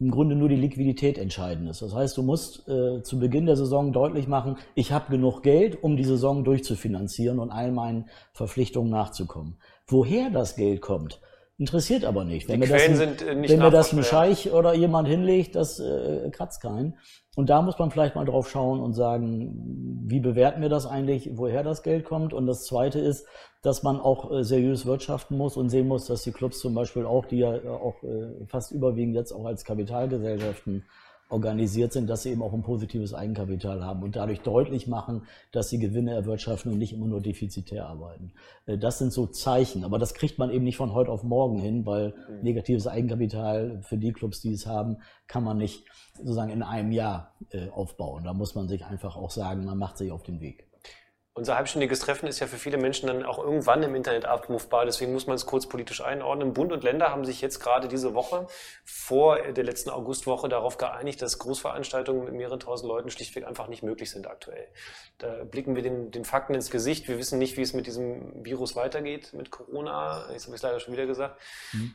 im 0.00 0.10
Grunde 0.10 0.34
nur 0.34 0.48
die 0.48 0.56
Liquidität 0.56 1.18
entscheidend 1.18 1.68
ist. 1.68 1.82
Das 1.82 1.94
heißt, 1.94 2.16
du 2.16 2.22
musst 2.22 2.66
äh, 2.68 3.02
zu 3.02 3.18
Beginn 3.18 3.44
der 3.44 3.56
Saison 3.56 3.92
deutlich 3.92 4.26
machen, 4.26 4.56
ich 4.74 4.92
habe 4.92 5.10
genug 5.10 5.42
Geld, 5.42 5.82
um 5.82 5.96
die 5.96 6.04
Saison 6.04 6.42
durchzufinanzieren 6.42 7.38
und 7.38 7.50
all 7.50 7.70
meinen 7.70 8.08
Verpflichtungen 8.32 8.90
nachzukommen. 8.90 9.58
Woher 9.86 10.30
das 10.30 10.56
Geld 10.56 10.80
kommt, 10.80 11.20
interessiert 11.60 12.06
aber 12.06 12.24
nicht. 12.24 12.48
Wenn, 12.48 12.58
mir 12.58 12.68
das, 12.68 12.82
ein, 12.82 13.18
äh, 13.18 13.48
wenn 13.48 13.58
mir 13.58 13.70
das 13.70 13.92
ein 13.92 14.02
Scheich 14.02 14.50
oder 14.50 14.74
jemand 14.74 15.06
hinlegt, 15.06 15.54
das 15.54 15.78
äh, 15.78 16.30
kratzt 16.30 16.62
keinen. 16.62 16.96
Und 17.36 17.50
da 17.50 17.60
muss 17.60 17.78
man 17.78 17.90
vielleicht 17.90 18.16
mal 18.16 18.24
drauf 18.24 18.48
schauen 18.48 18.80
und 18.80 18.94
sagen, 18.94 20.02
wie 20.06 20.20
bewerten 20.20 20.62
wir 20.62 20.70
das 20.70 20.86
eigentlich, 20.86 21.30
woher 21.34 21.62
das 21.62 21.82
Geld 21.82 22.06
kommt? 22.06 22.32
Und 22.32 22.46
das 22.46 22.64
Zweite 22.64 22.98
ist, 22.98 23.26
dass 23.62 23.82
man 23.82 24.00
auch 24.00 24.32
äh, 24.32 24.42
seriös 24.42 24.86
wirtschaften 24.86 25.36
muss 25.36 25.58
und 25.58 25.68
sehen 25.68 25.86
muss, 25.86 26.06
dass 26.06 26.22
die 26.22 26.32
Clubs 26.32 26.60
zum 26.60 26.74
Beispiel 26.74 27.04
auch, 27.04 27.26
die 27.26 27.40
ja 27.40 27.52
auch 27.52 28.02
äh, 28.04 28.46
fast 28.46 28.72
überwiegend 28.72 29.14
jetzt 29.14 29.32
auch 29.32 29.44
als 29.44 29.64
Kapitalgesellschaften 29.64 30.86
organisiert 31.30 31.92
sind, 31.92 32.10
dass 32.10 32.24
sie 32.24 32.30
eben 32.30 32.42
auch 32.42 32.52
ein 32.52 32.62
positives 32.62 33.14
Eigenkapital 33.14 33.84
haben 33.84 34.02
und 34.02 34.16
dadurch 34.16 34.40
deutlich 34.40 34.86
machen, 34.86 35.22
dass 35.52 35.70
sie 35.70 35.78
Gewinne 35.78 36.12
erwirtschaften 36.12 36.72
und 36.72 36.78
nicht 36.78 36.92
immer 36.92 37.06
nur 37.06 37.20
defizitär 37.20 37.86
arbeiten. 37.86 38.32
Äh, 38.66 38.78
das 38.78 38.98
sind 38.98 39.12
so 39.12 39.26
Zeichen, 39.26 39.84
aber 39.84 39.98
das 39.98 40.14
kriegt 40.14 40.38
man 40.38 40.50
eben 40.50 40.64
nicht 40.64 40.76
von 40.76 40.92
heute 40.92 41.10
auf 41.10 41.22
morgen 41.22 41.58
hin, 41.58 41.86
weil 41.86 42.14
mhm. 42.28 42.42
negatives 42.42 42.86
Eigenkapital 42.86 43.80
für 43.82 43.96
die 43.96 44.12
Clubs, 44.12 44.40
die 44.40 44.52
es 44.52 44.66
haben, 44.66 44.98
kann 45.26 45.44
man 45.44 45.56
nicht 45.56 45.84
sozusagen 46.16 46.50
in 46.50 46.62
einem 46.62 46.92
Jahr 46.92 47.34
äh, 47.50 47.68
aufbauen. 47.70 48.24
Da 48.24 48.34
muss 48.34 48.54
man 48.54 48.68
sich 48.68 48.84
einfach 48.84 49.16
auch 49.16 49.30
sagen, 49.30 49.64
man 49.64 49.78
macht 49.78 49.98
sich 49.98 50.10
auf 50.10 50.22
den 50.22 50.40
Weg. 50.40 50.69
Unser 51.32 51.54
halbstündiges 51.54 52.00
Treffen 52.00 52.26
ist 52.26 52.40
ja 52.40 52.48
für 52.48 52.56
viele 52.56 52.76
Menschen 52.76 53.06
dann 53.06 53.24
auch 53.24 53.38
irgendwann 53.38 53.84
im 53.84 53.94
Internet 53.94 54.24
abrufbar. 54.24 54.84
Deswegen 54.84 55.12
muss 55.12 55.28
man 55.28 55.36
es 55.36 55.46
kurz 55.46 55.68
politisch 55.68 56.00
einordnen. 56.00 56.52
Bund 56.52 56.72
und 56.72 56.82
Länder 56.82 57.10
haben 57.10 57.24
sich 57.24 57.40
jetzt 57.40 57.60
gerade 57.60 57.86
diese 57.86 58.14
Woche 58.14 58.48
vor 58.84 59.40
der 59.40 59.62
letzten 59.62 59.90
Augustwoche 59.90 60.48
darauf 60.48 60.76
geeinigt, 60.76 61.22
dass 61.22 61.38
Großveranstaltungen 61.38 62.24
mit 62.24 62.34
mehreren 62.34 62.58
tausend 62.58 62.88
Leuten 62.88 63.10
schlichtweg 63.10 63.46
einfach 63.46 63.68
nicht 63.68 63.84
möglich 63.84 64.10
sind 64.10 64.26
aktuell. 64.26 64.66
Da 65.18 65.44
blicken 65.44 65.76
wir 65.76 65.82
den, 65.82 66.10
den 66.10 66.24
Fakten 66.24 66.54
ins 66.54 66.70
Gesicht. 66.70 67.06
Wir 67.06 67.16
wissen 67.16 67.38
nicht, 67.38 67.56
wie 67.56 67.62
es 67.62 67.74
mit 67.74 67.86
diesem 67.86 68.44
Virus 68.44 68.74
weitergeht, 68.74 69.32
mit 69.32 69.52
Corona. 69.52 70.28
Jetzt 70.32 70.46
habe 70.46 70.56
ich 70.56 70.58
es 70.58 70.62
leider 70.62 70.80
schon 70.80 70.94
wieder 70.94 71.06
gesagt. 71.06 71.40
Mhm. 71.72 71.94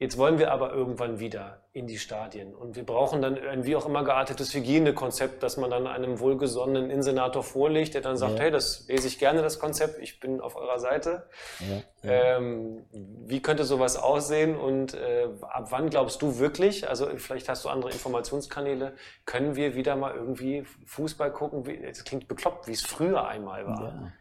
Jetzt 0.00 0.16
wollen 0.16 0.38
wir 0.38 0.50
aber 0.50 0.72
irgendwann 0.72 1.20
wieder 1.20 1.60
in 1.74 1.86
die 1.86 1.98
Stadien. 1.98 2.54
Und 2.54 2.74
wir 2.74 2.86
brauchen 2.86 3.20
dann 3.20 3.38
ein 3.38 3.66
wie 3.66 3.76
auch 3.76 3.84
immer 3.84 4.02
geartetes 4.02 4.54
Hygienekonzept, 4.54 5.42
das 5.42 5.58
man 5.58 5.70
dann 5.70 5.86
einem 5.86 6.20
wohlgesonnenen 6.20 6.90
Insenator 6.90 7.42
vorlegt, 7.42 7.92
der 7.92 8.00
dann 8.00 8.16
sagt, 8.16 8.38
ja. 8.38 8.44
hey, 8.44 8.50
das 8.50 8.88
lese 8.88 9.08
ich 9.08 9.18
gerne, 9.18 9.42
das 9.42 9.58
Konzept, 9.58 10.00
ich 10.00 10.18
bin 10.18 10.40
auf 10.40 10.56
eurer 10.56 10.78
Seite. 10.78 11.28
Ja, 11.60 12.10
ja. 12.10 12.36
Ähm, 12.38 12.86
wie 13.26 13.42
könnte 13.42 13.64
sowas 13.64 13.98
aussehen 13.98 14.56
und 14.56 14.94
äh, 14.94 15.28
ab 15.42 15.66
wann 15.68 15.90
glaubst 15.90 16.22
du 16.22 16.38
wirklich, 16.38 16.88
also 16.88 17.06
vielleicht 17.18 17.50
hast 17.50 17.66
du 17.66 17.68
andere 17.68 17.90
Informationskanäle, 17.90 18.94
können 19.26 19.54
wir 19.54 19.74
wieder 19.74 19.96
mal 19.96 20.14
irgendwie 20.14 20.64
Fußball 20.86 21.30
gucken? 21.30 21.62
Es 21.84 22.04
klingt 22.04 22.26
bekloppt, 22.26 22.68
wie 22.68 22.72
es 22.72 22.80
früher 22.86 23.28
einmal 23.28 23.66
war. 23.66 24.12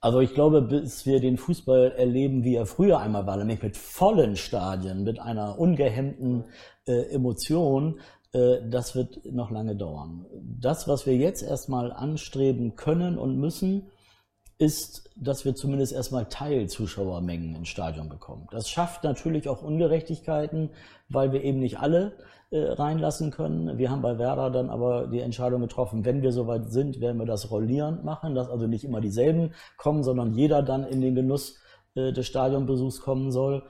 Also 0.00 0.20
ich 0.20 0.32
glaube, 0.32 0.62
bis 0.62 1.06
wir 1.06 1.20
den 1.20 1.36
Fußball 1.36 1.92
erleben, 1.92 2.44
wie 2.44 2.54
er 2.54 2.66
früher 2.66 3.00
einmal 3.00 3.26
war, 3.26 3.36
nämlich 3.36 3.62
mit 3.62 3.76
vollen 3.76 4.36
Stadien, 4.36 5.02
mit 5.02 5.18
einer 5.18 5.58
ungehemmten 5.58 6.44
äh, 6.86 7.12
Emotion, 7.12 7.98
äh, 8.32 8.58
das 8.68 8.94
wird 8.94 9.24
noch 9.24 9.50
lange 9.50 9.74
dauern. 9.74 10.26
Das, 10.40 10.86
was 10.86 11.04
wir 11.04 11.16
jetzt 11.16 11.42
erstmal 11.42 11.92
anstreben 11.92 12.76
können 12.76 13.18
und 13.18 13.38
müssen, 13.38 13.90
ist, 14.58 15.10
dass 15.16 15.44
wir 15.44 15.54
zumindest 15.54 15.92
erstmal 15.92 16.26
Teilzuschauermengen 16.26 17.56
ins 17.56 17.68
Stadion 17.68 18.08
bekommen. 18.08 18.48
Das 18.50 18.68
schafft 18.68 19.04
natürlich 19.04 19.48
auch 19.48 19.62
Ungerechtigkeiten, 19.62 20.70
weil 21.08 21.32
wir 21.32 21.42
eben 21.42 21.60
nicht 21.60 21.78
alle 21.78 22.12
reinlassen 22.50 23.30
können. 23.30 23.76
Wir 23.76 23.90
haben 23.90 24.00
bei 24.00 24.18
Werder 24.18 24.50
dann 24.50 24.70
aber 24.70 25.06
die 25.06 25.20
Entscheidung 25.20 25.60
getroffen, 25.60 26.04
wenn 26.04 26.22
wir 26.22 26.32
soweit 26.32 26.70
sind, 26.70 27.00
werden 27.00 27.18
wir 27.18 27.26
das 27.26 27.50
rollierend 27.50 28.04
machen, 28.04 28.34
dass 28.34 28.48
also 28.48 28.66
nicht 28.66 28.84
immer 28.84 29.00
dieselben 29.00 29.52
kommen, 29.76 30.02
sondern 30.02 30.32
jeder 30.32 30.62
dann 30.62 30.84
in 30.84 31.00
den 31.00 31.14
Genuss 31.14 31.58
äh, 31.94 32.12
des 32.12 32.26
Stadionbesuchs 32.26 33.00
kommen 33.00 33.30
soll. 33.30 33.64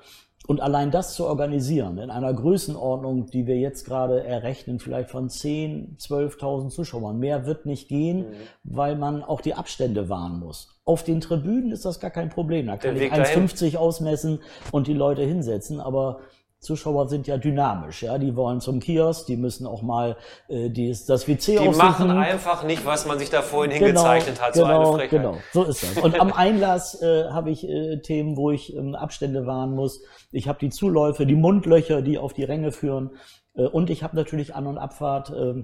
Und 0.46 0.60
allein 0.60 0.92
das 0.92 1.14
zu 1.14 1.26
organisieren, 1.26 1.98
in 1.98 2.10
einer 2.10 2.32
Größenordnung, 2.32 3.26
die 3.26 3.46
wir 3.46 3.58
jetzt 3.58 3.84
gerade 3.84 4.24
errechnen, 4.24 4.78
vielleicht 4.78 5.10
von 5.10 5.28
10, 5.28 5.96
12.000 5.98 6.70
Zuschauern, 6.70 7.18
mehr 7.18 7.44
wird 7.44 7.66
nicht 7.66 7.88
gehen, 7.88 8.20
mhm. 8.20 8.34
weil 8.62 8.96
man 8.96 9.24
auch 9.24 9.40
die 9.40 9.54
Abstände 9.54 10.08
wahren 10.08 10.38
muss. 10.38 10.80
Auf 10.84 11.02
den 11.02 11.20
Tribünen 11.20 11.72
ist 11.72 11.84
das 11.84 11.98
gar 11.98 12.10
kein 12.10 12.30
Problem. 12.30 12.66
Da 12.68 12.76
kann 12.76 12.96
ich 12.96 13.12
1,50 13.12 13.76
ausmessen 13.76 14.38
und 14.70 14.86
die 14.86 14.94
Leute 14.94 15.22
hinsetzen, 15.22 15.80
aber 15.80 16.20
Zuschauer 16.60 17.08
sind 17.08 17.28
ja 17.28 17.36
dynamisch, 17.38 18.02
ja, 18.02 18.18
die 18.18 18.34
wollen 18.34 18.60
zum 18.60 18.80
Kiosk, 18.80 19.26
die 19.26 19.36
müssen 19.36 19.64
auch 19.64 19.82
mal 19.82 20.16
äh, 20.48 20.70
die, 20.70 20.88
das 20.88 21.28
WC 21.28 21.52
Die 21.52 21.58
aussuchen. 21.60 21.78
machen 21.78 22.10
einfach 22.10 22.64
nicht, 22.64 22.84
was 22.84 23.06
man 23.06 23.18
sich 23.18 23.30
da 23.30 23.42
vorhin 23.42 23.70
genau, 23.70 23.86
hingezeichnet 23.86 24.42
hat, 24.42 24.54
genau, 24.54 24.84
so 24.84 24.94
eine 24.94 25.08
Genau, 25.08 25.36
so 25.52 25.62
ist 25.62 25.84
das. 25.84 26.02
Und 26.02 26.20
am 26.20 26.32
Einlass 26.32 27.00
äh, 27.00 27.30
habe 27.30 27.50
ich 27.50 27.68
äh, 27.68 27.98
Themen, 28.00 28.36
wo 28.36 28.50
ich 28.50 28.74
ähm, 28.74 28.96
Abstände 28.96 29.46
wahren 29.46 29.74
muss. 29.74 30.02
Ich 30.32 30.48
habe 30.48 30.58
die 30.58 30.70
Zuläufe, 30.70 31.26
die 31.26 31.36
Mundlöcher, 31.36 32.02
die 32.02 32.18
auf 32.18 32.32
die 32.32 32.44
Ränge 32.44 32.72
führen. 32.72 33.10
Äh, 33.54 33.66
und 33.66 33.88
ich 33.88 34.02
habe 34.02 34.16
natürlich 34.16 34.56
An- 34.56 34.66
und 34.66 34.78
Abfahrt, 34.78 35.30
äh, 35.30 35.62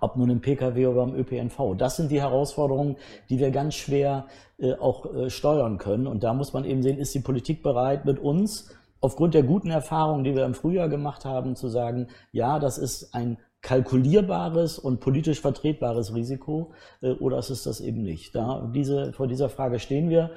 ob 0.00 0.16
nun 0.16 0.28
im 0.28 0.40
Pkw 0.40 0.88
oder 0.88 1.04
im 1.04 1.14
ÖPNV. 1.14 1.76
Das 1.78 1.96
sind 1.96 2.10
die 2.10 2.20
Herausforderungen, 2.20 2.96
die 3.30 3.38
wir 3.38 3.52
ganz 3.52 3.76
schwer 3.76 4.26
äh, 4.58 4.74
auch 4.74 5.06
äh, 5.14 5.30
steuern 5.30 5.78
können. 5.78 6.08
Und 6.08 6.24
da 6.24 6.34
muss 6.34 6.52
man 6.52 6.64
eben 6.64 6.82
sehen, 6.82 6.98
ist 6.98 7.14
die 7.14 7.20
Politik 7.20 7.62
bereit, 7.62 8.04
mit 8.04 8.18
uns 8.18 8.76
aufgrund 9.00 9.34
der 9.34 9.42
guten 9.42 9.70
Erfahrungen, 9.70 10.24
die 10.24 10.34
wir 10.34 10.44
im 10.44 10.54
Frühjahr 10.54 10.88
gemacht 10.88 11.24
haben, 11.24 11.56
zu 11.56 11.68
sagen, 11.68 12.08
ja, 12.32 12.58
das 12.58 12.78
ist 12.78 13.14
ein 13.14 13.38
kalkulierbares 13.62 14.78
und 14.78 15.00
politisch 15.00 15.40
vertretbares 15.40 16.14
Risiko 16.14 16.72
äh, 17.02 17.12
oder 17.12 17.38
ist 17.38 17.50
es 17.50 17.64
das 17.64 17.80
eben 17.80 18.02
nicht? 18.02 18.34
Da, 18.34 18.70
diese, 18.74 19.12
vor 19.12 19.26
dieser 19.26 19.48
Frage 19.48 19.78
stehen 19.78 20.08
wir. 20.08 20.30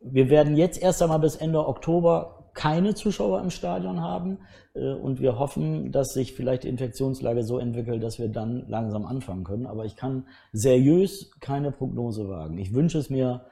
Wir 0.00 0.28
werden 0.28 0.56
jetzt 0.56 0.82
erst 0.82 1.02
einmal 1.02 1.20
bis 1.20 1.36
Ende 1.36 1.66
Oktober 1.66 2.50
keine 2.54 2.94
Zuschauer 2.94 3.40
im 3.40 3.50
Stadion 3.50 4.00
haben 4.00 4.38
äh, 4.74 4.92
und 4.92 5.20
wir 5.20 5.38
hoffen, 5.38 5.92
dass 5.92 6.14
sich 6.14 6.34
vielleicht 6.34 6.64
die 6.64 6.68
Infektionslage 6.68 7.44
so 7.44 7.58
entwickelt, 7.58 8.02
dass 8.02 8.18
wir 8.18 8.28
dann 8.28 8.64
langsam 8.68 9.04
anfangen 9.04 9.44
können. 9.44 9.66
Aber 9.66 9.84
ich 9.84 9.96
kann 9.96 10.26
seriös 10.52 11.30
keine 11.40 11.72
Prognose 11.72 12.28
wagen. 12.28 12.58
Ich 12.58 12.74
wünsche 12.74 12.98
es 12.98 13.10
mir 13.10 13.44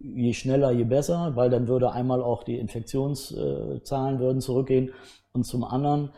je 0.00 0.32
schneller, 0.32 0.70
je 0.70 0.84
besser, 0.84 1.32
weil 1.36 1.50
dann 1.50 1.68
würde 1.68 1.92
einmal 1.92 2.22
auch 2.22 2.42
die 2.42 2.58
Infektionszahlen 2.58 4.18
würden 4.18 4.40
zurückgehen 4.40 4.92
und 5.32 5.44
zum 5.44 5.64
anderen 5.64 6.10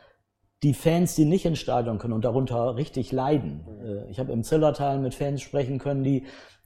die 0.63 0.75
Fans, 0.75 1.17
die 1.17 1.25
nicht 1.25 1.45
ins 1.45 1.59
Stadion 1.59 1.99
können 1.99 2.13
und 2.13 2.25
darunter 2.25 2.77
richtig 2.77 3.11
leiden. 3.11 3.67
Äh, 3.85 4.11
ich 4.11 4.21
habe 4.21 4.33
im 4.33 4.45
Zillertal 4.45 5.01
mit 5.01 5.15
Fans 5.15 5.43
sprechen 5.43 5.79
können, 5.79 6.05
die 6.05 6.25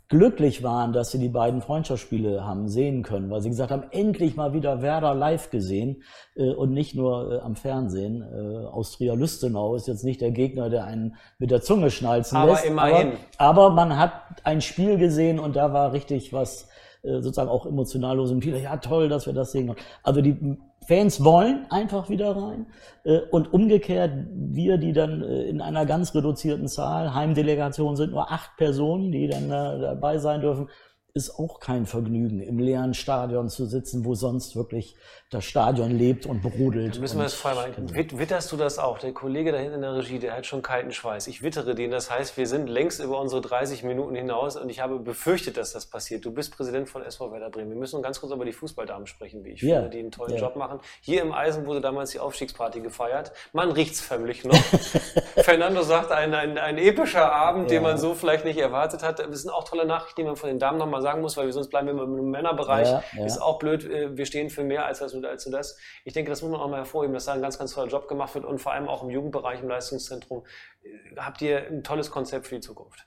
glücklich 0.09 0.63
waren, 0.63 0.93
dass 0.93 1.11
sie 1.11 1.19
die 1.19 1.29
beiden 1.29 1.61
Freundschaftsspiele 1.61 2.45
haben 2.45 2.69
sehen 2.69 3.03
können, 3.03 3.29
weil 3.29 3.41
sie 3.41 3.49
gesagt 3.49 3.73
haben, 3.73 3.85
endlich 3.91 4.37
mal 4.37 4.53
wieder 4.53 4.81
Werder 4.81 5.15
live 5.15 5.51
gesehen 5.51 6.03
äh, 6.37 6.53
und 6.53 6.73
nicht 6.73 6.95
nur 6.95 7.33
äh, 7.33 7.39
am 7.41 7.57
Fernsehen. 7.57 8.23
Äh, 8.23 8.67
Austria 8.67 9.15
Lüstenau 9.15 9.75
ist 9.75 9.89
jetzt 9.89 10.05
nicht 10.05 10.21
der 10.21 10.31
Gegner, 10.31 10.71
der 10.71 10.85
einen 10.85 11.17
mit 11.39 11.51
der 11.51 11.61
Zunge 11.63 11.91
schnalzen 11.91 12.37
aber 12.37 12.53
lässt. 12.53 12.67
Immerhin. 12.67 13.13
Aber, 13.39 13.69
aber 13.69 13.75
man 13.75 13.99
hat 13.99 14.13
ein 14.45 14.61
Spiel 14.61 14.97
gesehen 14.97 15.41
und 15.41 15.57
da 15.57 15.73
war 15.73 15.93
richtig 15.93 16.33
was 16.33 16.69
sozusagen 17.15 17.49
auch 17.49 17.67
emotional 17.67 18.17
los 18.17 18.31
und 18.31 18.43
viele, 18.43 18.61
ja 18.61 18.77
toll, 18.77 19.09
dass 19.09 19.27
wir 19.27 19.33
das 19.33 19.53
sehen. 19.53 19.75
Also 20.03 20.21
die 20.21 20.59
Fans 20.87 21.25
wollen 21.25 21.67
einfach 21.71 22.09
wieder 22.11 22.37
rein 22.37 22.67
äh, 23.05 23.21
und 23.31 23.53
umgekehrt 23.53 24.13
wir, 24.33 24.79
die 24.79 24.93
dann 24.93 25.23
äh, 25.23 25.43
in 25.45 25.61
einer 25.61 25.87
ganz 25.87 26.15
reduzierten 26.15 26.69
Zahl, 26.69 27.15
Heimdelegation 27.15 27.97
sind 27.97 28.13
nur 28.13 28.31
acht 28.31 28.57
Personen, 28.57 29.11
die 29.11 29.29
dann 29.29 29.49
dabei 29.49 30.19
sein 30.19 30.41
dürfen, 30.41 30.69
ist 31.17 31.39
auch 31.39 31.61
kein 31.61 31.87
Vergnügen, 31.87 32.41
im 32.41 32.59
leeren 32.59 32.93
Stadion 32.93 33.49
zu 33.49 33.65
sitzen, 33.65 34.05
wo 34.05 34.15
sonst 34.15 34.55
wirklich 34.55 34.97
das 35.31 35.45
Stadion 35.45 35.91
lebt 35.91 36.25
und 36.25 36.41
brodelt. 36.41 36.95
Da 36.95 37.01
müssen 37.01 37.19
wir 37.19 37.25
das 37.25 37.35
vorher 37.35 37.61
mal. 37.61 37.75
Witterst 38.13 38.53
du 38.53 38.57
das 38.57 38.79
auch? 38.79 39.01
Der 39.01 39.13
Kollege 39.13 39.51
da 39.51 39.59
hinten 39.59 39.75
in 39.75 39.81
der 39.83 39.97
Regie, 39.97 40.21
der 40.21 40.37
hat 40.37 40.47
schon 40.47 40.63
kalten 40.63 40.93
Schweiß. 40.93 41.27
Ich 41.27 41.43
wittere 41.43 41.75
den. 41.75 41.91
Das 41.91 42.13
heißt, 42.13 42.37
wir 42.37 42.47
sind 42.47 42.69
längst 42.69 43.01
über 43.01 43.21
unsere 43.21 43.41
30 43.41 43.83
Minuten 43.83 44.15
hinaus 44.15 44.57
und 44.57 44.71
ich 44.71 44.79
habe 44.79 45.01
befürchtet, 45.01 45.57
dass 45.57 45.73
das 45.73 45.87
passiert. 45.87 46.25
Du 46.25 46.31
bist 46.31 46.57
Präsident 46.57 46.89
von 46.89 47.03
SV 47.03 47.33
Werder 47.33 47.51
Bremen. 47.51 47.71
Wir 47.71 47.77
müssen 47.77 48.03
ganz 48.03 48.21
kurz 48.21 48.33
über 48.33 48.45
die 48.45 48.53
Fußballdamen 48.53 49.09
sprechen, 49.09 49.45
wie 49.45 49.51
ich 49.51 49.63
ja. 49.63 49.81
finde, 49.81 49.91
die 49.91 49.99
einen 49.99 50.13
tollen 50.13 50.35
ja. 50.35 50.39
Job 50.39 50.55
machen. 50.55 50.79
Hier 51.01 51.23
im 51.23 51.33
Eisen 51.33 51.67
wurde 51.67 51.81
damals 51.81 52.11
die 52.11 52.21
Aufstiegsparty 52.21 52.81
gefeiert. 52.81 53.33
Man 53.53 53.73
riecht's 53.73 54.01
förmlich 54.01 54.45
noch. 54.45 54.55
Fernando 55.39 55.83
sagt, 55.83 56.13
ein, 56.13 56.35
ein, 56.35 56.57
ein 56.57 56.79
epischer 56.79 57.33
Abend, 57.33 57.69
ja. 57.69 57.79
den 57.79 57.83
man 57.83 57.99
so 57.99 58.15
vielleicht 58.15 58.45
nicht 58.45 58.59
erwartet 58.59 59.03
hat. 59.03 59.19
Das 59.19 59.43
sind 59.43 59.51
auch 59.51 59.65
tolle 59.65 59.87
Nachrichten, 59.87 60.21
die 60.21 60.25
man 60.25 60.37
von 60.37 60.49
den 60.49 60.61
Damen 60.61 60.79
nochmal 60.79 61.03
sagen 61.03 61.21
muss, 61.21 61.37
weil 61.37 61.47
wir 61.47 61.53
sonst 61.53 61.71
bleiben 61.71 61.89
wir 61.89 62.05
im 62.05 62.31
Männerbereich. 62.31 62.89
Ist 63.25 63.43
auch 63.43 63.59
blöd. 63.59 63.85
Äh, 63.85 64.17
wir 64.17 64.25
stehen 64.25 64.51
für 64.51 64.63
mehr 64.63 64.87
als 64.87 65.01
das 65.01 65.16
und 65.17 65.27
als 65.27 65.45
du 65.45 65.51
das. 65.51 65.79
Ich 66.05 66.13
denke, 66.13 66.31
das 66.31 66.43
muss 66.43 66.51
man 66.51 66.61
auch 66.61 66.69
mal 66.69 66.79
hervorheben, 66.79 67.15
dass 67.15 67.27
da 67.27 67.33
ein 67.33 67.43
ganz, 67.43 67.59
ganz 67.59 67.75
toller 67.75 67.89
Job 67.89 68.09
gemacht 68.09 68.35
wird 68.35 68.45
und 68.45 68.61
vor 68.61 68.73
allem 68.73 68.89
auch 68.89 69.03
im 69.03 69.11
Jugendbereich, 69.11 69.63
im 69.63 69.69
Leistungszentrum. 69.69 70.45
Äh, 70.83 71.17
habt 71.17 71.43
ihr 71.43 71.67
ein 71.67 71.83
tolles 71.83 72.11
Konzept 72.11 72.47
für 72.47 72.57
die 72.57 72.61
Zukunft? 72.61 73.07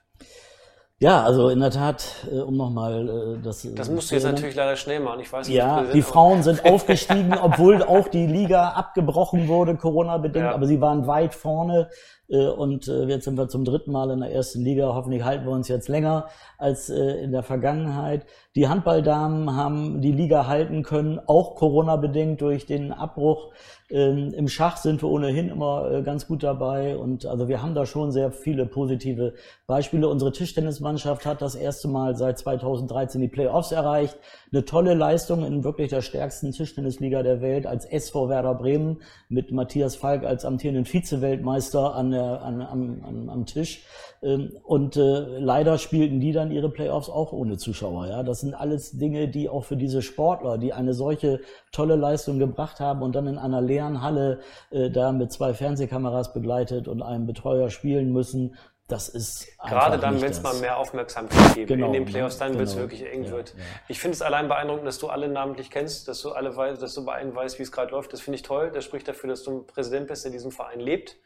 Ja, 1.02 1.22
also 1.22 1.48
in 1.48 1.60
der 1.60 1.70
Tat, 1.70 2.26
äh, 2.30 2.40
um 2.40 2.58
nochmal 2.58 3.40
das. 3.42 3.66
Das 3.74 3.88
musst 3.88 4.10
du 4.10 4.16
jetzt 4.16 4.24
natürlich 4.24 4.54
leider 4.54 4.76
schnell 4.76 5.00
machen. 5.00 5.20
Ich 5.20 5.32
weiß 5.32 5.48
nicht, 5.48 5.56
ja, 5.56 5.82
die 5.84 6.02
Frauen 6.02 6.42
sind 6.42 6.66
aufgestiegen, 6.66 7.32
obwohl 7.40 7.82
auch 7.82 8.08
die 8.08 8.26
Liga 8.26 8.68
abgebrochen 8.72 9.48
wurde, 9.48 9.76
Corona-bedingt, 9.76 10.44
ja. 10.44 10.52
aber 10.52 10.66
sie 10.66 10.82
waren 10.82 11.06
weit 11.06 11.34
vorne. 11.34 11.88
Und 12.30 12.86
jetzt 12.86 13.24
sind 13.24 13.36
wir 13.36 13.48
zum 13.48 13.64
dritten 13.64 13.90
Mal 13.90 14.10
in 14.10 14.20
der 14.20 14.32
ersten 14.32 14.62
Liga. 14.62 14.94
Hoffentlich 14.94 15.24
halten 15.24 15.46
wir 15.46 15.52
uns 15.52 15.66
jetzt 15.68 15.88
länger 15.88 16.28
als 16.58 16.88
in 16.88 17.32
der 17.32 17.42
Vergangenheit. 17.42 18.24
Die 18.56 18.68
Handballdamen 18.68 19.54
haben 19.54 20.00
die 20.00 20.10
Liga 20.10 20.48
halten 20.48 20.82
können, 20.82 21.20
auch 21.26 21.54
Corona-bedingt 21.54 22.40
durch 22.40 22.66
den 22.66 22.92
Abbruch. 22.92 23.52
Ähm, 23.90 24.32
Im 24.34 24.48
Schach 24.48 24.76
sind 24.76 25.02
wir 25.02 25.08
ohnehin 25.08 25.48
immer 25.48 25.90
äh, 25.90 26.02
ganz 26.02 26.26
gut 26.26 26.42
dabei 26.44 26.96
und 26.96 27.26
also 27.26 27.48
wir 27.48 27.60
haben 27.60 27.74
da 27.74 27.86
schon 27.86 28.12
sehr 28.12 28.30
viele 28.30 28.66
positive 28.66 29.34
Beispiele. 29.66 30.08
Unsere 30.08 30.30
Tischtennismannschaft 30.30 31.26
hat 31.26 31.42
das 31.42 31.56
erste 31.56 31.88
Mal 31.88 32.16
seit 32.16 32.38
2013 32.38 33.20
die 33.20 33.28
Playoffs 33.28 33.72
erreicht. 33.72 34.16
Eine 34.52 34.64
tolle 34.64 34.94
Leistung 34.94 35.44
in 35.44 35.64
wirklich 35.64 35.90
der 35.90 36.02
stärksten 36.02 36.52
Tischtennisliga 36.52 37.22
der 37.22 37.40
Welt 37.40 37.66
als 37.66 37.84
SV 37.84 38.28
Werder 38.28 38.54
Bremen 38.54 39.02
mit 39.28 39.50
Matthias 39.50 39.96
Falk 39.96 40.24
als 40.24 40.44
amtierenden 40.44 40.84
Vize-Weltmeister 40.84 41.94
an 41.94 42.12
der, 42.12 42.19
an, 42.22 42.62
am, 42.62 43.28
am, 43.28 43.46
Tisch. 43.46 43.84
Ähm, 44.22 44.56
und 44.62 44.96
äh, 44.96 45.38
leider 45.38 45.78
spielten 45.78 46.20
die 46.20 46.32
dann 46.32 46.50
ihre 46.50 46.70
Playoffs 46.70 47.08
auch 47.08 47.32
ohne 47.32 47.56
Zuschauer. 47.56 48.06
Ja, 48.06 48.22
das 48.22 48.40
sind 48.40 48.54
alles 48.54 48.92
Dinge, 48.92 49.28
die 49.28 49.48
auch 49.48 49.64
für 49.64 49.76
diese 49.76 50.02
Sportler, 50.02 50.58
die 50.58 50.72
eine 50.72 50.94
solche 50.94 51.40
tolle 51.72 51.96
Leistung 51.96 52.38
gebracht 52.38 52.80
haben 52.80 53.02
und 53.02 53.14
dann 53.14 53.26
in 53.26 53.38
einer 53.38 53.60
leeren 53.60 54.02
Halle 54.02 54.40
äh, 54.70 54.90
da 54.90 55.12
mit 55.12 55.32
zwei 55.32 55.54
Fernsehkameras 55.54 56.32
begleitet 56.32 56.88
und 56.88 57.02
einem 57.02 57.26
Betreuer 57.26 57.70
spielen 57.70 58.12
müssen, 58.12 58.56
das 58.90 59.08
ist 59.08 59.46
Gerade 59.58 59.98
dann, 59.98 60.20
wenn 60.20 60.30
es 60.30 60.42
mal 60.42 60.54
mehr 60.54 60.76
Aufmerksamkeit 60.76 61.54
gibt 61.54 61.68
genau, 61.68 61.86
in 61.86 61.92
den 61.92 62.04
Playoffs, 62.04 62.38
dann 62.38 62.48
genau, 62.48 62.60
wird 62.60 62.68
es 62.70 62.76
wirklich 62.76 63.06
eng 63.06 63.24
ja, 63.24 63.30
wird. 63.30 63.50
Ja. 63.50 63.64
Ich 63.88 64.00
finde 64.00 64.16
es 64.16 64.22
allein 64.22 64.48
beeindruckend, 64.48 64.86
dass 64.86 64.98
du 64.98 65.08
alle 65.08 65.28
namentlich 65.28 65.70
kennst, 65.70 66.08
dass 66.08 66.20
du 66.22 66.32
alle 66.32 66.56
weißt, 66.56 66.82
dass 66.82 66.94
du 66.94 67.04
bei 67.04 67.14
allen 67.14 67.34
weißt, 67.34 67.58
wie 67.58 67.62
es 67.62 67.70
gerade 67.70 67.92
läuft. 67.92 68.12
Das 68.12 68.20
finde 68.20 68.36
ich 68.36 68.42
toll. 68.42 68.72
Das 68.74 68.84
spricht 68.84 69.06
dafür, 69.06 69.30
dass 69.30 69.44
du 69.44 69.58
ein 69.58 69.66
Präsident 69.66 70.08
bist, 70.08 70.24
der 70.24 70.32
diesen 70.32 70.50
Verein 70.50 70.80
lebt. 70.80 71.16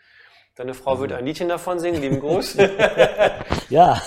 Deine 0.57 0.75
Frau 0.75 1.01
wird 1.01 1.13
ein 1.13 1.27
Liedchen 1.27 1.49
davon 1.49 1.81
singen, 1.81 2.01
lieben 2.01 2.21
Gruß. 2.21 2.57
ja. 3.71 4.01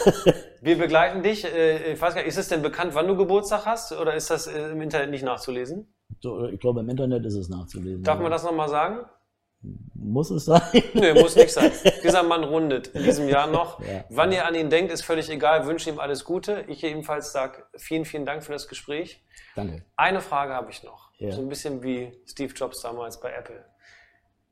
Wir 0.61 0.77
begleiten 0.77 1.21
dich. 1.21 1.43
Äh, 1.43 1.93
ich 1.93 2.01
weiß 2.01 2.15
gar 2.15 2.21
nicht, 2.21 2.29
ist 2.29 2.37
es 2.37 2.47
denn 2.47 2.61
bekannt, 2.61 2.95
wann 2.95 3.07
du 3.07 3.17
Geburtstag 3.17 3.65
hast 3.65 3.91
oder 3.91 4.13
ist 4.13 4.29
das 4.29 4.47
äh, 4.47 4.71
im 4.71 4.81
Internet 4.81 5.09
nicht 5.09 5.23
nachzulesen? 5.23 5.93
Ich 6.51 6.59
glaube, 6.59 6.79
im 6.79 6.89
Internet 6.89 7.25
ist 7.25 7.35
es 7.35 7.49
nachzulesen. 7.49 8.03
Darf 8.03 8.19
man 8.19 8.31
das 8.31 8.43
nochmal 8.43 8.69
sagen? 8.69 9.05
Muss 9.93 10.29
es 10.29 10.45
sein? 10.45 10.61
Nö, 10.93 11.13
muss 11.15 11.35
nicht 11.35 11.51
sein. 11.51 11.71
Dieser 12.03 12.23
Mann 12.23 12.43
rundet 12.43 12.87
in 12.89 13.03
diesem 13.03 13.27
Jahr 13.27 13.47
noch. 13.47 13.81
Ja. 13.81 14.05
Wann 14.09 14.31
ihr 14.31 14.45
an 14.45 14.55
ihn 14.55 14.69
denkt, 14.69 14.91
ist 14.91 15.03
völlig 15.03 15.29
egal. 15.29 15.65
Wünsche 15.65 15.89
ihm 15.89 15.99
alles 15.99 16.23
Gute. 16.23 16.63
Ich 16.67 16.83
ebenfalls 16.83 17.31
sage 17.31 17.63
vielen, 17.75 18.05
vielen 18.05 18.25
Dank 18.25 18.43
für 18.43 18.53
das 18.53 18.67
Gespräch. 18.67 19.23
Danke. 19.55 19.83
Eine 19.95 20.21
Frage 20.21 20.53
habe 20.53 20.71
ich 20.71 20.83
noch. 20.83 21.11
Ja. 21.17 21.31
So 21.31 21.41
ein 21.41 21.49
bisschen 21.49 21.83
wie 21.83 22.13
Steve 22.25 22.53
Jobs 22.53 22.81
damals 22.81 23.19
bei 23.19 23.31
Apple. 23.31 23.65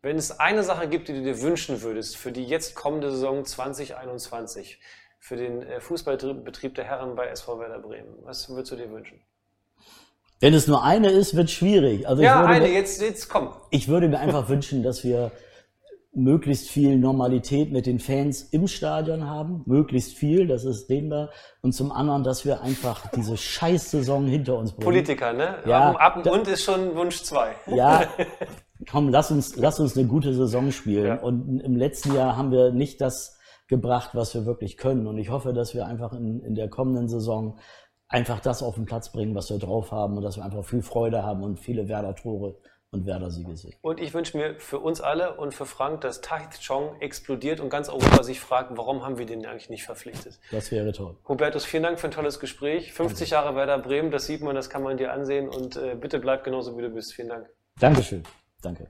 Wenn 0.06 0.18
es 0.20 0.40
eine 0.40 0.62
Sache 0.62 0.88
gibt, 0.88 1.08
die 1.08 1.14
du 1.14 1.24
dir 1.24 1.42
wünschen 1.42 1.82
würdest 1.82 2.16
für 2.16 2.32
die 2.32 2.44
jetzt 2.44 2.76
kommende 2.76 3.10
Saison 3.10 3.44
2021, 3.44 4.80
für 5.18 5.36
den 5.36 5.64
äh, 5.64 5.80
Fußballbetrieb 5.80 6.76
der 6.76 6.86
Herren 6.86 7.16
bei 7.16 7.26
SV 7.26 7.58
Werder 7.60 7.80
Bremen, 7.80 8.14
was 8.22 8.48
würdest 8.48 8.72
du 8.72 8.76
dir 8.76 8.92
wünschen? 8.92 9.20
Wenn 10.40 10.54
es 10.54 10.68
nur 10.68 10.84
eine 10.84 11.10
ist, 11.10 11.36
wird 11.36 11.46
es 11.48 11.54
schwierig. 11.54 12.08
Also 12.08 12.22
ja, 12.22 12.46
eine, 12.46 12.68
mir, 12.68 12.72
jetzt, 12.72 13.02
jetzt 13.02 13.30
komm. 13.30 13.50
Ich 13.72 13.88
würde 13.88 14.08
mir 14.08 14.20
einfach 14.20 14.48
wünschen, 14.48 14.84
dass 14.84 15.04
wir 15.04 15.32
möglichst 16.14 16.70
viel 16.70 16.98
Normalität 16.98 17.72
mit 17.72 17.88
den 17.88 17.98
Fans 17.98 18.44
im 18.44 18.68
Stadion 18.68 19.28
haben. 19.28 19.64
Möglichst 19.66 20.14
viel, 20.14 20.46
das 20.46 20.66
ist 20.66 20.88
dehnbar. 20.88 21.32
Und 21.62 21.72
zum 21.72 21.92
anderen, 21.92 22.24
dass 22.24 22.46
wir 22.46 22.62
einfach 22.62 23.08
diese 23.16 23.38
Scheiß-Saison 23.38 24.28
hinter 24.28 24.56
uns 24.60 24.72
bringen. 24.72 24.86
Politiker, 24.86 25.34
ne? 25.34 25.64
Ja, 25.66 25.94
ab, 25.94 26.18
ab 26.18 26.28
und 26.28 26.48
ist 26.48 26.64
schon 26.64 26.96
Wunsch 26.96 27.24
zwei. 27.24 27.56
Ja, 27.66 28.04
komm, 28.90 29.10
lass 29.10 29.32
uns, 29.32 29.56
lass 29.56 29.80
uns 29.80 29.98
eine 29.98 30.08
gute 30.08 30.34
Saison 30.34 30.72
spielen. 30.72 31.06
Ja. 31.06 31.22
Und 31.22 31.60
im 31.62 31.76
letzten 31.76 32.14
Jahr 32.14 32.36
haben 32.36 32.52
wir 32.52 32.72
nicht 32.72 33.02
das 33.02 33.40
gebracht, 33.68 34.12
was 34.14 34.34
wir 34.34 34.46
wirklich 34.46 34.78
können. 34.78 35.08
Und 35.08 35.18
ich 35.18 35.30
hoffe, 35.30 35.54
dass 35.54 35.74
wir 35.74 35.86
einfach 35.88 36.14
in, 36.14 36.42
in 36.42 36.56
der 36.56 36.70
kommenden 36.70 37.08
Saison 37.08 37.58
einfach 38.08 38.40
das 38.40 38.62
auf 38.62 38.76
den 38.76 38.86
Platz 38.86 39.12
bringen, 39.12 39.36
was 39.36 39.50
wir 39.50 39.58
drauf 39.58 39.92
haben 39.92 40.18
und 40.18 40.24
dass 40.24 40.38
wir 40.38 40.46
einfach 40.46 40.64
viel 40.64 40.82
Freude 40.82 41.24
haben 41.24 41.44
und 41.44 41.60
viele 41.60 41.88
Werder-Tore 41.88 42.58
und 42.92 43.06
Werder-Siege 43.06 43.58
sehen. 43.58 43.74
Und 43.82 44.00
ich 44.00 44.14
wünsche 44.14 44.38
mir 44.38 44.60
für 44.60 44.80
uns 44.80 45.02
alle 45.02 45.36
und 45.38 45.54
für 45.54 45.66
Frank, 45.66 46.02
dass 46.02 46.22
Tahith 46.22 46.62
Chong 46.66 47.02
explodiert 47.02 47.60
und 47.60 47.70
ganz 47.70 47.90
Europa 47.90 48.24
sich 48.24 48.40
fragt, 48.40 48.78
warum 48.78 49.04
haben 49.04 49.18
wir 49.18 49.26
den 49.26 49.46
eigentlich 49.46 49.70
nicht 49.70 49.84
verpflichtet? 49.84 50.40
Das 50.52 50.72
wäre 50.72 50.92
toll. 50.92 51.18
Hubertus, 51.28 51.66
vielen 51.66 51.84
Dank 51.84 52.00
für 52.00 52.08
ein 52.08 52.12
tolles 52.12 52.40
Gespräch. 52.40 52.94
50 52.94 53.30
Danke. 53.30 53.46
Jahre 53.46 53.56
Werder 53.58 53.80
Bremen, 53.80 54.12
das 54.12 54.28
sieht 54.28 54.42
man, 54.42 54.56
das 54.56 54.70
kann 54.70 54.84
man 54.84 54.98
dir 54.98 55.12
ansehen 55.12 55.50
und 55.50 55.76
äh, 55.76 55.96
bitte 55.96 56.20
bleib 56.20 56.44
genauso 56.44 56.78
wie 56.78 56.84
du 56.84 56.90
bist. 56.90 57.14
Vielen 57.14 57.30
Dank. 57.30 57.50
Dankeschön. 57.80 58.24
Danke. 58.66 58.90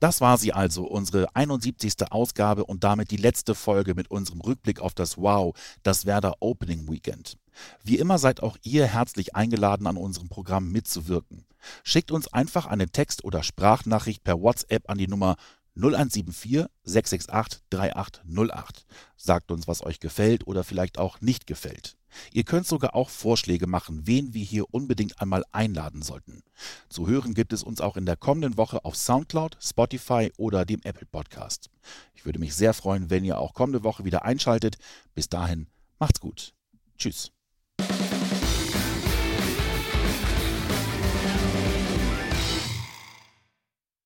Das 0.00 0.20
war 0.20 0.36
sie 0.36 0.52
also, 0.52 0.84
unsere 0.84 1.34
71. 1.34 2.10
Ausgabe 2.10 2.64
und 2.64 2.84
damit 2.84 3.10
die 3.10 3.16
letzte 3.16 3.54
Folge 3.54 3.94
mit 3.94 4.10
unserem 4.10 4.40
Rückblick 4.40 4.80
auf 4.80 4.92
das 4.92 5.16
Wow, 5.16 5.56
das 5.82 6.04
Werder 6.04 6.34
Opening 6.40 6.90
Weekend. 6.90 7.38
Wie 7.82 7.96
immer 7.96 8.18
seid 8.18 8.42
auch 8.42 8.58
ihr 8.62 8.86
herzlich 8.86 9.34
eingeladen, 9.34 9.86
an 9.86 9.96
unserem 9.96 10.28
Programm 10.28 10.70
mitzuwirken. 10.70 11.46
Schickt 11.82 12.10
uns 12.10 12.30
einfach 12.32 12.66
eine 12.66 12.88
Text- 12.88 13.24
oder 13.24 13.42
Sprachnachricht 13.42 14.22
per 14.24 14.40
WhatsApp 14.40 14.90
an 14.90 14.98
die 14.98 15.08
Nummer 15.08 15.36
0174 15.76 16.66
668 16.82 17.62
3808. 17.70 18.86
Sagt 19.16 19.50
uns, 19.50 19.68
was 19.68 19.82
euch 19.82 20.00
gefällt 20.00 20.46
oder 20.46 20.64
vielleicht 20.64 20.98
auch 20.98 21.20
nicht 21.20 21.46
gefällt. 21.46 21.96
Ihr 22.32 22.44
könnt 22.44 22.66
sogar 22.66 22.94
auch 22.94 23.10
Vorschläge 23.10 23.66
machen, 23.66 24.06
wen 24.06 24.34
wir 24.34 24.44
hier 24.44 24.72
unbedingt 24.72 25.20
einmal 25.20 25.44
einladen 25.52 26.02
sollten. 26.02 26.42
Zu 26.88 27.06
hören 27.06 27.34
gibt 27.34 27.52
es 27.52 27.62
uns 27.62 27.80
auch 27.80 27.96
in 27.96 28.06
der 28.06 28.16
kommenden 28.16 28.56
Woche 28.56 28.84
auf 28.84 28.96
Soundcloud, 28.96 29.58
Spotify 29.60 30.32
oder 30.36 30.64
dem 30.64 30.80
Apple 30.82 31.06
Podcast. 31.06 31.70
Ich 32.14 32.24
würde 32.24 32.38
mich 32.38 32.54
sehr 32.54 32.74
freuen, 32.74 33.10
wenn 33.10 33.24
ihr 33.24 33.38
auch 33.38 33.54
kommende 33.54 33.84
Woche 33.84 34.04
wieder 34.04 34.24
einschaltet. 34.24 34.76
Bis 35.14 35.28
dahin, 35.28 35.66
macht's 35.98 36.20
gut. 36.20 36.54
Tschüss. 36.98 37.35